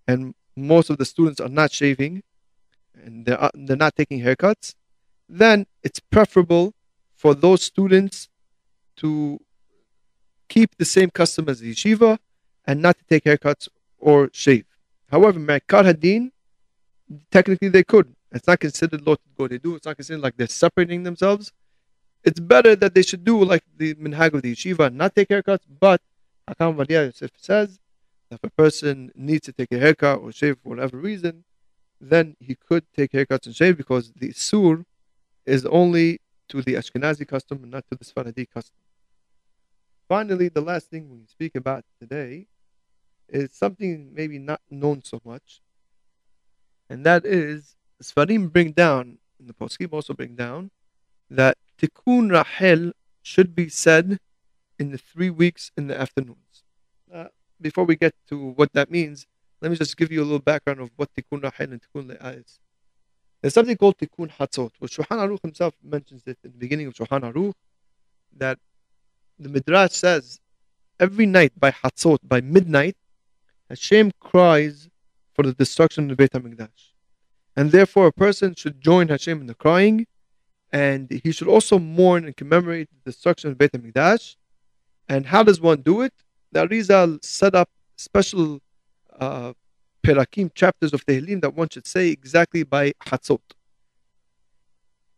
and 0.07 0.33
most 0.55 0.89
of 0.89 0.97
the 0.97 1.05
students 1.05 1.39
are 1.41 1.49
not 1.49 1.71
shaving, 1.71 2.23
and 2.95 3.25
they're, 3.25 3.41
uh, 3.41 3.51
they're 3.53 3.77
not 3.77 3.95
taking 3.95 4.21
haircuts, 4.21 4.75
then 5.27 5.65
it's 5.83 5.99
preferable 5.99 6.73
for 7.15 7.33
those 7.33 7.63
students 7.63 8.29
to 8.97 9.39
keep 10.49 10.77
the 10.77 10.85
same 10.85 11.09
custom 11.09 11.49
as 11.49 11.59
the 11.59 11.71
yeshiva 11.73 12.17
and 12.65 12.81
not 12.81 12.97
to 12.97 13.03
take 13.05 13.23
haircuts 13.23 13.67
or 13.97 14.29
shave. 14.33 14.65
However, 15.09 15.39
Merkat 15.39 15.85
Hadin, 15.85 16.31
technically 17.31 17.69
they 17.69 17.83
could. 17.83 18.13
It's 18.31 18.47
not 18.47 18.59
considered 18.59 19.05
lot 19.05 19.19
go 19.37 19.47
they 19.47 19.57
do. 19.57 19.75
It's 19.75 19.85
not 19.85 19.95
considered 19.95 20.21
like 20.21 20.35
they're 20.37 20.47
separating 20.47 21.03
themselves. 21.03 21.51
It's 22.23 22.39
better 22.39 22.75
that 22.75 22.93
they 22.95 23.01
should 23.01 23.23
do 23.23 23.43
like 23.43 23.63
the 23.77 23.93
minhag 23.95 24.33
of 24.33 24.41
the 24.41 24.53
yeshiva, 24.53 24.93
not 24.93 25.15
take 25.15 25.29
haircuts. 25.29 25.65
But 25.79 26.01
Hakam 26.49 26.75
Ovadia 26.75 27.13
says 27.37 27.79
that 28.29 28.35
if 28.35 28.43
a 28.43 28.49
person 28.49 29.11
needs 29.15 29.45
to 29.45 29.53
take 29.53 29.71
a 29.71 29.79
haircut 29.79 30.19
or 30.19 30.31
shave 30.31 30.57
for 30.63 30.69
whatever 30.69 30.97
reason, 30.97 31.43
then 32.09 32.35
he 32.39 32.55
could 32.55 32.83
take 32.93 33.11
haircuts 33.11 33.45
and 33.45 33.55
shave 33.55 33.77
because 33.77 34.11
the 34.13 34.31
sur 34.31 34.85
is 35.45 35.65
only 35.65 36.19
to 36.49 36.61
the 36.61 36.73
Ashkenazi 36.73 37.27
custom 37.27 37.63
and 37.63 37.71
not 37.71 37.85
to 37.89 37.97
the 37.97 38.03
Sfaradi 38.03 38.47
custom. 38.49 38.75
Finally, 40.07 40.49
the 40.49 40.61
last 40.61 40.89
thing 40.89 41.09
we 41.09 41.25
speak 41.25 41.55
about 41.55 41.85
today 41.99 42.47
is 43.29 43.49
something 43.53 44.11
maybe 44.13 44.37
not 44.37 44.61
known 44.69 45.01
so 45.03 45.21
much, 45.23 45.61
and 46.89 47.05
that 47.05 47.25
is 47.25 47.77
Sfarim 48.01 48.51
bring 48.51 48.71
down, 48.71 49.17
and 49.39 49.47
the 49.47 49.53
Poskim 49.53 49.93
also 49.93 50.13
bring 50.13 50.35
down, 50.35 50.71
that 51.29 51.57
Tikkun 51.79 52.31
Rahel 52.31 52.91
should 53.21 53.55
be 53.55 53.69
said 53.69 54.19
in 54.77 54.91
the 54.91 54.97
three 54.97 55.29
weeks 55.29 55.71
in 55.77 55.87
the 55.87 55.99
afternoons. 55.99 56.63
Uh, 57.11 57.27
before 57.61 57.85
we 57.85 57.95
get 57.95 58.13
to 58.27 58.37
what 58.37 58.73
that 58.73 58.91
means, 58.91 59.25
let 59.63 59.71
me 59.71 59.77
just 59.77 59.95
give 59.95 60.11
you 60.11 60.21
a 60.21 60.25
little 60.25 60.39
background 60.39 60.81
of 60.81 60.91
what 60.97 61.09
Tikkun 61.15 61.41
Rahel 61.41 61.71
and 61.71 61.81
Tikkun 61.81 62.11
Le'ah 62.11 62.37
is. 62.37 62.59
There's 63.41 63.53
something 63.53 63.77
called 63.77 63.97
Tikkun 63.97 64.29
Hatzot, 64.29 64.71
which 64.79 64.97
Shulchan 64.97 65.17
Aruch 65.17 65.41
himself 65.41 65.73
mentions 65.81 66.21
it 66.25 66.37
in 66.43 66.51
the 66.51 66.57
beginning 66.57 66.87
of 66.87 66.93
Shulchan 66.93 67.21
Aruch, 67.31 67.53
that 68.35 68.59
the 69.39 69.47
Midrash 69.47 69.93
says 69.93 70.41
every 70.99 71.25
night 71.25 71.53
by 71.57 71.71
Hatzot, 71.71 72.17
by 72.25 72.41
midnight, 72.41 72.97
Hashem 73.69 74.11
cries 74.19 74.89
for 75.33 75.43
the 75.43 75.53
destruction 75.53 76.03
of 76.03 76.09
the 76.09 76.15
Beit 76.17 76.33
HaMikdash. 76.33 76.91
And 77.55 77.71
therefore, 77.71 78.07
a 78.07 78.11
person 78.11 78.55
should 78.55 78.81
join 78.81 79.07
Hashem 79.07 79.39
in 79.39 79.47
the 79.47 79.55
crying, 79.55 80.07
and 80.73 81.09
he 81.23 81.31
should 81.31 81.47
also 81.47 81.79
mourn 81.79 82.25
and 82.25 82.35
commemorate 82.35 82.89
the 82.91 83.11
destruction 83.11 83.49
of 83.49 83.57
Beit 83.57 83.71
HaMikdash. 83.71 84.35
And 85.07 85.27
how 85.27 85.41
does 85.41 85.61
one 85.61 85.83
do 85.83 86.01
it? 86.01 86.13
The 86.51 86.67
Arizal 86.67 87.23
set 87.23 87.55
up 87.55 87.69
special 87.95 88.59
uh, 89.19 89.53
perakim, 90.03 90.53
chapters 90.53 90.93
of 90.93 91.05
Tehillim 91.05 91.41
that 91.41 91.53
one 91.53 91.69
should 91.69 91.87
say 91.87 92.09
exactly 92.09 92.63
by 92.63 92.91
Hatzot. 93.05 93.41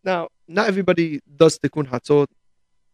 Now, 0.03 0.29
not 0.47 0.67
everybody 0.67 1.21
does 1.35 1.57
Tikkun 1.57 1.87
Hatzot. 1.87 2.27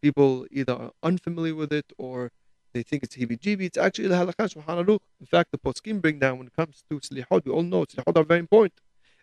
People 0.02 0.48
either 0.50 0.74
are 0.74 0.92
unfamiliar 1.04 1.54
with 1.54 1.74
it 1.74 1.86
or 1.98 2.32
they 2.74 2.84
think 2.84 3.04
it's 3.04 3.16
heebie-jeebie. 3.16 3.64
It's 3.64 3.78
actually 3.78 4.08
the 4.08 4.16
halakha. 4.16 5.00
In 5.20 5.26
fact, 5.26 5.52
the 5.52 5.58
poskim 5.58 6.02
bring 6.02 6.20
down 6.20 6.38
when 6.38 6.48
it 6.48 6.56
comes 6.56 6.84
to 6.90 7.00
slihot, 7.00 7.46
we 7.46 7.52
all 7.52 7.64
know 7.64 7.86
slihot 7.86 8.18
are 8.18 8.24
very 8.24 8.40
important. 8.40 8.74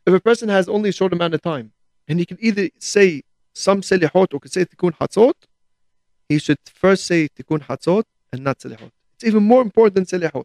If 0.06 0.14
a 0.14 0.20
person 0.20 0.48
has 0.48 0.68
only 0.68 0.90
a 0.90 0.92
short 0.92 1.12
amount 1.12 1.34
of 1.34 1.42
time 1.42 1.72
and 2.06 2.18
he 2.18 2.26
can 2.26 2.38
either 2.40 2.68
say 2.78 3.22
some 3.54 3.80
selihot 3.80 4.34
or 4.34 4.40
can 4.40 4.50
say 4.50 4.64
tikkun 4.64 4.92
hatzot, 4.98 5.32
he 6.28 6.38
should 6.38 6.58
first 6.72 7.06
say 7.06 7.28
tikkun 7.28 7.62
hatzot 7.62 8.04
and 8.32 8.44
not 8.44 8.58
selihot. 8.58 8.90
It's 9.14 9.24
even 9.24 9.42
more 9.42 9.62
important 9.62 9.94
than 9.94 10.04
selihot. 10.04 10.44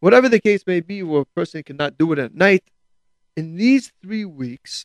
Whatever 0.00 0.28
the 0.28 0.40
case 0.40 0.66
may 0.66 0.80
be, 0.80 1.02
where 1.02 1.22
a 1.22 1.24
person 1.24 1.62
cannot 1.62 1.96
do 1.96 2.12
it 2.12 2.18
at 2.18 2.34
night, 2.34 2.64
in 3.36 3.56
these 3.56 3.92
three 4.02 4.24
weeks, 4.24 4.84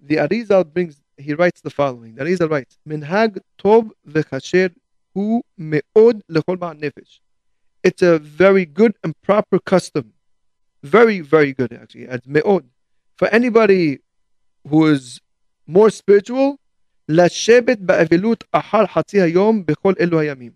the 0.00 0.16
Arizal 0.16 0.64
brings, 0.72 1.00
he 1.18 1.34
writes 1.34 1.60
the 1.60 1.70
following. 1.70 2.14
The 2.14 2.24
Arizal 2.24 2.50
writes, 2.50 2.78
Minhag 2.88 3.38
tov 3.58 3.90
v'chasher 4.08 4.70
הוא 5.12 5.42
מאוד 5.58 6.20
לכל 6.28 6.56
בעל 6.56 6.76
נפש. 6.76 7.20
It's 7.82 8.02
a 8.02 8.18
very 8.18 8.64
good 8.64 8.94
and 9.04 9.12
proper 9.22 9.58
custom. 9.58 10.12
Very, 10.82 11.20
very 11.20 11.52
good 11.52 11.72
actually. 11.72 12.04
It's 12.04 12.26
מאוד. 12.26 12.64
For 13.16 13.28
anybody 13.28 13.98
who 14.68 14.86
is 14.86 15.20
more 15.66 15.90
spiritual, 15.90 16.56
לשבת 17.08 17.78
באבלות 17.78 18.44
אחר 18.52 18.86
חצי 18.86 19.20
היום 19.20 19.66
בכל 19.66 19.94
אלו 20.00 20.20
הימים. 20.20 20.52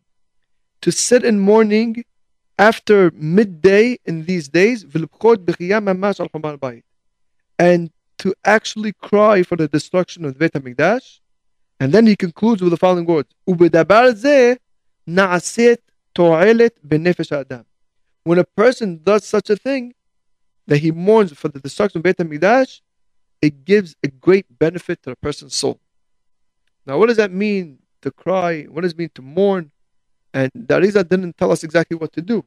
To 0.87 0.91
sit 0.91 1.25
in 1.25 1.39
mourning 1.39 2.05
after 2.60 3.10
midday 3.16 3.98
in 4.06 4.26
these 4.26 4.50
days, 4.50 4.84
and 7.58 7.90
to 8.18 8.36
actually 8.44 8.92
cry 8.92 9.44
for 9.44 9.56
the 9.56 9.70
destruction 9.70 10.26
of 10.26 10.34
the 10.34 10.40
Beit 10.40 10.52
HaMikdash. 10.52 11.22
And 11.80 11.94
then 11.94 12.06
he 12.06 12.18
concludes 12.18 12.62
with 12.62 12.72
the 12.72 12.78
following 12.78 13.06
words, 13.06 13.30
When 13.46 13.74
a 18.38 18.44
person 18.44 19.00
does 19.04 19.24
such 19.24 19.50
a 19.50 19.56
thing, 19.56 19.94
that 20.68 20.78
he 20.78 20.92
mourns 20.92 21.32
for 21.32 21.48
the 21.48 21.60
destruction 21.62 22.00
of 22.00 22.04
Beit 22.04 22.18
HaMikdash, 22.18 22.82
it 23.42 23.64
gives 23.64 23.96
a 24.04 24.10
great 24.10 24.60
benefit 24.60 25.02
to 25.04 25.12
the 25.12 25.16
person's 25.16 25.56
soul. 25.56 25.80
Now, 26.86 26.98
what 26.98 27.08
does 27.08 27.18
that 27.18 27.32
mean 27.32 27.80
to 28.02 28.12
cry? 28.12 28.64
What 28.64 28.82
does 28.82 28.92
it 28.92 28.98
mean 28.98 29.12
to 29.16 29.22
mourn? 29.22 29.72
And 30.34 30.52
the 30.54 31.06
didn't 31.10 31.38
tell 31.38 31.52
us 31.52 31.64
exactly 31.64 31.98
what 31.98 32.14
to 32.14 32.22
do. 32.22 32.46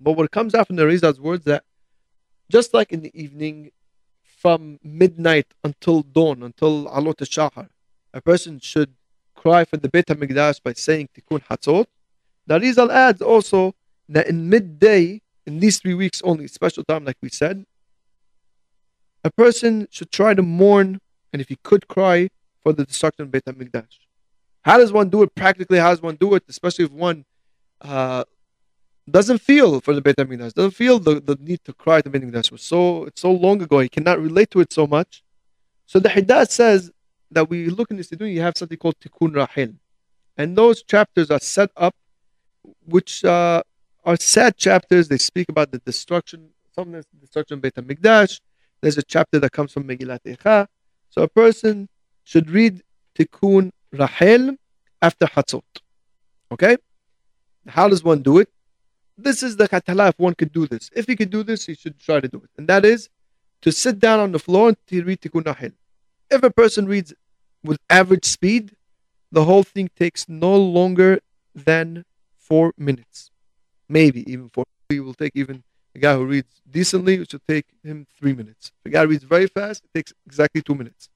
But 0.00 0.12
what 0.12 0.30
comes 0.30 0.54
out 0.54 0.66
from 0.66 0.76
the 0.76 1.18
words 1.20 1.44
that 1.44 1.64
just 2.50 2.74
like 2.74 2.92
in 2.92 3.02
the 3.02 3.10
evening, 3.20 3.70
from 4.42 4.78
midnight 4.82 5.46
until 5.62 6.02
dawn, 6.02 6.42
until 6.42 6.86
Alot 6.86 7.16
HaShahar, 7.16 7.68
a 8.12 8.20
person 8.20 8.58
should 8.58 8.92
cry 9.36 9.64
for 9.64 9.76
the 9.76 9.88
Beit 9.88 10.06
HaMikdash 10.06 10.62
by 10.62 10.72
saying 10.72 11.08
Tikkun 11.14 11.42
Hatzot. 11.44 11.86
The 12.46 12.58
Arizal 12.58 12.90
adds 12.90 13.22
also 13.22 13.74
that 14.08 14.26
in 14.26 14.48
midday, 14.48 15.22
in 15.46 15.60
these 15.60 15.78
three 15.80 15.94
weeks 15.94 16.20
only, 16.22 16.48
special 16.48 16.84
time 16.84 17.04
like 17.04 17.16
we 17.22 17.28
said, 17.28 17.64
a 19.24 19.30
person 19.30 19.86
should 19.90 20.10
try 20.10 20.34
to 20.34 20.42
mourn, 20.42 21.00
and 21.32 21.40
if 21.40 21.48
he 21.48 21.56
could 21.62 21.86
cry, 21.86 22.28
for 22.62 22.72
the 22.72 22.84
destruction 22.84 23.22
of 23.22 23.30
Beit 23.30 23.44
HaMikdash. 23.44 23.98
How 24.62 24.78
does 24.78 24.92
one 24.92 25.08
do 25.08 25.22
it 25.22 25.34
practically? 25.34 25.78
How 25.78 25.90
does 25.90 26.02
one 26.02 26.16
do 26.16 26.34
it, 26.34 26.44
especially 26.48 26.84
if 26.84 26.92
one 26.92 27.24
uh, 27.80 28.24
doesn't 29.10 29.38
feel 29.38 29.80
for 29.80 29.94
the 29.94 30.00
Beit 30.00 30.16
HaMikdash, 30.16 30.54
doesn't 30.54 30.72
feel 30.72 30.98
the, 30.98 31.20
the 31.20 31.36
need 31.40 31.64
to 31.64 31.72
cry 31.72 31.98
at 31.98 32.04
the 32.04 32.10
Beit 32.10 32.22
HaMikdash. 32.22 32.58
So, 32.60 33.04
it's 33.06 33.20
so 33.20 33.32
long 33.32 33.60
ago, 33.60 33.80
he 33.80 33.88
cannot 33.88 34.20
relate 34.20 34.50
to 34.52 34.60
it 34.60 34.72
so 34.72 34.86
much. 34.86 35.22
So 35.86 35.98
the 35.98 36.08
Hiddat 36.08 36.50
says 36.50 36.90
that 37.30 37.50
we 37.50 37.68
look 37.68 37.90
in 37.90 37.96
the 37.96 38.02
Siddur, 38.02 38.32
you 38.32 38.40
have 38.40 38.56
something 38.56 38.78
called 38.78 38.96
Tikkun 39.00 39.34
Rahel. 39.34 39.74
And 40.36 40.56
those 40.56 40.82
chapters 40.82 41.30
are 41.30 41.40
set 41.40 41.70
up, 41.76 41.94
which 42.86 43.24
uh, 43.24 43.62
are 44.04 44.16
sad 44.16 44.56
chapters. 44.56 45.08
They 45.08 45.18
speak 45.18 45.48
about 45.48 45.72
the 45.72 45.78
destruction, 45.78 46.50
some 46.74 46.94
of 46.94 47.04
the 47.12 47.20
destruction 47.20 47.54
of 47.54 47.62
Beit 47.62 47.74
HaMikdash. 47.74 48.40
There's 48.80 48.96
a 48.96 49.02
chapter 49.02 49.38
that 49.40 49.52
comes 49.52 49.72
from 49.72 49.84
Megillat 49.84 50.20
Echa. 50.24 50.66
So 51.10 51.22
a 51.22 51.28
person 51.28 51.88
should 52.24 52.50
read 52.50 52.82
Tikkun 53.18 53.72
Rahel 53.92 54.56
after 55.00 55.26
Hatzot. 55.26 55.62
Okay? 56.50 56.76
How 57.66 57.88
does 57.88 58.02
one 58.02 58.22
do 58.22 58.38
it? 58.38 58.48
This 59.16 59.42
is 59.42 59.56
the 59.56 59.68
katala 59.68 60.08
if 60.08 60.18
one 60.18 60.34
could 60.34 60.52
do 60.52 60.66
this. 60.66 60.90
If 60.94 61.06
he 61.06 61.16
could 61.16 61.30
do 61.30 61.42
this, 61.42 61.66
he 61.66 61.74
should 61.74 61.98
try 62.00 62.20
to 62.20 62.28
do 62.28 62.38
it. 62.38 62.50
And 62.56 62.66
that 62.68 62.84
is 62.84 63.08
to 63.62 63.70
sit 63.70 63.98
down 63.98 64.20
on 64.20 64.32
the 64.32 64.38
floor 64.38 64.68
and 64.68 65.06
read 65.06 65.20
Tikkun 65.20 65.46
Rahel. 65.46 65.70
If 66.30 66.42
a 66.42 66.50
person 66.50 66.86
reads 66.86 67.12
with 67.62 67.78
average 67.90 68.24
speed, 68.24 68.74
the 69.30 69.44
whole 69.44 69.62
thing 69.62 69.90
takes 69.96 70.28
no 70.28 70.56
longer 70.56 71.20
than 71.54 72.04
four 72.36 72.72
minutes. 72.76 73.30
Maybe 73.88 74.30
even 74.30 74.48
four. 74.48 74.64
It 74.90 75.00
will 75.00 75.14
take 75.14 75.32
even 75.34 75.62
a 75.94 75.98
guy 75.98 76.14
who 76.14 76.24
reads 76.24 76.60
decently, 76.70 77.14
it 77.14 77.30
should 77.30 77.46
take 77.46 77.66
him 77.82 78.06
three 78.18 78.32
minutes. 78.32 78.72
If 78.84 78.90
a 78.90 78.94
guy 78.94 79.02
reads 79.02 79.24
very 79.24 79.46
fast, 79.46 79.84
it 79.84 79.98
takes 79.98 80.12
exactly 80.26 80.62
two 80.62 80.74
minutes. 80.74 81.08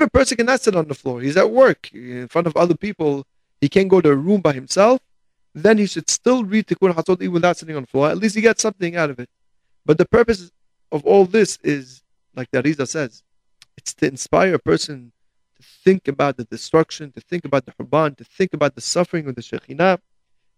A 0.00 0.08
person 0.08 0.36
cannot 0.38 0.60
sit 0.60 0.74
on 0.74 0.88
the 0.88 0.94
floor, 0.94 1.20
he's 1.20 1.36
at 1.36 1.50
work 1.50 1.92
in 1.92 2.26
front 2.28 2.46
of 2.46 2.56
other 2.56 2.74
people, 2.74 3.26
he 3.60 3.68
can't 3.68 3.88
go 3.88 4.00
to 4.00 4.10
a 4.10 4.16
room 4.16 4.40
by 4.40 4.52
himself, 4.52 5.00
then 5.54 5.78
he 5.78 5.86
should 5.86 6.08
still 6.08 6.44
read 6.44 6.66
Tikkun 6.66 6.94
Hatzot 6.94 7.20
even 7.20 7.34
without 7.34 7.56
sitting 7.56 7.76
on 7.76 7.82
the 7.82 7.86
floor. 7.86 8.08
At 8.08 8.18
least 8.18 8.34
he 8.34 8.40
gets 8.40 8.62
something 8.62 8.96
out 8.96 9.10
of 9.10 9.18
it. 9.20 9.28
But 9.84 9.98
the 9.98 10.06
purpose 10.06 10.50
of 10.90 11.04
all 11.04 11.26
this 11.26 11.58
is, 11.62 12.02
like 12.34 12.50
the 12.50 12.86
says, 12.86 13.22
it's 13.76 13.94
to 13.94 14.06
inspire 14.06 14.54
a 14.54 14.58
person 14.58 15.12
to 15.56 15.62
think 15.84 16.08
about 16.08 16.36
the 16.36 16.44
destruction, 16.44 17.12
to 17.12 17.20
think 17.20 17.44
about 17.44 17.66
the 17.66 17.72
Hurban, 17.72 18.16
to 18.16 18.24
think 18.24 18.54
about 18.54 18.74
the 18.74 18.80
suffering 18.80 19.28
of 19.28 19.34
the 19.34 19.42
Shekhinah. 19.42 19.98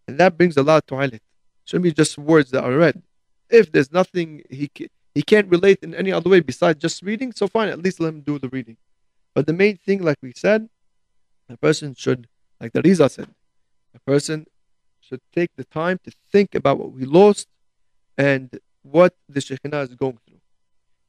And 0.07 0.19
that 0.19 0.37
brings 0.37 0.57
a 0.57 0.63
lot 0.63 0.87
to 0.89 0.97
highlight. 0.97 1.23
Shouldn't 1.65 1.85
be 1.85 1.93
just 1.93 2.19
words 2.19 2.51
that 2.53 2.63
are 2.63 2.77
read. 2.77 3.03
If 3.51 3.73
there's 3.73 3.93
nothing 3.93 4.43
he 4.51 4.71
he 5.15 5.23
can't 5.23 5.49
relate 5.49 5.79
in 5.83 5.95
any 5.95 6.13
other 6.13 6.29
way 6.29 6.41
besides 6.41 6.81
just 6.81 7.03
reading, 7.03 7.33
so 7.33 7.47
fine, 7.47 7.69
at 7.69 7.83
least 7.83 8.01
let 8.01 8.09
him 8.09 8.21
do 8.21 8.39
the 8.39 8.49
reading. 8.49 8.77
But 9.35 9.47
the 9.47 9.53
main 9.53 9.77
thing, 9.77 10.03
like 10.03 10.19
we 10.23 10.33
said, 10.35 10.69
a 11.49 11.57
person 11.57 11.95
should, 11.95 12.29
like 12.61 12.73
the 12.73 12.83
Riza 12.83 13.09
said, 13.09 13.29
a 13.95 13.99
person 14.01 14.47
should 15.01 15.21
take 15.35 15.51
the 15.57 15.65
time 15.65 15.99
to 16.05 16.13
think 16.33 16.55
about 16.55 16.79
what 16.79 16.93
we 16.93 17.05
lost 17.05 17.49
and 18.17 18.59
what 18.83 19.15
the 19.29 19.41
Shekhinah 19.41 19.83
is 19.83 19.95
going 19.95 20.19
through. 20.27 20.41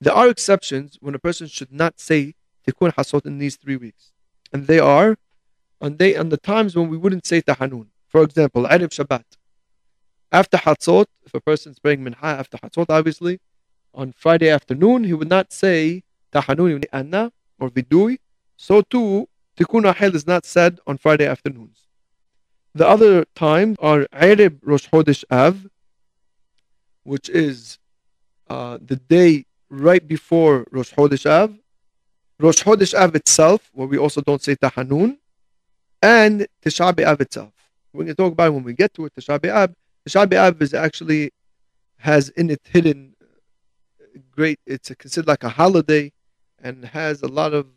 There 0.02 0.14
are 0.14 0.28
exceptions 0.28 0.98
when 1.00 1.16
a 1.16 1.20
person 1.20 1.48
should 1.48 1.72
not 1.72 2.00
say 2.00 2.34
Tikkun 2.68 2.94
Hatzot 2.94 3.26
in 3.26 3.38
these 3.38 3.56
three 3.56 3.78
weeks. 3.78 4.12
And 4.52 4.68
they 4.68 4.80
are 4.80 5.18
on, 5.80 5.96
day, 5.96 6.16
on 6.16 6.30
the 6.30 6.38
times 6.38 6.76
when 6.76 6.90
we 6.90 6.98
wouldn't 6.98 7.26
say 7.26 7.42
Tahanun. 7.42 7.88
For 8.08 8.24
example, 8.24 8.64
Arif 8.64 8.90
Shabbat. 8.90 9.24
After 10.32 10.58
Hatzot, 10.58 11.06
if 11.26 11.34
a 11.34 11.40
person 11.40 11.72
is 11.72 11.80
praying 11.80 12.04
Minha 12.04 12.18
after 12.22 12.58
Hatzot, 12.58 12.88
obviously, 12.90 13.40
on 13.94 14.12
Friday 14.12 14.50
afternoon, 14.50 15.06
he 15.06 15.14
would 15.14 15.30
not 15.30 15.54
say 15.54 16.04
Tahanun, 16.34 16.86
Anna 16.92 17.32
or 17.60 17.70
Vidui. 17.70 18.20
So 18.58 18.82
too, 18.82 19.28
Tikkun 19.58 19.84
Rahel 19.84 20.16
is 20.16 20.28
not 20.28 20.46
said 20.46 20.80
on 20.88 20.98
Friday 20.98 21.28
afternoons. 21.28 21.88
The 22.74 22.88
other 22.88 23.26
times 23.36 23.78
are 23.80 24.06
Arib 24.14 24.60
Rosh 24.62 24.90
Chodesh 24.90 25.24
Av, 25.32 25.66
which 27.04 27.30
is 27.30 27.80
uh, 28.50 28.78
the 28.82 28.98
day 28.98 29.46
right 29.70 30.06
before 30.06 30.66
Rosh 30.72 30.94
Chodesh 30.94 31.26
Av, 31.26 31.58
Rosh 32.40 32.64
Chodesh 32.64 32.94
Av 32.94 33.16
itself, 33.16 33.70
where 33.74 33.88
we 33.88 33.98
also 33.98 34.22
don't 34.22 34.44
say 34.44 34.56
Tahanun, 34.56 35.18
and 36.02 36.48
Tisha 36.62 36.94
B'Av 36.94 37.22
itself. 37.22 37.54
We're 37.94 38.04
going 38.04 38.16
to 38.16 38.16
talk 38.16 38.34
about 38.34 38.54
when 38.54 38.64
we 38.64 38.74
get 38.74 38.94
to 38.96 39.06
it, 39.06 39.14
Tisha 39.16 39.40
B'Av. 39.40 39.74
Tisha 40.08 40.28
B'Av 40.28 40.62
is 40.62 40.74
actually 40.74 41.32
has 41.98 42.30
in 42.30 42.50
it 42.50 42.62
hidden 42.66 43.16
great, 44.32 44.60
it's 44.66 44.94
considered 44.96 45.28
like 45.28 45.44
a 45.44 45.50
holiday 45.50 46.12
and 46.62 46.86
has 46.86 47.22
a 47.22 47.28
lot 47.28 47.54
of 47.54 47.68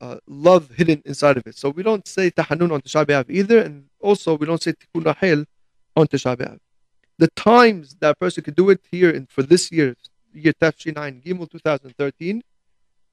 uh, 0.00 0.16
love 0.26 0.70
hidden 0.70 1.02
inside 1.04 1.36
of 1.36 1.46
it. 1.46 1.56
So 1.56 1.70
we 1.70 1.82
don't 1.82 2.06
say 2.06 2.30
Tahanun 2.30 2.72
on 2.72 2.80
Tisha 2.82 3.04
B'Av 3.04 3.30
either, 3.30 3.60
and 3.60 3.86
also 4.00 4.36
we 4.36 4.46
don't 4.46 4.62
say 4.62 4.72
Tikkun 4.72 5.04
Rahel 5.04 5.44
on 5.96 6.06
Tisha 6.06 6.36
B'Av. 6.36 6.58
The 7.18 7.28
times 7.28 7.96
that 8.00 8.10
a 8.10 8.14
person 8.14 8.44
could 8.44 8.56
do 8.56 8.70
it 8.70 8.80
here 8.90 9.10
in, 9.10 9.26
for 9.26 9.42
this 9.42 9.72
year, 9.72 9.96
year 10.32 10.52
Tafshi 10.52 10.94
9, 10.94 11.22
Gimel 11.24 11.50
2013, 11.50 12.42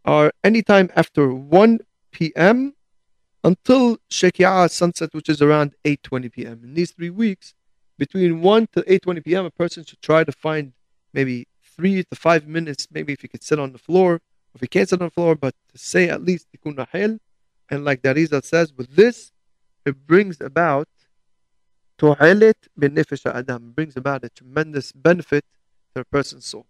are 0.06 0.34
anytime 0.44 0.90
after 0.96 1.34
1 1.34 1.80
p.m. 2.12 2.74
until 3.44 3.98
Shekiah 4.10 4.70
sunset, 4.70 5.14
which 5.14 5.30
is 5.30 5.42
around 5.42 5.76
8.20 5.86 6.32
p.m. 6.34 6.62
In 6.64 6.74
these 6.74 6.92
three 6.92 7.10
weeks, 7.10 7.54
between 7.98 8.42
1 8.42 8.68
to 8.74 8.82
8.20 8.82 9.24
p.m., 9.24 9.46
a 9.46 9.52
person 9.52 9.86
should 9.86 10.02
try 10.02 10.26
to 10.26 10.32
find 10.34 10.74
maybe 11.14 11.48
three 11.64 12.04
to 12.04 12.16
five 12.16 12.48
minutes, 12.48 12.88
maybe 12.92 13.14
if 13.14 13.24
you 13.24 13.30
could 13.30 13.44
sit 13.44 13.60
on 13.60 13.72
the 13.72 13.78
floor, 13.78 14.20
if 14.56 14.62
he 14.62 14.68
can't 14.68 14.88
sit 14.88 15.02
on 15.02 15.08
the 15.08 15.12
floor, 15.12 15.36
but 15.36 15.56
to 15.72 15.78
say 15.78 16.10
at 16.10 16.24
least 16.24 16.48
Tikkun 16.52 16.78
Rahel. 16.78 17.18
And 17.70 17.86
like 17.86 18.02
Darizal 18.02 18.44
says, 18.44 18.74
with 18.74 18.96
this, 18.96 19.32
it 19.86 20.06
brings 20.06 20.40
about 20.42 20.88
Tu'alit 21.98 22.68
benefisha 22.80 23.34
Adam, 23.34 23.72
brings 23.72 23.96
about 23.96 24.24
a 24.24 24.30
tremendous 24.30 24.92
benefit 24.92 25.46
to 25.96 26.02
a 26.02 26.06
person's 26.06 26.46
soul. 26.46 26.66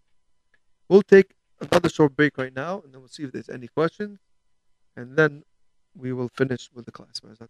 We'll 0.87 1.01
take 1.01 1.33
another 1.59 1.89
short 1.89 2.15
break 2.15 2.37
right 2.37 2.53
now, 2.53 2.81
and 2.81 2.93
then 2.93 3.01
we'll 3.01 3.09
see 3.09 3.23
if 3.23 3.31
there's 3.31 3.49
any 3.49 3.67
questions, 3.67 4.19
and 4.95 5.15
then 5.17 5.43
we 5.95 6.11
will 6.13 6.29
finish 6.29 6.69
with 6.73 6.85
the 6.85 6.91
class. 6.91 7.19
Be'ezrat 7.19 7.49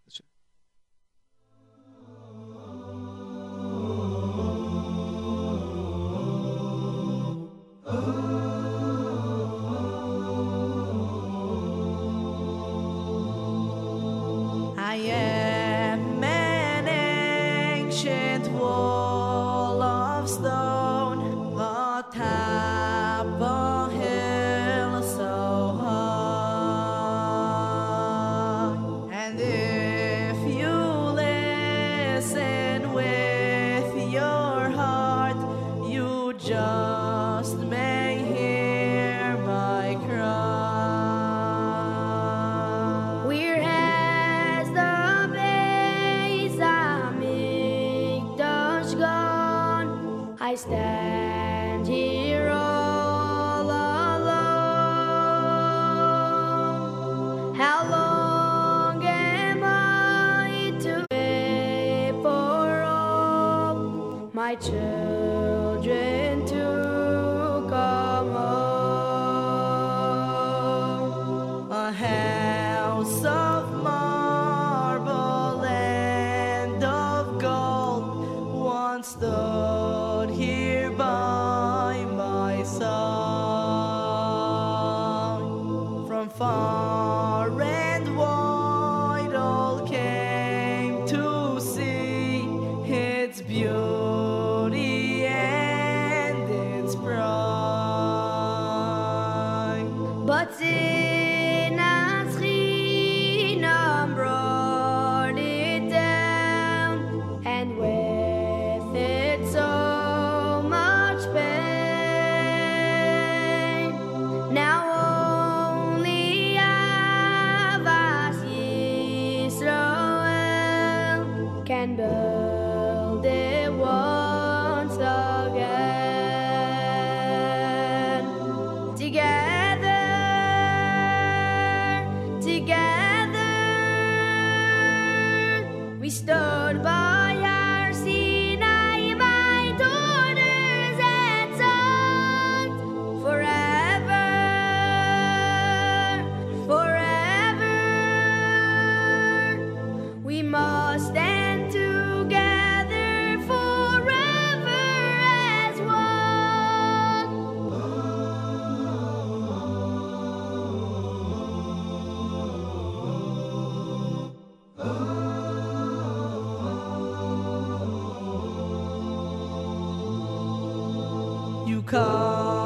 come 171.86 172.63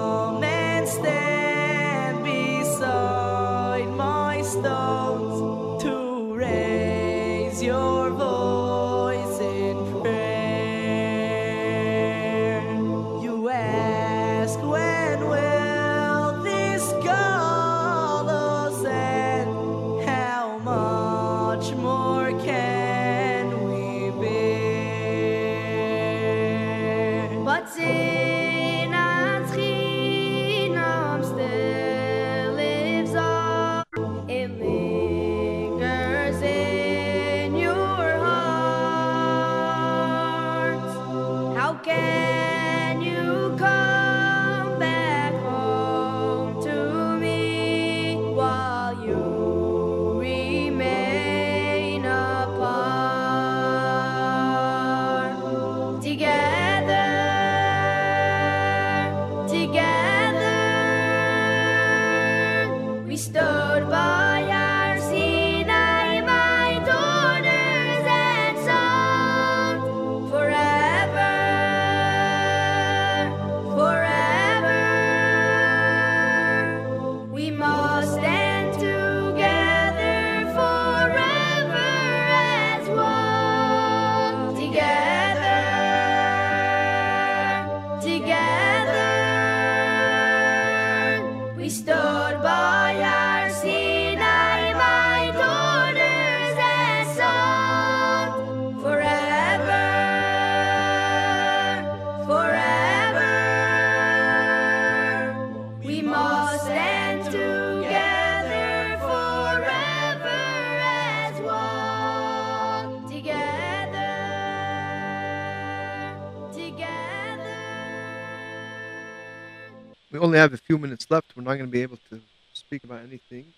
We 120.18 120.24
only 120.24 120.38
have 120.38 120.52
a 120.52 120.56
few 120.56 120.78
minutes 120.78 121.06
left. 121.10 121.36
We're 121.36 121.44
not 121.44 121.54
going 121.54 121.66
to 121.66 121.70
be 121.70 121.82
able 121.82 121.98
to 122.10 122.20
speak 122.52 122.82
about 122.82 123.02
anything 123.04 123.52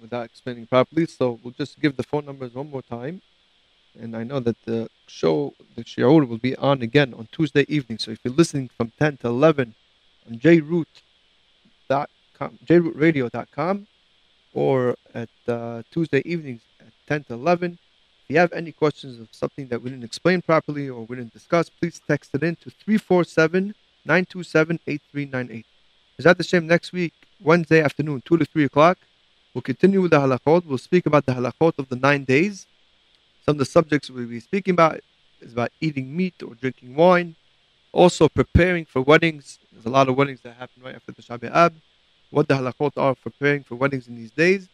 without 0.00 0.24
explaining 0.24 0.66
properly. 0.66 1.04
So 1.04 1.38
we'll 1.42 1.52
just 1.52 1.78
give 1.80 1.98
the 1.98 2.02
phone 2.02 2.24
numbers 2.24 2.54
one 2.54 2.70
more 2.70 2.80
time. 2.80 3.20
And 4.00 4.16
I 4.16 4.22
know 4.22 4.40
that 4.40 4.56
the 4.64 4.88
show, 5.06 5.52
the 5.76 5.84
shiur, 5.84 6.26
will 6.26 6.38
be 6.38 6.56
on 6.56 6.80
again 6.80 7.12
on 7.12 7.28
Tuesday 7.30 7.66
evening. 7.68 7.98
So 7.98 8.12
if 8.12 8.20
you're 8.24 8.32
listening 8.32 8.70
from 8.74 8.90
10 8.98 9.18
to 9.18 9.28
11 9.28 9.74
on 10.30 10.38
jroot.com, 10.38 10.86
jrootradio.com 12.64 13.86
or 14.54 14.96
at 15.14 15.28
uh, 15.46 15.82
Tuesday 15.90 16.22
evenings 16.24 16.62
at 16.80 16.94
10 17.06 17.24
to 17.24 17.34
11. 17.34 17.72
If 17.72 18.30
you 18.30 18.38
have 18.38 18.54
any 18.54 18.72
questions 18.72 19.20
of 19.20 19.28
something 19.32 19.68
that 19.68 19.82
we 19.82 19.90
didn't 19.90 20.04
explain 20.04 20.40
properly 20.40 20.88
or 20.88 21.02
we 21.02 21.16
didn't 21.16 21.34
discuss, 21.34 21.68
please 21.68 22.00
text 22.08 22.30
it 22.32 22.42
in 22.42 22.56
to 22.56 22.70
347 22.70 23.74
927 24.06 24.80
8398. 24.86 25.66
Is 26.18 26.24
that 26.24 26.36
the 26.36 26.42
same 26.42 26.66
next 26.66 26.92
week, 26.92 27.14
Wednesday 27.40 27.80
afternoon, 27.80 28.22
2 28.24 28.38
to 28.38 28.44
3 28.44 28.64
o'clock? 28.64 28.98
We'll 29.54 29.62
continue 29.62 30.02
with 30.02 30.10
the 30.10 30.18
halachot. 30.18 30.66
We'll 30.66 30.76
speak 30.76 31.06
about 31.06 31.26
the 31.26 31.32
halachot 31.32 31.78
of 31.78 31.88
the 31.88 31.94
nine 31.94 32.24
days. 32.24 32.66
Some 33.46 33.54
of 33.54 33.58
the 33.58 33.64
subjects 33.64 34.10
we'll 34.10 34.26
be 34.26 34.40
speaking 34.40 34.72
about 34.72 35.00
is 35.40 35.52
about 35.52 35.70
eating 35.80 36.16
meat 36.16 36.42
or 36.42 36.56
drinking 36.56 36.96
wine. 36.96 37.36
Also 37.92 38.28
preparing 38.28 38.84
for 38.84 39.00
weddings. 39.00 39.60
There's 39.70 39.86
a 39.86 39.90
lot 39.90 40.08
of 40.08 40.16
weddings 40.16 40.40
that 40.40 40.56
happen 40.56 40.82
right 40.82 40.96
after 40.96 41.12
the 41.12 41.22
Shabbat 41.22 41.54
Ab. 41.54 41.74
What 42.30 42.48
the 42.48 42.54
halachot 42.54 42.94
are 42.96 43.14
for 43.14 43.30
preparing 43.30 43.62
for 43.62 43.76
weddings 43.76 44.08
in 44.08 44.16
these 44.16 44.32
days. 44.32 44.68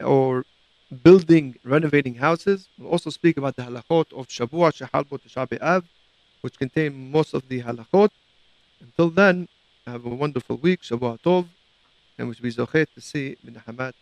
Or 0.00 0.44
building, 1.02 1.56
renovating 1.64 2.16
houses. 2.16 2.68
We'll 2.78 2.90
also 2.90 3.08
speak 3.08 3.38
about 3.38 3.56
the 3.56 3.62
halachot 3.62 4.12
of 4.12 4.28
Shavua 4.28 4.70
Shechal 4.70 5.08
Bo 5.08 5.16
Tisha 5.16 5.82
which 6.42 6.58
contain 6.58 7.10
most 7.10 7.32
of 7.32 7.48
the 7.48 7.62
halachot. 7.62 8.10
Until 8.82 9.08
then, 9.08 9.48
have 9.86 10.06
a 10.06 10.08
wonderful 10.08 10.56
week. 10.56 10.82
Shabbat 10.82 11.20
Tov. 11.20 11.46
And 12.16 12.28
we 12.28 12.34
should 12.34 12.42
be 12.42 12.52
zochet 12.52 12.86
to 12.94 13.00
see 13.00 13.36
Minahamat 13.44 13.92